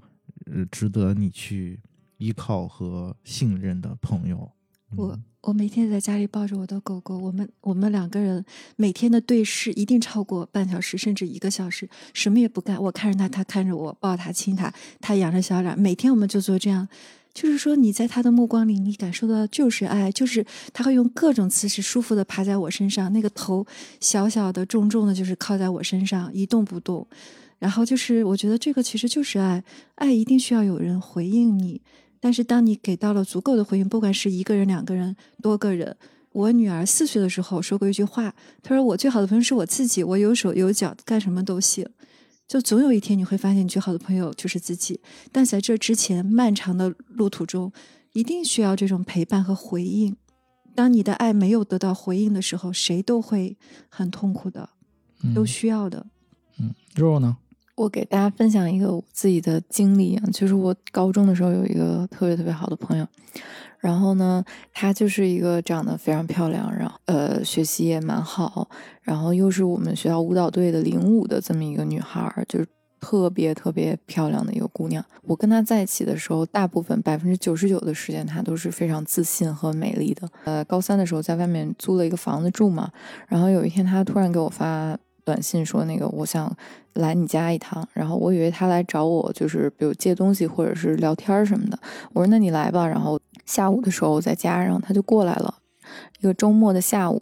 [0.47, 1.79] 呃值得你去
[2.23, 4.49] 依靠和信任的朋友。
[4.95, 8.45] 我嗯我每天在家里抱着我的狗狗，我们我们两个人
[8.77, 16.87] 每天的对视一定超过半小时，甚至一个小时，什么也不干，我看着它，它看着我，抱它亲它，它仰着小脸，每天我们就做这样。
[17.33, 23.65] 就是说，你在他的目光里，你感受到就是爱，就是他会用各种姿势舒服的趴在我身上，那个头
[23.99, 27.05] 小小的、重重的，就是靠在我身上一动不动。
[27.57, 29.63] 然后就是，我觉得这个其实就是爱，
[29.95, 31.81] 爱一定需要有人回应你，
[32.23, 35.97] 但是当你给到了足够的回应，不管是一个人、两个人、多个人，
[36.31, 41.85] 我女儿四岁的时候说过一句话，她说：“我最好的朋友是我自己，我有手有脚，干什么都行。”
[42.47, 45.01] 就总有一天你会发现，你最好的朋友就是自己。
[45.33, 47.73] 但在这之前漫长的路途中，
[48.13, 50.15] 一定需要这种陪伴和回应。
[50.73, 53.57] 当你的爱没有得到回应的时候，谁都会
[53.89, 54.69] 很痛苦的，
[55.35, 56.05] 都嗯需要的。
[56.57, 57.35] 嗯，肉肉呢？
[57.75, 63.07] 我给大家分享一个我自己的经历啊，就是我高中的时候有一个特别特别好的朋友，
[63.79, 68.69] 然后呢，她就是一个长得非常漂亮，然后呃学习也蛮好，
[69.01, 72.67] 然后又是我们学校舞蹈队的领舞的这么一个女孩，就是
[72.99, 75.03] 特别特别漂亮的一个姑娘。
[75.23, 80.29] 我跟她在一起的时候，大部分百分之九十九的时间，她都是非常自信和美丽的。
[80.43, 82.91] 呃，高三的时候在外面租了一个房子住嘛，
[83.27, 86.53] 然后有一天她突然给我发短信说那个我想
[86.93, 91.79] 来你家一趟，然后我以为他来找我，就是比如借东西或者是聊天什么的。
[92.13, 95.55] 我说那你来吧，然后下午的时候我在家，然后他就过来了，
[96.19, 97.19] 一个周末的下午，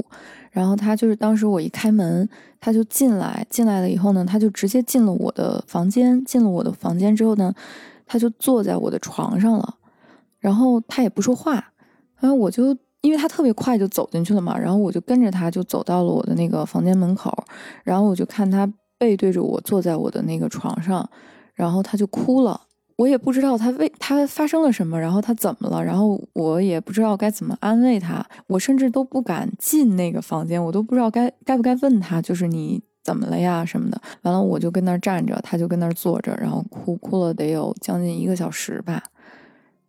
[0.51, 2.27] 然后他就是当时我一开门，
[2.59, 7.53] 他就进来，进来了以后呢，他就直接进了我的房间，进了我的房间之后呢，
[8.05, 9.75] 他就坐在我的床上了，
[10.39, 11.71] 然后他也不说话，
[12.19, 12.75] 然后我就。
[13.01, 17.31] 因为他特别快就走进去了嘛，然后我就跟着他就走到了我的那个房间门口，
[17.83, 21.09] 然后我就看他背对着我坐在我的那个床上，
[21.53, 22.61] 然后他就哭了。
[22.97, 33.99] 我也不知道他为他发生了什么，然后他怎么了，然后我也不知道该怎么安慰他，我甚至都不敢进那个房间，我都不知道该该不该问他，就是你怎么了呀什么的。
[34.21, 39.01] 完了，我就跟那儿站着，他就跟那儿坐着，然后哭哭了得有将近一个小时吧。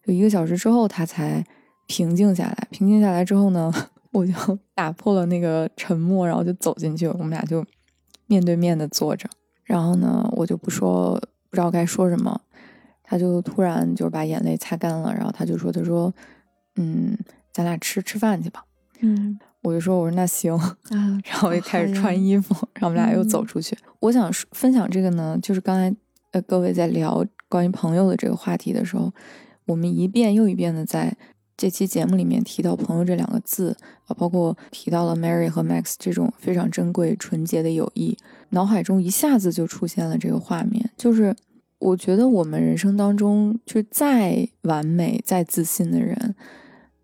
[0.02, 1.44] 就一个小时之后，他才
[1.92, 2.68] 平静下来。
[2.70, 3.70] 平静下来之后呢，
[4.12, 4.32] 我就
[4.74, 7.62] 打破了那个沉默，然后就走进去，我们俩就
[8.26, 9.28] 面对面的坐着。
[9.62, 11.20] 然后呢，我就不说，
[11.50, 12.40] 不知道该说什么。
[13.02, 16.10] 他就突然就是把眼泪擦干了，然后他就说：“他说，
[16.76, 17.14] 嗯，
[17.52, 18.64] 咱俩吃吃饭去吧。
[19.00, 23.76] 嗯”我就说：“我说那行。”啊，然后我就开始穿衣服，然后我们俩又走嗯出去。
[24.00, 25.94] 我想分享这个呢，就是刚才
[26.30, 29.12] 呃各位在聊关于朋友的这个话题的时候，
[29.66, 31.14] 我们一遍又一遍的在
[31.62, 33.76] 这期节目里面提到“朋友”这两个字
[34.06, 38.18] 啊，包括提到了 Mary 和 Max 这种非常珍贵、纯洁的友谊，
[38.48, 41.32] 脑海中一下子就出现了这个画面，就是
[41.78, 46.34] 我觉得我们人生当中，就是再完美、再自信的人，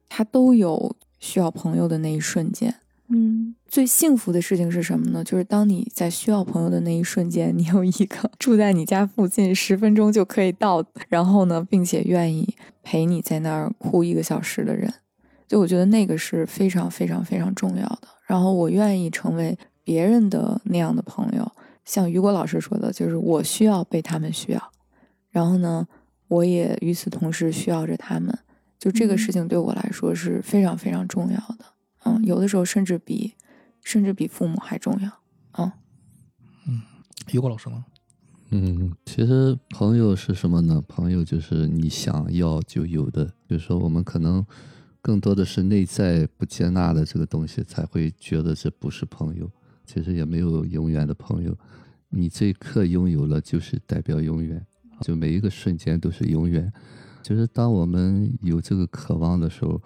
[0.09, 2.74] 他都有需要朋友的那一瞬间。
[3.10, 5.22] 嗯最幸福的事情是什么呢？
[5.22, 12.56] 就是当你在需要朋友的那一瞬间，你有一个 住在你家附近，十分钟就可以到，然后呢，并且愿意
[12.89, 14.90] 陪你在那儿哭一个小时的人。
[15.47, 18.09] 就我觉得那个是非常非常非常重要的。
[18.27, 21.52] 然后我愿意成为别人的那样的朋友，
[21.85, 24.73] 像雨果老师说的，就是我需要被他们需要，
[25.28, 25.86] 然后呢，
[26.28, 28.39] 我也与此同时需要着他们。
[28.78, 31.65] 就这个事情对我来说是非常非常重要的。
[32.06, 33.35] 嗯，有的时候甚至比
[33.85, 35.10] 甚至比父母还重要。
[35.59, 35.70] 嗯
[36.66, 36.81] 嗯，
[37.32, 37.85] 雨果老师呢？
[38.50, 40.82] 嗯，其实朋友是什么呢？
[40.88, 44.44] 朋友就是你想要就有的，就是说我们可能
[45.02, 49.50] 更多的是内在不接纳的这个东西，才会觉得这不是朋友。
[49.84, 51.56] 其实也没有永远的朋友，
[52.08, 54.66] 你这一刻拥有了，就是代表永远，
[55.02, 56.72] 就每一个瞬间都是永远。
[57.22, 59.82] 就是当我们有这个渴望的时候，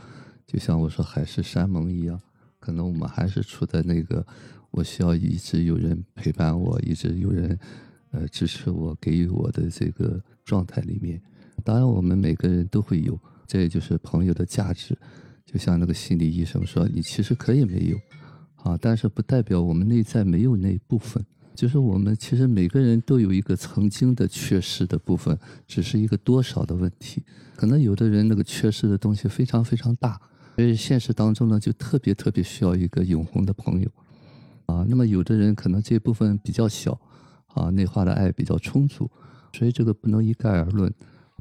[0.47, 2.21] 就像我说海誓山盟一样，
[2.61, 4.25] 可能我们还是处在那个
[4.71, 7.59] 我需要一直有人陪伴我，一直有人
[8.13, 11.21] 呃支持我、给予我的这个状态里面。
[11.65, 14.97] 当然，我们每个人都会有，这也就是朋友的价值。
[15.45, 17.99] 就像那个心理医生说，你其实可以没有
[18.63, 21.23] 啊，但是不代表我们内在没有那一部分。
[21.55, 27.23] 就是我们其实每个人都有一个曾经的缺失的部分，只是一个多少的问题。
[27.55, 30.19] 可能有的人那个缺失的东西非常非常大，
[30.57, 33.91] 所以现实当中呢，就特别特别需要一个永恒的朋友
[34.65, 34.87] 啊。
[34.89, 36.99] 那么有的人可能这部分比较小
[37.55, 39.11] 啊，内化的爱比较充足，
[39.53, 40.93] 所以这个不能一概而论。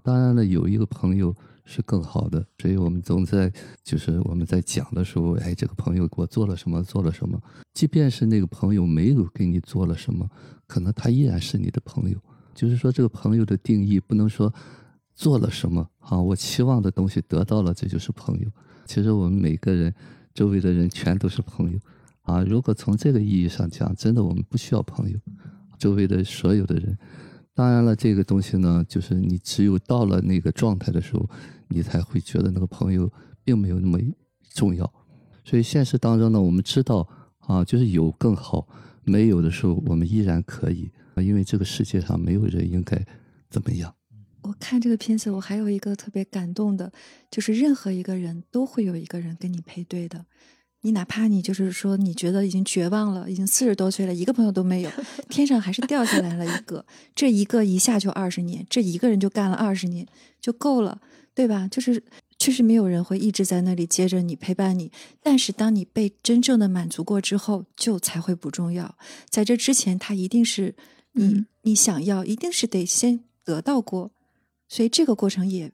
[0.03, 3.51] 当然了，有一个朋友是更好的，所以我们总在
[3.83, 7.39] 就是我们在讲的时候，哎，这个朋友给我做了什么，做了什么。
[7.73, 10.27] 即便是那个朋友没有给你做了什么，
[10.65, 12.17] 可能他依然是你的朋友。
[12.53, 14.53] 就是说，这个朋友的定义不能说
[15.15, 18.49] 做了什么啊，我期望的东西得到了，这就是朋友。
[18.85, 19.93] 其实我们每个人
[20.33, 21.79] 周围的人全都是朋友
[22.23, 22.41] 啊。
[22.43, 25.17] 如果从这个意义上讲，真的我们不需要朋友，
[25.81, 26.95] 周围的所有的人。
[27.55, 31.27] 当然了，这个东西呢，就是你只有到了那个状态的时候，
[31.69, 33.11] 你才会觉得那个朋友
[33.43, 33.97] 并没有那么
[34.53, 34.85] 重要。
[35.43, 37.07] 所以现实当中呢，我们知道
[37.39, 38.67] 啊，就是有更好，
[39.03, 43.03] 没有的时候我们依然可以，啊因为这个世界上没有人应该
[43.49, 43.93] 怎么样。
[44.43, 46.91] 我看这个片子，我还有一个特别感动的，
[47.29, 50.25] 就是任何一个人都会有一个人跟你配对的，
[50.81, 54.91] 你哪怕你就是说你觉得已经绝望了，已经四十多岁了，一个朋友都没有，
[55.29, 56.85] 天上还是掉下来了一个，
[57.15, 60.05] 这一个一下就二十年，这一个人就干了二十年
[60.39, 60.99] 就够了，
[61.33, 61.67] 对吧？
[61.67, 62.03] 就是
[62.39, 64.91] 确实没有人会一直在那里接着你陪伴你，
[65.21, 68.97] 但是当你被真正的满足过之后，就才会不重要。
[69.29, 70.73] 在这之前，他一定是
[71.13, 74.09] 你、嗯你想要，一定是得先得到过，
[74.67, 75.71] 所以这个过程也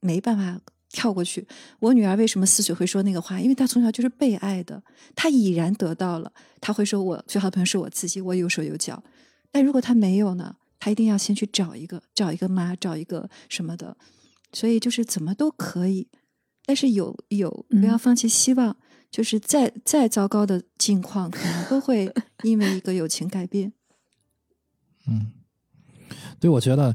[0.00, 0.60] 没办法
[0.90, 1.46] 跳过去。
[1.78, 3.40] 我女儿为什么四岁会说那个话？
[3.40, 4.82] 因为她从小就是被爱的，
[5.16, 6.30] 她已然得到了，
[6.60, 9.02] 她会说我最好的朋友是我自己，我有手有脚。
[9.50, 10.56] 但如果她没有呢？
[10.78, 13.96] 她一定要先去找一个，找一个妈，找一个什么的。
[14.52, 16.08] 所以就是怎么都可以，
[16.66, 18.76] 但是有有不要嗯放弃希望。
[19.10, 22.14] 就是再再糟糕的境况，可能都会
[22.44, 23.72] 因为一个友情改变。
[25.08, 25.32] 嗯，
[26.38, 26.94] 对，我觉得，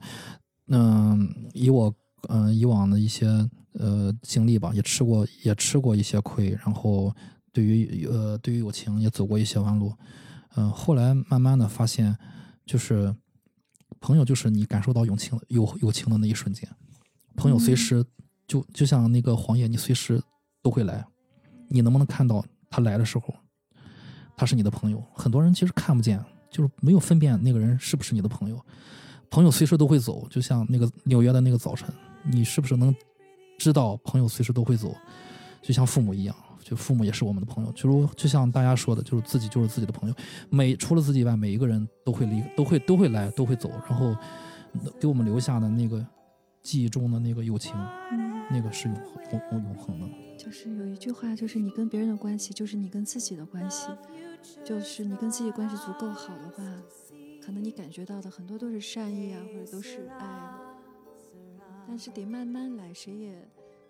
[0.69, 1.93] 嗯、以我
[2.29, 3.27] 嗯、以往的一些
[3.73, 7.13] 呃经历吧，也吃过也吃过一些亏，然后
[7.51, 9.93] 对于呃对于友情也走过一些弯路，
[10.55, 12.17] 嗯、后来慢慢的发现，
[12.65, 13.15] 就是
[13.99, 16.69] 朋友就是你感受到友情友友情的那一瞬间，
[17.35, 18.05] 朋友随嗯时
[18.47, 20.21] 就就像那个黄叶，你随时
[20.61, 21.05] 都会来，
[21.69, 23.33] 你能不能看到他来的时候，
[24.37, 25.03] 他是你的朋友？
[25.13, 28.59] 很多人其实看不见，就是没有分辨那个人是不是你的朋友。
[29.31, 31.91] 朋友随时都会走，就像那个纽约的那个早晨，
[32.29, 32.93] 你是不是能
[33.57, 34.95] 知道朋友随时都会走？
[35.61, 37.71] 就像父母一样，就父母也是我们的朋友。
[37.71, 40.15] 就如就像大家说的，就是自己就是自己的朋友。
[40.49, 44.15] 每除了自己以外，每一个人都会离，都会都会来，都会走，然后
[44.99, 46.05] 给我们留下的那个
[46.61, 47.73] 记忆中的那个友情，
[48.51, 48.97] 那个是永
[49.31, 50.07] 永永永恒的。
[50.37, 53.87] 就是有一句话，就是你跟别人的关系，就是你跟自己的关系。
[54.63, 56.63] 就是你跟自己关系足够好的话，
[57.43, 60.59] 可能你感觉到的很多都是善意啊，或者都是爱啊。
[61.87, 63.47] 但是得慢慢来，谁也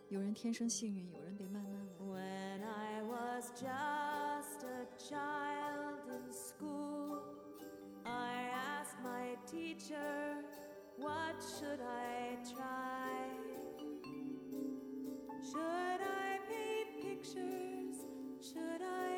[0.09, 1.93] 有人天生幸运，有人得慢慢来。
[2.05, 7.21] When I was just a child in school,
[8.03, 10.43] I asked my teacher,
[10.97, 13.11] What should I try?
[15.43, 17.97] Should I paint pictures?
[18.39, 19.14] Should I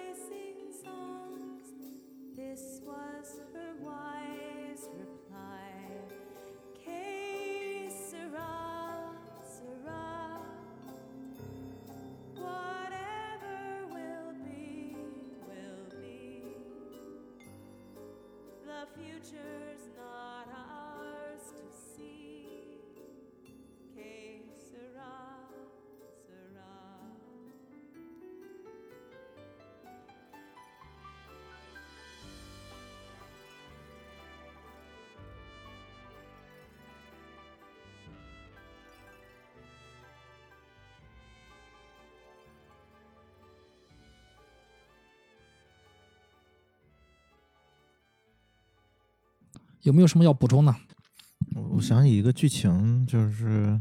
[19.31, 19.66] picture
[49.87, 50.75] 有没有什么要补充的？
[51.55, 53.79] 我我想起一个剧情，就是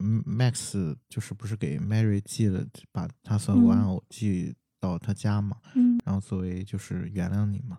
[0.00, 2.62] 嗯，Max 就是不是给 Mary 寄了，
[2.92, 7.78] 把他所有玩嗯偶寄到他家嘛，嗯然后作为就是原谅你嘛。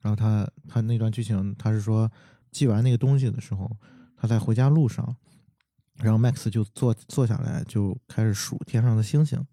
[0.00, 2.08] 然后他他那段剧情，他是说
[2.52, 3.68] 寄完那个东西的时候，
[4.16, 5.16] 他在回家路上，
[5.96, 9.44] 然后 Max 就坐坐下来就开始数天上的星星，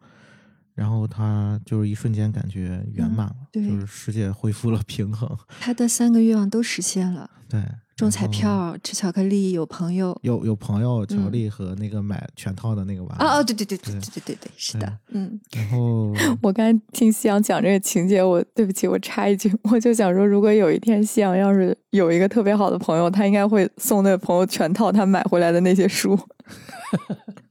[0.80, 5.30] 然后他就是一瞬间感觉圆满了，对就是世界恢复了平衡。
[5.60, 7.62] 他的三个愿望都实现了：对，
[7.98, 10.18] 中彩票、吃巧克力、有朋友。
[10.22, 26.18] 有有朋友巧克嗯力和那个买全套的那个娃哦娃哦，对对对对对对对对对，是的，嗯，然后 我刚才听夕阳讲这个情节，我对不起，我插一句，我就想说，如果有一天夕阳要是有一个特别好的朋友，他应该会送那个朋友全套他买回来的那些书。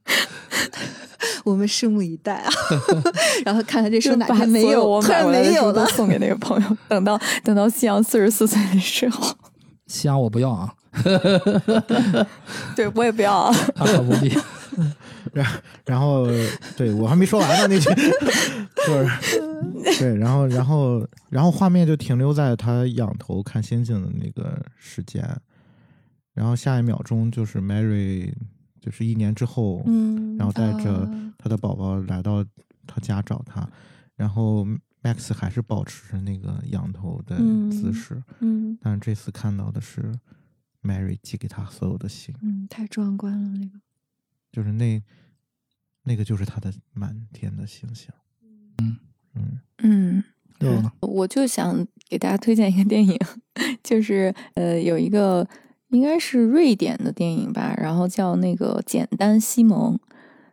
[1.43, 2.49] 我们拭目以待啊。
[3.45, 5.85] 然后看看这书哪天没有，我突然买没有了。
[5.87, 9.35] 送给那个朋友， 等到等到夕阳四十四岁的时候，
[9.87, 10.73] 夕阳我不要啊，
[12.75, 13.55] 对我也不要啊。
[13.75, 14.35] 大可不必。
[15.85, 16.25] 然后
[16.77, 17.89] 对我还没说完呢，那句
[18.87, 19.41] 就是
[19.99, 25.23] 对，然后然后然后画面就停留在他仰头看星星的那个时间，
[26.33, 28.33] 然后下一秒钟就是 Mary
[28.79, 32.43] 就是一年之后，嗯，然后带着啊他的宝宝来到
[32.87, 33.69] 他家找他，
[34.15, 34.65] 然后
[35.01, 37.37] Max 还是保持着那个仰头的
[37.71, 40.13] 姿嗯势，嗯但是这次看到的是
[40.83, 43.79] Mary 寄给他所有的信，嗯，太壮观了那个。
[44.51, 45.01] 就是那
[46.03, 48.09] 那个就是他的满天的星星。
[48.79, 48.97] 嗯
[49.35, 50.23] 嗯嗯，
[50.57, 50.81] 对？
[51.01, 53.17] 我就想给大家推荐一个电影，
[53.83, 55.47] 就是呃有一个
[55.89, 59.95] 应该是瑞典的电影吧，然后叫那个《简单西蒙》，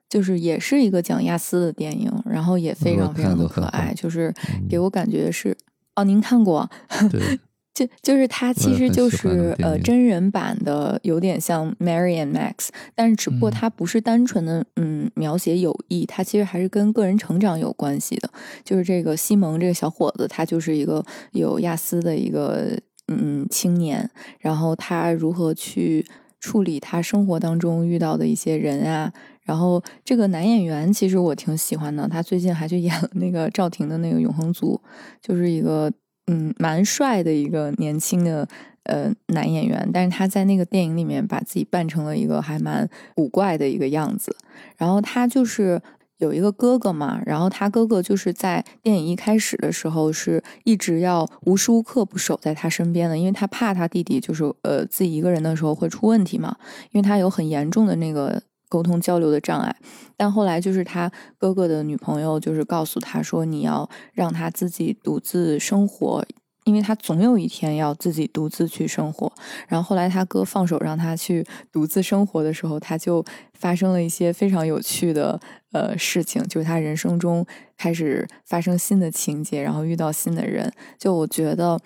[0.08, 4.32] 就是也是一个讲亚斯的电影，然后也非常非常的可爱，就是
[4.68, 5.56] 给嗯我感觉是
[5.94, 6.68] 哦，您看过？
[7.10, 7.38] 对，
[7.74, 18.30] 就就是它其实就是呃真人版的，有点像 Mary and Max，但是只不过嗯它不是单纯的嗯描写友谊，它其实还是跟个人成长有关系的。
[18.64, 26.04] 就是这个西蒙这个小伙子，他就是一个有亚斯的一个嗯青年，然后他如何去
[26.40, 29.12] 处理他生活当中遇到的一些人啊。
[29.42, 34.80] 然后这个男演员其实我挺喜欢的，他最近还去演了那个赵婷的那个《永恒族》，
[35.20, 35.88] 就是一个
[36.26, 38.48] 嗯蛮帅的一个年轻的
[38.82, 44.34] 呃男演员，但是他在那个电影里面把自己扮成了一个还蛮古怪的一个样子。
[44.76, 45.80] 然后他就是
[46.18, 56.56] 有一个哥哥嘛，然后他哥哥就是在电影一开始的时候是一直要无时无刻不守在他身边的，因为他怕他弟弟就是呃自己一个人的时候会出问题嘛，
[56.92, 59.76] 因为他有很严重的那个沟通交流的障碍。
[60.16, 66.24] 但后来就是他哥哥的女朋友就是告诉他说，你要让他自己独自生活。
[66.66, 69.32] 因为他总有一天要自己独自去生活，
[69.68, 73.24] 然后后来他哥放手让他去独自生活的时候，他就
[73.54, 75.40] 发生了一些非常有趣的
[75.70, 80.72] 呃事情，就是他人生中开始发生新的情节，然后遇到新的人。
[80.98, 81.78] 就我觉得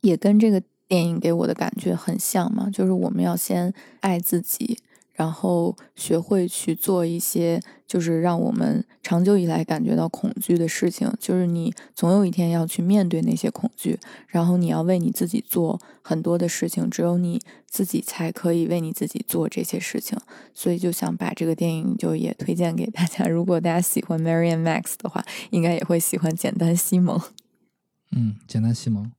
[0.00, 4.78] 也跟这个电影给我的感觉很像嘛，就是我们要先爱自己，
[5.22, 20.18] 然后学会去做一些就是让我们长久以来感觉到恐惧的事情，就是你总有一天要去面对那些恐惧，然后你要为你自己做很多的事情，只有你自己才可以为你自己做这些事情。
[20.52, 27.16] 所以就想把这个电影就也推荐给大家，如果大家喜欢 Mary and Max 的话，应该也会喜欢《简单西蒙》。
[28.10, 29.12] 嗯，简单西蒙。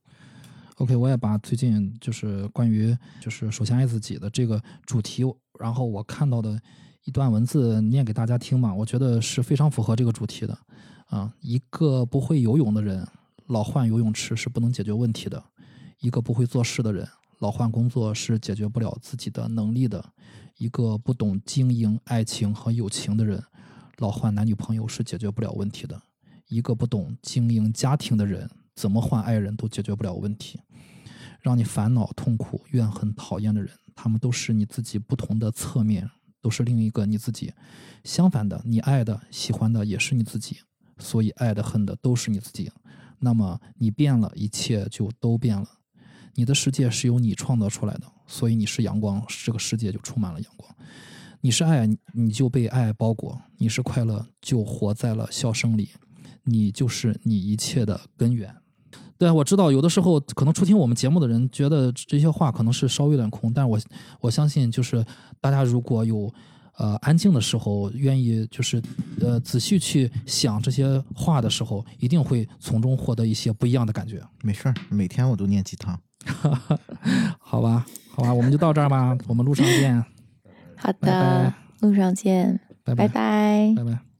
[0.84, 5.24] OK，我也把最近就是关于就是首先爱自己的这个主题，
[5.58, 6.60] 然后我看到的
[7.04, 10.54] 一段文字念给大家听嘛，我觉得是非常符合这个主题的。
[11.06, 13.06] 啊，一个不会游泳的人，
[13.46, 15.42] 老换游泳池是不能解决问题的；
[16.00, 17.08] 一个不会做事的人，
[17.38, 20.04] 老换工作是解决不了自己的能力的；
[20.58, 23.42] 一个不懂经营爱情和友情的人，
[23.96, 25.96] 老换男女朋友是解决不了问题的；
[26.48, 30.60] 一个不懂经营家庭的人，怎么换爱人都解决不了问题。
[31.40, 36.08] 让你烦恼、痛苦、怨恨、讨厌的人，他们都是你自己不同的侧面，
[36.40, 37.52] 都是另一个你自己。
[38.02, 40.60] 相反的，你爱的、喜欢的也是你自己，
[40.98, 42.70] 所以爱的、恨的都是你自己。
[43.18, 45.68] 那么你变了，一切就都变了。
[46.34, 50.74] 你的世界是由你创造出来的，所以你是阳光，这个世界就充满了阳光。
[51.42, 55.90] 你是爱，你就被爱包裹；你是快乐，就活在了笑声里。
[56.44, 58.54] 你就是你一切的根源。
[59.16, 63.78] 对，我知道有的时候可能初听我们节目的人觉得这些话可能是稍微有点空，但是我
[64.20, 65.04] 我相信就是
[65.40, 66.32] 大家如果有
[66.78, 68.82] 呃安静的时候，愿意就是
[69.20, 74.20] 呃仔细去想这些话的时候，一定会从中获得一些不一样的感觉。
[74.42, 75.98] 没事儿，每天我都念鸡汤。
[77.38, 80.04] 好吧，好吧，我们就到这儿吧，我们路上见，
[80.76, 84.13] 好的，拜拜路上见，拜拜拜拜拜拜。